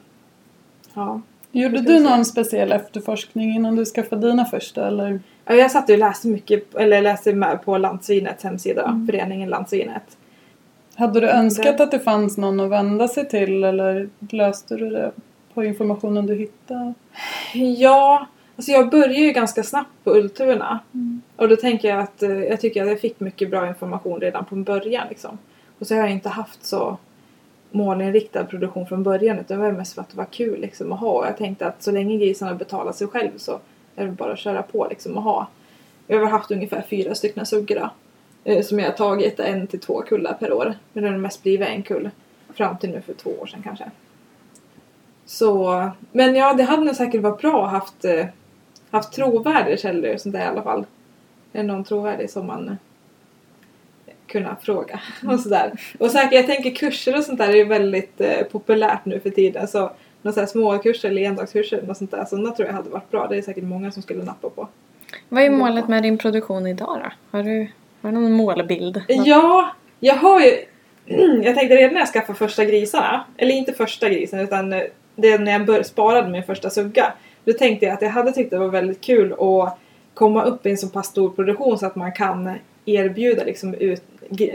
ja. 0.93 1.21
Gjorde 1.51 1.81
du 1.81 1.99
någon 1.99 2.25
speciell 2.25 2.71
efterforskning 2.71 3.55
innan 3.55 3.75
du 3.75 3.85
skaffade 3.85 4.27
dina 4.27 4.45
första 4.45 4.87
eller? 4.87 5.19
Ja, 5.45 5.55
Jag 5.55 5.71
satt 5.71 5.89
och 5.89 5.97
läste 5.97 6.27
mycket, 6.27 6.75
eller 6.75 7.01
läste 7.01 7.33
med 7.33 7.65
på 7.65 7.77
Landsvinets 7.77 8.43
hemsida, 8.43 8.83
Mm. 8.83 9.07
föreningen 9.07 9.49
Landsvinet. 9.49 10.17
Hade 10.97 11.19
du 11.19 11.29
önskat 11.29 11.79
att 11.79 11.91
det 11.91 11.99
fanns 11.99 12.37
någon 12.37 12.59
att 12.59 12.69
vända 12.69 13.07
sig 13.07 13.29
till 13.29 13.63
eller 13.63 14.09
löste 14.29 14.75
du 14.75 14.89
det 14.89 15.11
på 15.53 15.63
informationen 15.63 16.25
du 16.25 16.35
hittade? 16.35 16.93
Ja, 17.53 18.27
alltså 18.55 18.71
jag 18.71 18.89
började 18.89 19.13
ju 19.13 19.31
ganska 19.31 19.63
snabbt 19.63 20.03
på 20.03 20.11
Ultuna. 20.11 20.79
Mm. 20.93 21.21
Och 21.35 21.49
då 21.49 21.55
tänker 21.55 21.87
jag 21.87 21.99
att 21.99 22.23
eh, 22.23 22.43
jag 22.43 22.61
tycker 22.61 22.81
att 22.81 22.87
jag 22.87 22.99
fick 22.99 23.19
mycket 23.19 23.49
bra 23.49 23.67
information 23.67 24.19
redan 24.19 24.45
från 24.45 24.63
början 24.63 25.07
liksom. 25.09 25.37
Och 25.79 25.87
så 25.87 25.95
har 25.95 26.01
jag 26.01 26.11
inte 26.11 26.29
haft 26.29 26.65
så 26.65 26.97
målinriktad 27.71 28.43
produktion 28.43 28.87
från 28.87 29.03
början 29.03 29.39
utan 29.39 29.57
det 29.57 29.63
var 29.63 29.71
mest 29.71 29.93
för 29.93 30.01
att 30.01 30.09
det 30.09 30.17
var 30.17 30.25
kul 30.25 30.61
liksom 30.61 30.91
att 30.91 30.99
ha. 30.99 31.11
Och 31.11 31.25
jag 31.25 31.37
tänkte 31.37 31.67
att 31.67 31.83
så 31.83 31.91
länge 31.91 32.17
grisarna 32.17 32.53
betalar 32.53 32.91
sig 32.91 33.07
själv 33.07 33.31
så 33.37 33.59
är 33.95 34.05
det 34.05 34.11
bara 34.11 34.33
att 34.33 34.39
köra 34.39 34.61
på 34.61 34.87
liksom 34.89 35.17
och 35.17 35.23
ha. 35.23 35.47
Jag 36.07 36.19
har 36.19 36.29
haft 36.29 36.51
ungefär 36.51 36.85
fyra 36.89 37.15
stycken 37.15 37.45
suggor 37.45 37.89
som 38.63 38.79
jag 38.79 38.85
har 38.85 38.93
tagit 38.93 39.39
en 39.39 39.67
till 39.67 39.79
två 39.79 40.01
kullar 40.01 40.33
per 40.33 40.53
år. 40.53 40.73
Men 40.93 41.03
det 41.03 41.09
har 41.09 41.17
mest 41.17 41.43
blivit 41.43 41.67
en 41.67 41.83
kull 41.83 42.09
fram 42.53 42.77
till 42.77 42.89
nu 42.89 43.01
för 43.01 43.13
två 43.13 43.29
år 43.29 43.45
sedan 43.45 43.61
kanske. 43.63 43.85
Så, 45.25 45.89
men 46.11 46.35
ja, 46.35 46.53
det 46.53 46.63
hade 46.63 46.85
nog 46.85 46.95
säkert 46.95 47.21
varit 47.21 47.41
bra 47.41 47.65
att 47.65 47.71
haft, 47.71 48.05
eh, 48.05 48.25
haft 48.91 49.13
trovärdiga 49.13 49.77
källor 49.77 50.13
och 50.13 50.21
sånt 50.21 50.35
där 50.35 50.41
i 50.41 50.47
alla 50.47 50.61
fall. 50.61 50.85
Är 51.53 51.63
någon 51.63 51.83
trovärdig 51.83 52.29
som 52.29 52.47
man 52.47 52.69
eh, 52.69 54.13
kunna 54.27 54.55
fråga 54.61 54.99
och 55.27 55.39
sådär. 55.39 55.71
Och 55.99 56.11
säkert, 56.11 56.33
jag 56.33 56.45
tänker 56.45 56.75
kurser 56.75 57.17
och 57.17 57.23
sånt 57.23 57.37
där 57.37 57.49
är 57.49 57.55
ju 57.55 57.65
väldigt 57.65 58.21
eh, 58.21 58.43
populärt 58.51 59.05
nu 59.05 59.19
för 59.19 59.29
tiden. 59.29 59.67
Så 59.67 59.91
några 60.21 60.47
små 60.47 60.77
kurser 60.77 61.09
eller 61.09 61.21
endagskurser 61.21 61.89
och 61.89 61.97
sånt 61.97 62.11
där. 62.11 62.25
Sådana 62.25 62.51
tror 62.51 62.67
jag 62.67 62.75
hade 62.75 62.89
varit 62.89 63.11
bra. 63.11 63.27
Det 63.27 63.37
är 63.37 63.41
säkert 63.41 63.63
många 63.63 63.91
som 63.91 64.01
skulle 64.01 64.23
nappa 64.23 64.49
på. 64.49 64.67
Vad 65.29 65.43
är 65.43 65.49
målet 65.49 65.87
med 65.87 66.03
din 66.03 66.17
produktion 66.17 66.67
idag 66.67 66.99
då? 67.03 67.37
Har 67.37 67.43
du, 67.43 67.67
har 68.07 68.13
du 68.13 68.19
någon 68.19 68.37
målbild? 68.37 69.01
Ja, 69.07 69.71
jag 69.99 70.15
har 70.15 70.41
ju... 70.41 70.51
Jag 71.43 71.55
tänkte 71.55 71.75
redan 71.75 71.93
när 71.93 71.99
jag 71.99 72.07
skaffade 72.07 72.37
första 72.37 72.65
grisarna, 72.65 73.25
eller 73.37 73.55
inte 73.55 73.73
första 73.73 74.09
grisen 74.09 74.39
utan 74.39 74.73
eh, 74.73 74.83
det 75.15 75.37
när 75.37 75.51
jag 75.51 75.65
bör, 75.65 75.83
sparade 75.83 76.29
min 76.29 76.43
första 76.43 76.69
sugga. 76.69 77.13
Då 77.45 77.53
tänkte 77.53 77.85
jag 77.85 77.93
att 77.93 78.01
jag 78.01 78.09
hade 78.09 78.31
tyckt 78.31 78.51
det 78.51 78.57
var 78.57 78.67
väldigt 78.67 79.01
kul 79.01 79.33
att 79.33 79.77
komma 80.13 80.43
upp 80.43 80.65
i 80.65 80.69
en 80.69 80.77
så 80.77 80.89
pass 80.89 81.07
stor 81.07 81.29
produktion 81.29 81.77
så 81.77 81.85
att 81.85 81.95
man 81.95 82.11
kan 82.11 82.53
erbjuda 82.85 83.43
liksom 83.43 83.73
ut, 83.73 84.03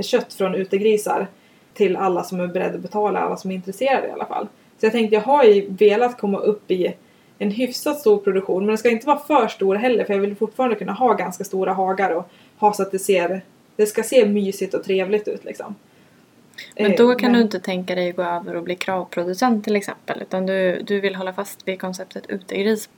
kött 0.00 0.34
från 0.34 0.54
utegrisar 0.54 1.26
till 1.74 1.96
alla 1.96 2.24
som 2.24 2.40
är 2.40 2.46
beredda 2.46 2.74
att 2.74 2.80
betala, 2.80 3.20
alla 3.20 3.36
som 3.36 3.50
är 3.50 3.54
intresserade 3.54 4.08
i 4.08 4.10
alla 4.10 4.26
fall. 4.26 4.48
Så 4.78 4.86
jag 4.86 4.92
tänkte 4.92 5.14
jag 5.14 5.22
har 5.22 5.44
ju 5.44 5.66
velat 5.70 6.18
komma 6.18 6.38
upp 6.38 6.70
i 6.70 6.94
en 7.38 7.50
hyfsat 7.50 8.00
stor 8.00 8.16
produktion 8.16 8.58
men 8.58 8.68
den 8.68 8.78
ska 8.78 8.90
inte 8.90 9.06
vara 9.06 9.18
för 9.18 9.48
stor 9.48 9.74
heller 9.74 10.04
för 10.04 10.14
jag 10.14 10.20
vill 10.20 10.36
fortfarande 10.36 10.76
kunna 10.76 10.92
ha 10.92 11.12
ganska 11.12 11.44
stora 11.44 11.72
hagar 11.72 12.10
och 12.10 12.28
ha 12.66 12.72
så 12.72 12.83
att 12.83 12.92
det 12.92 12.98
ser 12.98 13.42
det 13.77 13.87
ska 13.87 14.03
se 14.03 14.27
mysigt 14.27 14.75
och 14.75 14.85
trevligt 14.85 15.29
ut 15.29 15.44
liksom. 15.44 15.75
Men 16.77 16.92
Eh, 16.92 16.96
då 16.96 17.14
kan 17.14 17.31
men- 17.31 17.38
du 17.38 17.44
inte 17.44 17.61
tänka 17.61 17.94
dig 17.94 18.11
att 18.11 18.16
gå 18.16 18.22
över 18.22 18.57
och 18.57 18.62
bli 18.62 18.75
kravproducent 18.75 19.64
till 19.64 19.77
exempel. 19.77 20.22
Utan 20.22 20.46
du, 20.46 20.83
du 20.83 21.01
vill 21.01 21.14
hålla 21.14 21.33
fast 21.33 21.68
vid 21.68 21.81
konceptet 21.81 22.25
utegris. 22.29 22.88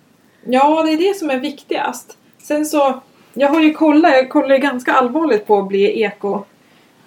Ja, 0.44 0.83
det 0.83 0.92
är 0.92 0.96
det 0.96 1.18
som 1.18 1.31
är 1.31 1.38
viktigast. 1.38 2.16
Sen 2.38 2.66
så, 2.66 3.00
jag 3.35 3.48
har 3.48 3.61
ju 3.61 3.74
kollat, 3.74 4.12
jag 4.12 4.31
kollar 4.31 4.57
ganska 4.57 4.92
allvarligt 4.92 5.46
på 5.46 5.59
att 5.59 5.68
bli 5.68 6.03
eko, 6.03 6.44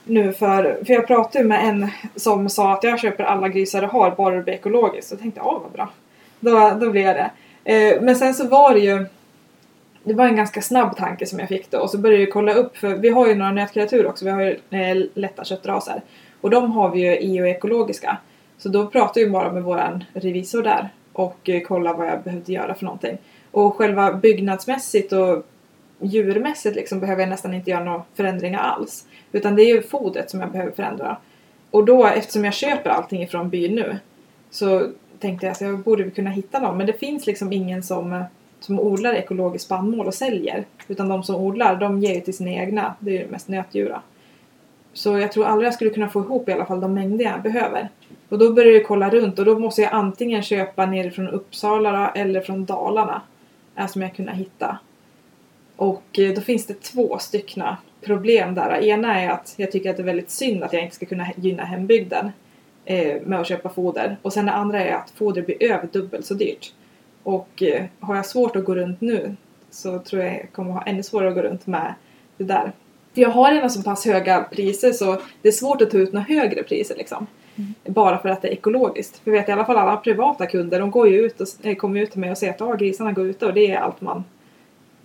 nu 0.03 0.33
för, 0.33 0.83
för 0.85 0.93
jag 0.93 1.07
pratade 1.07 1.45
med 1.45 1.69
en 1.69 1.87
som 2.15 2.49
sa 2.49 2.73
att 2.73 2.83
jag 2.83 2.99
köper 2.99 3.23
alla 3.23 3.47
grisar 3.49 3.81
du 3.81 3.87
har 3.87 4.11
bara 4.11 4.35
det 4.35 4.43
blir 4.43 4.53
ekologiskt. 4.53 5.07
Så 5.09 5.13
jag 5.13 5.19
tänkte 5.21 5.39
ja 5.43 5.61
vad 5.63 5.71
bra. 5.71 5.89
Då, 6.39 6.77
då 6.85 6.91
blir 6.91 7.01
jag 7.01 7.15
det. 7.15 7.31
Eh, 7.73 8.01
men 8.01 8.15
sen 8.15 8.33
så 8.33 8.47
var 8.47 8.73
det 8.73 8.79
ju 8.79 9.05
det 10.07 10.13
var 10.13 10.25
en 10.25 10.35
ganska 10.35 10.61
snabb 10.61 10.97
tanke 10.97 11.25
som 11.25 11.39
jag 11.39 11.47
fick 11.47 11.71
då 11.71 11.79
och 11.79 11.89
så 11.89 11.97
började 11.97 12.23
jag 12.23 12.33
kolla 12.33 12.53
upp 12.53 12.77
för 12.77 12.95
vi 12.95 13.09
har 13.09 13.27
ju 13.27 13.35
några 13.35 13.51
nötkreatur 13.51 14.07
också, 14.07 14.25
vi 14.25 14.31
har 14.31 14.41
ju 14.41 14.59
eh, 14.69 14.97
lätta 15.13 15.43
köttraser. 15.43 16.01
Och 16.41 16.49
de 16.49 16.71
har 16.71 16.89
vi 16.89 16.99
ju 16.99 17.11
EU-ekologiska. 17.11 18.17
Så 18.57 18.69
då 18.69 18.87
pratade 18.87 19.21
jag 19.21 19.31
bara 19.31 19.51
med 19.51 19.63
våran 19.63 20.03
revisor 20.13 20.63
där 20.63 20.89
och 21.13 21.49
eh, 21.49 21.61
kollade 21.61 21.97
vad 21.97 22.07
jag 22.07 22.23
behövde 22.23 22.53
göra 22.53 22.75
för 22.75 22.85
någonting. 22.85 23.17
Och 23.51 23.75
själva 23.75 24.13
byggnadsmässigt 24.13 25.13
och 25.13 25.45
djurmässigt 25.99 26.75
liksom 26.75 26.99
behöver 26.99 27.21
jag 27.21 27.29
nästan 27.29 27.53
inte 27.53 27.71
göra 27.71 27.83
några 27.83 28.03
förändringar 28.15 28.59
alls. 28.59 29.05
Utan 29.31 29.55
det 29.55 29.63
är 29.63 29.75
ju 29.75 29.81
fodret 29.81 30.29
som 30.29 30.39
jag 30.39 30.51
behöver 30.51 30.71
förändra. 30.71 31.17
Och 31.71 31.85
då 31.85 32.07
eftersom 32.07 32.45
jag 32.45 32.53
köper 32.53 32.89
allting 32.89 33.23
ifrån 33.23 33.49
byn 33.49 33.75
nu 33.75 33.97
så 34.49 34.87
tänkte 35.19 35.45
jag 35.45 35.51
att 35.51 35.61
jag 35.61 35.79
borde 35.79 36.09
kunna 36.09 36.29
hitta 36.29 36.59
någon. 36.59 36.77
Men 36.77 36.87
det 36.87 36.93
finns 36.93 37.27
liksom 37.27 37.53
ingen 37.53 37.83
som, 37.83 38.23
som 38.59 38.79
odlar 38.79 39.13
ekologisk 39.13 39.65
spannmål 39.65 40.07
och 40.07 40.13
säljer. 40.13 40.65
Utan 40.87 41.09
de 41.09 41.23
som 41.23 41.35
odlar 41.35 41.75
de 41.75 41.99
ger 41.99 42.15
ju 42.15 42.21
till 42.21 42.37
sina 42.37 42.51
egna. 42.51 42.95
Det 42.99 43.17
är 43.17 43.23
ju 43.23 43.27
mest 43.27 43.47
nötdjura. 43.47 44.01
Så 44.93 45.17
jag 45.17 45.31
tror 45.31 45.45
aldrig 45.45 45.67
jag 45.67 45.73
skulle 45.73 45.89
kunna 45.89 46.09
få 46.09 46.19
ihop 46.19 46.49
i 46.49 46.51
alla 46.51 46.65
fall 46.65 46.81
de 46.81 46.93
mängder 46.93 47.25
jag 47.25 47.41
behöver. 47.41 47.89
Och 48.29 48.39
då 48.39 48.53
börjar 48.53 48.73
jag 48.73 48.87
kolla 48.87 49.09
runt 49.09 49.39
och 49.39 49.45
då 49.45 49.59
måste 49.59 49.81
jag 49.81 49.93
antingen 49.93 50.41
köpa 50.41 50.85
nerifrån 50.85 51.27
Uppsala 51.27 52.11
eller 52.15 52.41
från 52.41 52.65
Dalarna. 52.65 53.21
Som 53.89 54.01
jag 54.01 54.15
kunde 54.15 54.31
hitta. 54.31 54.77
Och 55.75 56.19
eh, 56.19 56.33
då 56.33 56.41
finns 56.41 56.65
det 56.65 56.81
två 56.81 57.17
styckna 57.19 57.77
problem 58.01 58.55
där. 58.55 58.83
Ena 58.83 59.21
är 59.21 59.29
att 59.29 59.53
jag 59.57 59.71
tycker 59.71 59.89
att 59.89 59.97
det 59.97 60.03
är 60.03 60.05
väldigt 60.05 60.29
synd 60.29 60.63
att 60.63 60.73
jag 60.73 60.83
inte 60.83 60.95
ska 60.95 61.05
kunna 61.05 61.27
gynna 61.35 61.63
hembygden 61.63 62.31
eh, 62.85 63.21
med 63.21 63.39
att 63.39 63.47
köpa 63.47 63.69
foder. 63.69 64.17
Och 64.21 64.33
sen 64.33 64.45
det 64.45 64.51
andra 64.51 64.83
är 64.83 64.93
att 64.93 65.09
foder 65.09 65.41
blir 65.41 65.63
över 65.63 65.87
dubbelt 65.91 66.25
så 66.25 66.33
dyrt. 66.33 66.73
Och 67.27 67.63
eh, 67.63 67.85
har 67.99 68.15
jag 68.15 68.25
svårt 68.25 68.55
att 68.55 68.65
gå 68.65 68.75
runt 68.75 69.01
nu 69.01 69.35
så 69.69 69.99
tror 69.99 70.23
jag 70.23 70.33
jag 70.33 70.51
kommer 70.51 70.71
ha 70.71 70.81
ännu 70.81 71.03
svårare 71.03 71.29
att 71.29 71.35
gå 71.35 71.41
runt 71.41 71.67
med 71.67 71.93
det 72.37 72.43
där. 72.43 72.71
För 73.13 73.21
jag 73.21 73.29
har 73.29 73.51
redan 73.51 73.69
så 73.69 73.83
pass 73.83 74.05
höga 74.05 74.43
priser 74.51 74.91
så 74.91 75.21
det 75.41 75.47
är 75.47 75.51
svårt 75.51 75.81
att 75.81 75.91
ta 75.91 75.97
ut 75.97 76.13
några 76.13 76.25
högre 76.25 76.63
priser 76.63 76.95
liksom. 76.95 77.27
Mm. 77.55 77.73
Bara 77.85 78.17
för 78.17 78.29
att 78.29 78.41
det 78.41 78.47
är 78.47 78.51
ekologiskt. 78.51 79.17
För 79.17 79.31
jag 79.31 79.39
vet 79.39 79.49
i 79.49 79.51
alla 79.51 79.65
fall 79.65 79.77
alla 79.77 79.97
privata 79.97 80.45
kunder, 80.45 80.79
de 80.79 80.91
går 80.91 81.09
ju 81.09 81.25
ut 81.25 81.41
och 81.41 81.47
eh, 81.61 81.75
kommer 81.75 82.01
ut 82.01 82.11
till 82.11 82.19
mig 82.19 82.31
och 82.31 82.37
säger 82.37 82.53
att 82.53 82.61
ah, 82.61 82.75
grisarna 82.75 83.11
går 83.11 83.27
ute 83.27 83.45
och 83.45 83.53
det 83.53 83.71
är 83.71 83.77
allt 83.77 84.01
man 84.01 84.23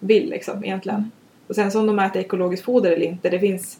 vill 0.00 0.30
liksom 0.30 0.64
egentligen. 0.64 0.98
Mm. 0.98 1.11
Och 1.46 1.54
sen 1.54 1.72
så 1.72 1.80
om 1.80 1.87
de 1.87 1.98
äter 1.98 2.22
ekologiskt 2.22 2.64
foder 2.64 2.92
eller 2.92 3.06
inte, 3.06 3.30
det 3.30 3.40
finns 3.40 3.78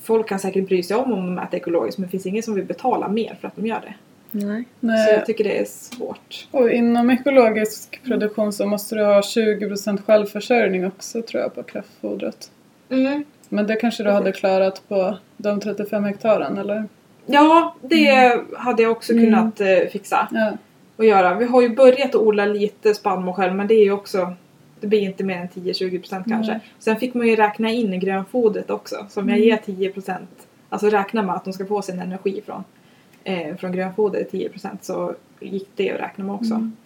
Folk 0.00 0.28
kan 0.28 0.38
säkert 0.38 0.68
bry 0.68 0.82
sig 0.82 0.96
om 0.96 1.12
om 1.12 1.26
de 1.26 1.38
äter 1.38 1.56
ekologiskt 1.56 1.98
men 1.98 2.06
det 2.06 2.10
finns 2.10 2.26
ingen 2.26 2.42
som 2.42 2.54
vill 2.54 2.64
betala 2.64 3.08
mer 3.08 3.38
för 3.40 3.48
att 3.48 3.56
de 3.56 3.66
gör 3.66 3.80
det. 3.80 3.94
Nej. 4.30 4.64
Så 4.80 5.12
jag 5.12 5.26
tycker 5.26 5.44
det 5.44 5.58
är 5.58 5.64
svårt. 5.64 6.46
Och 6.50 6.70
inom 6.70 7.10
ekologisk 7.10 8.00
produktion 8.04 8.52
så 8.52 8.66
måste 8.66 8.94
du 8.94 9.04
ha 9.04 9.20
20% 9.20 10.02
självförsörjning 10.06 10.86
också 10.86 11.22
tror 11.22 11.42
jag 11.42 11.54
på 11.54 11.62
kraftfodret. 11.62 12.50
Mm. 12.90 13.24
Men 13.48 13.66
det 13.66 13.76
kanske 13.76 14.02
du 14.02 14.10
hade 14.10 14.32
klarat 14.32 14.82
på 14.88 15.18
de 15.36 15.60
35 15.60 16.04
hektaren 16.04 16.58
eller? 16.58 16.84
Ja, 17.26 17.74
det 17.82 18.08
mm. 18.08 18.46
hade 18.56 18.82
jag 18.82 18.92
också 18.92 19.12
kunnat 19.12 19.60
eh, 19.60 19.78
fixa 19.92 20.28
Ja. 20.30 20.52
och 20.96 21.04
göra. 21.04 21.34
Vi 21.34 21.44
har 21.44 21.62
ju 21.62 21.68
börjat 21.68 22.08
att 22.08 22.20
odla 22.20 22.46
lite 22.46 22.94
spannmål 22.94 23.34
själv 23.34 23.54
men 23.54 23.66
det 23.66 23.74
är 23.74 23.84
ju 23.84 23.92
också 23.92 24.32
det 24.80 24.86
blir 24.86 25.00
inte 25.00 25.24
mer 25.24 25.36
än 25.36 25.48
10-20% 25.48 26.24
kanske. 26.28 26.52
Mm. 26.52 26.60
Sen 26.78 26.96
fick 26.96 27.14
man 27.14 27.26
ju 27.26 27.36
räkna 27.36 27.70
in 27.70 28.00
grönfodret 28.00 28.70
också. 28.70 29.06
Så 29.10 29.20
om 29.20 29.28
jag 29.28 29.38
Mm. 29.38 29.48
ger 29.48 29.56
10% 29.56 30.16
alltså 30.68 30.88
räkna 30.88 31.22
med 31.22 31.34
att 31.34 31.44
de 31.44 31.52
ska 31.52 31.66
få 31.66 31.82
sin 31.82 32.00
energi 32.00 32.42
från, 32.46 32.64
eh, 33.24 33.56
från 33.56 33.72
grönfodret 33.72 34.32
10% 34.32 34.68
så 34.80 35.14
gick 35.40 35.68
det 35.76 35.90
att 35.92 36.00
räkna 36.00 36.24
med 36.24 36.34
också. 36.34 36.54
Mm. 36.54 36.76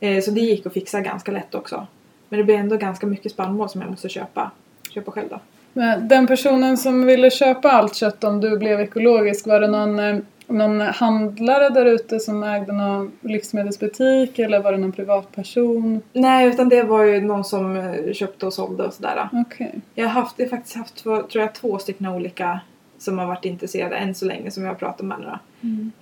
Eh, 0.00 0.22
så 0.22 0.30
det 0.30 0.40
gick 0.40 0.66
att 0.66 0.72
fixa 0.72 1.00
ganska 1.00 1.32
lätt 1.32 1.54
också. 1.54 1.86
Men 2.28 2.38
det 2.38 2.44
blir 2.44 2.56
ändå 2.56 2.76
ganska 2.76 3.06
mycket 3.06 3.32
spannmål 3.32 3.68
som 3.68 3.80
jag 3.80 3.90
måste 3.90 4.08
köpa, 4.08 4.50
köpa 4.90 5.10
själv 5.10 5.28
då. 5.28 5.40
Men 5.72 6.08
den 6.08 6.26
personen 6.26 6.76
som 6.76 7.06
ville 7.06 7.30
köpa 7.30 7.70
allt 7.70 7.94
kött 7.94 8.24
om 8.24 8.40
du 8.40 8.58
blev 8.58 8.80
ekologisk, 8.80 9.46
var 9.46 9.60
det 9.60 9.68
någon, 9.68 9.98
eh, 9.98 10.16
någon 10.46 10.80
handlare 10.80 11.68
där 11.68 11.86
ute 11.86 12.20
som 12.20 12.42
ägde 12.42 12.72
någon 12.72 13.12
livsmedelsbutik 13.20 14.38
eller 14.38 14.62
var 14.62 14.72
det 14.72 14.78
någon 14.78 14.92
privatperson? 14.92 16.02
Nej, 16.12 16.48
utan 16.48 16.68
det 16.68 16.82
var 16.82 17.04
ju 17.04 17.20
någon 17.20 17.44
som 17.44 17.76
eh, 17.76 18.12
köpte 18.12 18.46
och 18.46 18.52
sålde 18.52 18.84
och 18.84 18.92
sådär. 18.92 19.28
Okej. 19.32 19.74
Jag 19.94 20.04
har, 20.04 20.20
haft, 20.20 20.34
jag 20.38 20.46
har 20.46 20.50
faktiskt 20.50 20.76
haft 20.76 20.96
tror 21.04 21.26
jag, 21.32 21.54
två 21.54 21.78
stycken 21.78 22.06
olika 22.06 22.60
som 23.06 23.18
har 23.18 23.26
varit 23.26 23.44
intresserade 23.44 23.96
än 23.96 24.14
så 24.14 24.24
länge 24.24 24.50
som 24.50 24.62
jag 24.64 24.70
har 24.70 24.74
pratat 24.76 25.06
med 25.06 25.18
då. 25.20 25.38
Mm. 25.68 25.92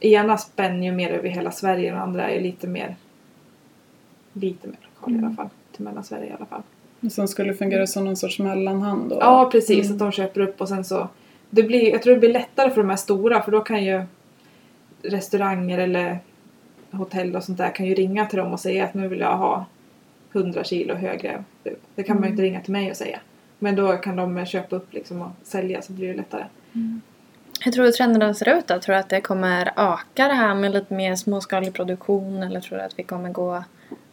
Ena 0.00 0.38
spänner 0.38 0.82
ju 0.86 0.92
mer 0.92 1.10
över 1.10 1.28
hela 1.28 1.50
Sverige 1.50 1.90
och 1.90 1.94
den 1.96 2.02
andra 2.08 2.30
är 2.30 2.40
lite 2.40 2.66
mer 2.66 2.96
lite 4.32 4.68
mer 4.68 4.76
lokal 4.82 5.14
i 5.14 5.18
alla 5.26 5.34
fall. 5.36 5.48
Till 5.72 5.84
Mellansverige 5.84 6.26
i 6.30 6.32
alla 6.36 6.46
fall. 6.46 6.62
Som 7.10 7.28
skulle 7.28 7.54
fungera 7.54 7.86
som 7.86 8.04
någon 8.04 8.16
sorts 8.16 8.38
mellanhand 8.38 9.10
då? 9.10 9.18
Ja 9.20 9.48
precis, 9.52 9.80
Mm. 9.86 9.92
att 9.92 9.98
de 9.98 10.12
köper 10.12 10.40
upp 10.40 10.60
och 10.60 10.68
sen 10.68 10.84
så 10.84 11.08
det 11.50 11.62
blir, 11.62 11.90
jag 11.90 12.02
tror 12.02 12.14
det 12.14 12.20
blir 12.20 12.32
lättare 12.32 12.70
för 12.70 12.80
de 12.80 12.90
här 12.90 12.96
stora 12.96 13.42
för 13.42 13.52
då 13.52 13.60
kan 13.60 13.84
ju 13.84 14.02
restauranger 15.02 15.78
eller 15.78 16.18
hotell 16.90 17.36
och 17.36 17.44
sånt 17.44 17.58
där 17.58 17.70
kan 17.74 17.86
ju 17.86 17.94
ringa 17.94 18.26
till 18.26 18.38
dem 18.38 18.52
och 18.52 18.60
säga 18.60 18.84
att 18.84 18.94
nu 18.94 19.08
vill 19.08 19.20
jag 19.20 19.36
ha 19.36 19.64
100 20.32 20.64
kilo 20.64 20.94
högre 20.94 21.44
bud. 21.64 21.76
Det 21.94 22.02
kan 22.02 22.16
man 22.16 22.22
ju 22.22 22.26
Mm. 22.28 22.32
inte 22.32 22.42
ringa 22.42 22.60
till 22.60 22.72
mig 22.72 22.90
och 22.90 22.96
säga. 22.96 23.20
Men 23.62 23.76
då 23.76 23.96
kan 23.96 24.16
de 24.16 24.46
köpa 24.46 24.76
upp 24.76 24.92
liksom 24.92 25.22
och 25.22 25.30
sälja 25.42 25.82
så 25.82 25.92
blir 25.92 26.08
det 26.08 26.14
lättare. 26.14 26.44
Hur 27.64 27.72
tror 27.72 27.84
du 27.84 27.92
trenderna 27.92 28.34
ser 28.34 28.58
ut 28.58 28.66
då? 28.66 28.78
Tror 28.78 28.94
du 28.94 29.00
att 29.00 29.08
det 29.08 29.20
kommer 29.20 29.72
öka 29.76 30.28
det 30.28 30.34
här 30.34 30.54
med 30.54 30.72
lite 30.72 30.94
mer 30.94 31.14
småskalig 31.14 31.74
produktion 31.74 32.42
eller 32.42 32.60
tror 32.60 32.78
du 32.78 32.84
att 32.84 32.98
vi 32.98 33.02
kommer 33.02 33.30
gå 33.30 33.64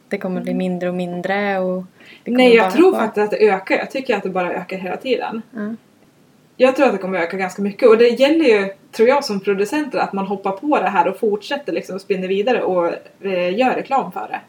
det 0.10 0.18
kommer 0.18 0.42
bli 0.42 0.54
mindre 0.54 0.90
och 0.90 0.96
mindre 0.96 1.60
och 1.60 1.84
Nej 2.26 2.56
jag 2.56 2.74
tror 2.74 2.92
vara- 2.92 3.02
faktiskt 3.02 3.24
att 3.24 3.32
det 3.32 3.50
ökar. 3.50 3.78
Jag 3.78 3.92
tycker 3.92 4.18
att 4.18 4.24
det 4.24 4.30
bara 4.30 4.54
ökar 4.54 4.78
hela 4.78 4.98
tiden. 4.98 5.42
Ja. 5.52 5.76
Jag 6.60 6.76
tror 6.76 6.86
att 6.86 6.92
det 6.92 6.98
kommer 6.98 7.20
öka 7.20 7.38
ganska 7.38 7.62
mycket 7.62 7.90
och 7.90 7.98
det 7.98 8.08
gäller 8.08 8.46
ju, 8.46 8.70
tror 8.92 9.10
jag 9.10 9.26
som 9.26 9.40
producenter, 9.40 10.00
att 10.00 10.14
man 10.14 10.28
hoppar 10.28 10.52
på 10.52 10.80
det 10.80 10.90
här 10.90 11.08
och 11.08 11.20
fortsätter 11.20 11.74
liksom 11.74 11.96
och 11.96 12.02
spinner 12.02 12.28
vidare 12.28 12.62
och 12.64 12.88
eh, 13.26 13.58
gör 13.58 13.74
reklam 13.74 14.12
för 14.12 14.28
det. 14.28 14.40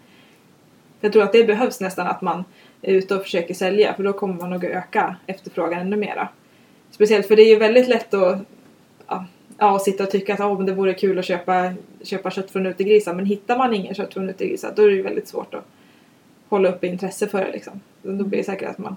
Jag 1.00 1.12
tror 1.12 1.22
att 1.22 1.32
det 1.32 1.44
behövs 1.44 1.80
nästan 1.80 2.06
att 2.06 2.22
man 2.22 2.44
ute 2.82 3.14
och 3.14 3.22
försöker 3.22 3.54
sälja 3.54 3.94
för 3.94 4.02
då 4.02 4.12
kommer 4.12 4.34
man 4.34 4.50
nog 4.50 4.64
öka 4.64 5.16
efterfrågan 5.26 5.80
ännu 5.80 5.96
mera. 5.96 6.28
Speciellt 6.90 7.26
för 7.26 7.36
det 7.36 7.42
är 7.42 7.48
ju 7.48 7.58
väldigt 7.58 7.88
lätt 7.88 8.14
att 8.14 8.38
ja, 9.06 9.24
ja, 9.58 9.78
sitta 9.78 10.04
och 10.04 10.10
tycka 10.10 10.34
att 10.34 10.40
oh, 10.40 10.56
men 10.56 10.66
det 10.66 10.72
vore 10.72 10.94
kul 10.94 11.18
att 11.18 11.24
köpa, 11.24 11.72
köpa 12.02 12.30
kött 12.30 12.50
från 12.50 12.66
utegrisar 12.66 13.14
men 13.14 13.26
hittar 13.26 13.58
man 13.58 13.74
ingen 13.74 13.94
kött 13.94 14.14
från 14.14 14.30
utegrisar 14.30 14.72
då 14.76 14.82
är 14.82 14.88
det 14.88 14.94
ju 14.94 15.02
väldigt 15.02 15.28
svårt 15.28 15.54
att 15.54 15.64
hålla 16.48 16.68
uppe 16.68 16.86
intresse 16.86 17.26
för 17.26 17.44
det 17.44 17.52
liksom. 17.52 17.80
Då 18.02 18.24
blir 18.24 18.38
det 18.38 18.44
säkert 18.44 18.68
att 18.68 18.78
man 18.78 18.96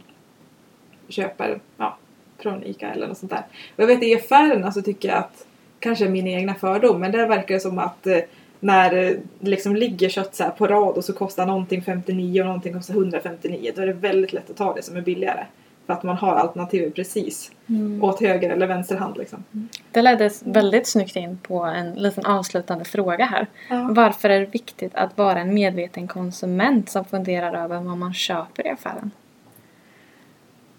köper 1.09 1.59
ja, 1.77 1.97
från 2.37 2.63
ICA 2.63 2.89
eller 2.91 3.07
något 3.07 3.17
sånt 3.17 3.31
där. 3.31 3.43
Och 3.75 3.83
jag 3.83 3.87
vet 3.87 4.03
i 4.03 4.15
affärerna 4.15 4.71
så 4.71 4.81
tycker 4.81 5.09
jag 5.09 5.17
att, 5.17 5.45
kanske 5.79 6.09
min 6.09 6.27
egna 6.27 6.55
fördom, 6.55 6.99
men 6.99 7.11
där 7.11 7.27
verkar 7.27 7.53
det 7.53 7.59
som 7.59 7.79
att 7.79 8.07
eh, 8.07 8.17
när 8.63 8.91
det 8.91 9.19
liksom 9.39 9.75
ligger 9.75 10.09
kött 10.09 10.35
så 10.35 10.51
på 10.57 10.67
rad 10.67 10.95
och 10.97 11.05
så 11.05 11.13
kostar 11.13 11.45
någonting 11.45 11.81
59 11.81 12.41
och 12.41 12.45
någonting 12.45 12.73
kostar 12.73 12.93
159 12.93 13.71
då 13.75 13.81
är 13.81 13.87
det 13.87 13.93
väldigt 13.93 14.33
lätt 14.33 14.49
att 14.49 14.57
ta 14.57 14.73
det 14.73 14.81
som 14.83 14.97
är 14.97 15.01
billigare. 15.01 15.45
För 15.85 15.93
att 15.93 16.03
man 16.03 16.15
har 16.17 16.35
alternativet 16.35 16.95
precis 16.95 17.51
Mm. 17.69 18.03
åt 18.03 18.19
höger 18.21 18.49
eller 18.49 18.67
vänster 18.67 18.95
hand 18.95 19.17
liksom. 19.17 19.43
Det 19.91 20.01
ledde 20.01 20.31
väldigt 20.45 20.87
snyggt 20.87 21.15
in 21.15 21.37
på 21.37 21.63
en 21.63 21.93
liten 21.93 22.25
avslutande 22.25 22.85
fråga 22.85 23.25
här. 23.25 23.47
Ja. 23.69 23.87
Varför 23.91 24.29
är 24.29 24.39
det 24.39 24.45
viktigt 24.45 24.95
att 24.95 25.17
vara 25.17 25.39
en 25.39 25.53
medveten 25.53 26.07
konsument 26.07 26.89
som 26.89 27.05
funderar 27.05 27.63
över 27.63 27.79
vad 27.81 27.97
man 27.97 28.13
köper 28.13 28.67
i 28.67 28.69
affären? 28.69 29.11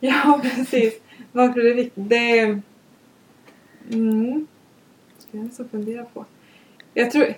Ja, 0.00 0.40
precis. 0.56 1.00
Varför 1.32 1.60
är 1.60 1.64
det 1.64 1.74
viktigt? 1.74 2.08
Det 2.08 2.38
är... 2.38 2.60
Mm. 3.92 4.46
Ska 5.18 5.38
jag 5.38 5.52
så 5.52 5.64
fundera 5.64 6.04
på. 6.04 6.24
Jag 6.94 7.10
tror, 7.10 7.34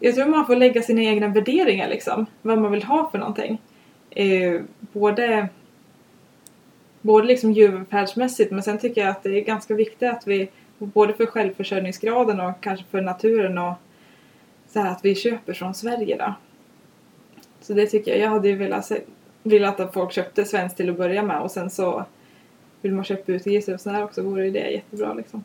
jag 0.00 0.14
tror 0.14 0.26
man 0.26 0.46
får 0.46 0.56
lägga 0.56 0.82
sina 0.82 1.02
egna 1.02 1.28
värderingar 1.28 1.88
liksom. 1.88 2.26
Vad 2.42 2.58
man 2.58 2.72
vill 2.72 2.82
ha 2.82 3.10
för 3.10 3.18
någonting. 3.18 3.58
Eh, 4.10 4.60
både 4.92 5.48
både 7.00 7.26
liksom 7.26 7.52
djurvälfärdsmässigt 7.52 8.50
men 8.50 8.62
sen 8.62 8.78
tycker 8.78 9.00
jag 9.00 9.10
att 9.10 9.22
det 9.22 9.38
är 9.38 9.44
ganska 9.44 9.74
viktigt 9.74 10.08
att 10.08 10.26
vi 10.26 10.48
både 10.78 11.14
för 11.14 11.26
självförsörjningsgraden 11.26 12.40
och 12.40 12.52
kanske 12.60 12.84
för 12.90 13.00
naturen 13.00 13.58
och 13.58 13.74
så 14.68 14.80
här 14.80 14.90
att 14.90 15.04
vi 15.04 15.14
köper 15.14 15.52
från 15.52 15.74
Sverige 15.74 16.16
då. 16.16 16.34
Så 17.60 17.72
det 17.72 17.86
tycker 17.86 18.10
jag. 18.10 18.20
Jag 18.20 18.30
hade 18.30 18.48
ju 18.48 18.56
velat, 18.56 18.86
se, 18.86 19.00
velat 19.42 19.80
att 19.80 19.94
folk 19.94 20.12
köpte 20.12 20.44
svenskt 20.44 20.76
till 20.76 20.90
att 20.90 20.96
börja 20.96 21.22
med 21.22 21.40
och 21.40 21.50
sen 21.50 21.70
så 21.70 22.04
vill 22.82 22.92
man 22.92 23.04
köpa 23.04 23.32
utegrisar 23.32 23.74
och 23.74 23.80
sådär 23.80 24.04
också 24.04 24.22
vore 24.22 24.44
ju 24.44 24.50
det 24.50 24.70
jättebra 24.70 25.14
liksom. 25.14 25.44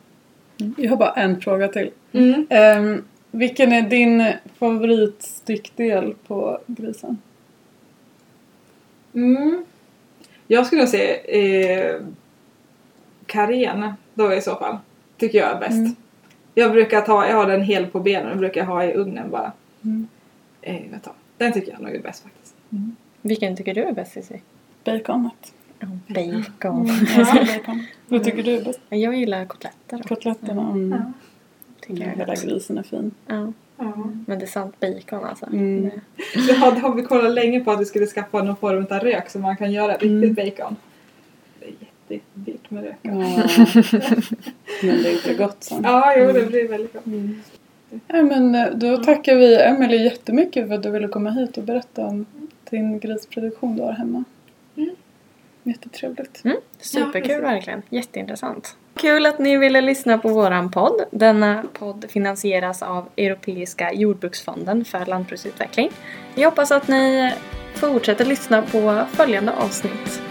Jag 0.76 0.90
har 0.90 0.96
bara 0.96 1.12
en 1.12 1.40
fråga 1.40 1.68
till. 1.68 1.90
Mm. 2.12 2.46
Ehm, 2.50 3.04
vilken 3.30 3.72
är 3.72 3.82
din 3.82 4.32
favoritstyckdel 4.58 6.14
på 6.26 6.58
grisen? 6.66 7.18
Mm. 9.14 9.64
Jag 10.46 10.66
skulle 10.66 10.82
nog 10.82 10.88
säga 10.88 11.16
eh, 11.16 12.00
karen 13.26 13.92
då 14.14 14.34
i 14.34 14.40
så 14.40 14.54
fall. 14.56 14.78
tycker 15.16 15.38
jag 15.38 15.50
är 15.50 15.60
bäst. 15.60 15.72
Mm. 15.72 15.96
Jag 16.54 16.72
brukar 16.72 17.00
ta, 17.00 17.26
jag 17.26 17.36
har 17.36 17.46
den 17.46 17.62
hel 17.62 17.86
på 17.86 18.00
benen 18.00 18.32
och 18.32 18.38
brukar 18.38 18.64
ha 18.64 18.84
i 18.84 18.94
ugnen 18.94 19.30
bara. 19.30 19.52
Mm. 19.82 20.08
Eh, 20.62 20.82
den 21.36 21.52
tycker 21.52 21.72
jag 21.72 21.80
nog 21.80 21.94
är 21.94 22.02
bäst 22.02 22.22
faktiskt. 22.22 22.54
Vilken 23.22 23.56
tycker 23.56 23.74
du 23.74 23.82
är 23.82 23.92
bäst 23.92 24.12
Cissi? 24.12 24.42
Baconet. 24.84 25.52
Bacon. 26.06 26.90
Mm, 26.90 27.06
älskar 27.18 27.58
bacon. 27.58 27.86
Vad 28.08 28.24
tycker 28.24 28.42
du 28.42 28.50
är 28.50 28.64
bäst? 28.64 28.80
Jag 28.88 29.14
gillar 29.14 29.44
kotletter. 29.44 29.96
Då. 29.96 30.02
Kotletterna? 30.02 30.62
Mm. 30.62 30.90
Ja. 30.90 31.12
Tycker 31.90 32.02
jag 32.04 32.12
är 32.12 32.16
Hela 32.18 32.34
grisen 32.34 32.78
är 32.78 32.82
fin. 32.82 33.10
Ja. 33.26 33.52
Ja. 33.76 33.92
Men 34.26 34.38
det 34.38 34.44
är 34.44 34.46
sant 34.46 34.80
bacon 34.80 35.24
alltså. 35.24 35.46
Mm. 35.46 35.90
Det- 36.46 36.52
har, 36.52 36.72
har 36.72 36.94
vi 36.94 37.02
kollat 37.02 37.32
länge 37.32 37.60
på 37.60 37.70
att 37.70 37.80
vi 37.80 37.84
skulle 37.84 38.06
skaffa 38.06 38.42
någon 38.42 38.56
form 38.56 38.86
av 38.90 38.98
rök 38.98 39.30
så 39.30 39.38
man 39.38 39.56
kan 39.56 39.72
göra 39.72 39.92
riktigt 39.92 40.10
Mm. 40.12 40.34
bacon. 40.34 40.76
Det 41.60 41.66
är 41.66 41.72
jättedyrt 42.10 42.70
med 42.70 42.84
rök. 42.84 42.96
Ja. 43.02 43.10
Men 44.82 45.02
det 45.02 45.22
blir 45.24 45.38
gott 45.38 45.64
sen. 45.64 45.80
Ja, 45.84 46.14
jo 46.18 46.32
det 46.32 46.46
blir 46.46 46.68
väldigt 46.68 46.92
gott. 46.92 47.02
Ja, 48.06 48.22
men 48.22 48.54
eh, 48.54 48.66
då 48.74 48.96
tackar 48.96 49.34
vi 49.36 49.56
Emelie 49.56 50.04
jättemycket 50.04 50.68
för 50.68 50.74
att 50.74 50.82
du 50.82 50.90
ville 50.90 51.08
komma 51.08 51.30
hit 51.30 51.58
och 51.58 51.64
berätta 51.64 52.06
om 52.06 52.26
din 52.70 52.98
grisproduktion 52.98 53.76
du 53.76 53.82
har 53.82 53.92
hemma. 53.92 54.24
Mm. 54.76 54.90
Jättetrevligt. 55.62 56.44
Mm, 56.44 56.56
Ja, 56.56 56.84
superkul 56.84 57.22
precis. 57.22 57.42
verkligen. 57.42 57.82
Jätteintressant. 57.90 58.76
Kul 59.00 59.26
att 59.26 59.38
ni 59.38 59.56
ville 59.56 59.80
lyssna 59.80 60.18
på 60.18 60.28
våran 60.28 60.70
podd. 60.70 61.02
Denna 61.10 61.64
podd 61.78 62.04
finansieras 62.08 62.82
av 62.82 63.08
Europeiska 63.16 63.92
jordbruksfonden 63.92 64.84
för 64.84 65.06
lantbruksutveckling. 65.06 65.90
Vi 66.34 66.44
hoppas 66.44 66.72
att 66.72 66.88
ni 66.88 67.32
fortsätter 67.74 68.24
lyssna 68.24 68.62
på 68.62 69.04
följande 69.12 69.52
avsnitt. 69.52 70.29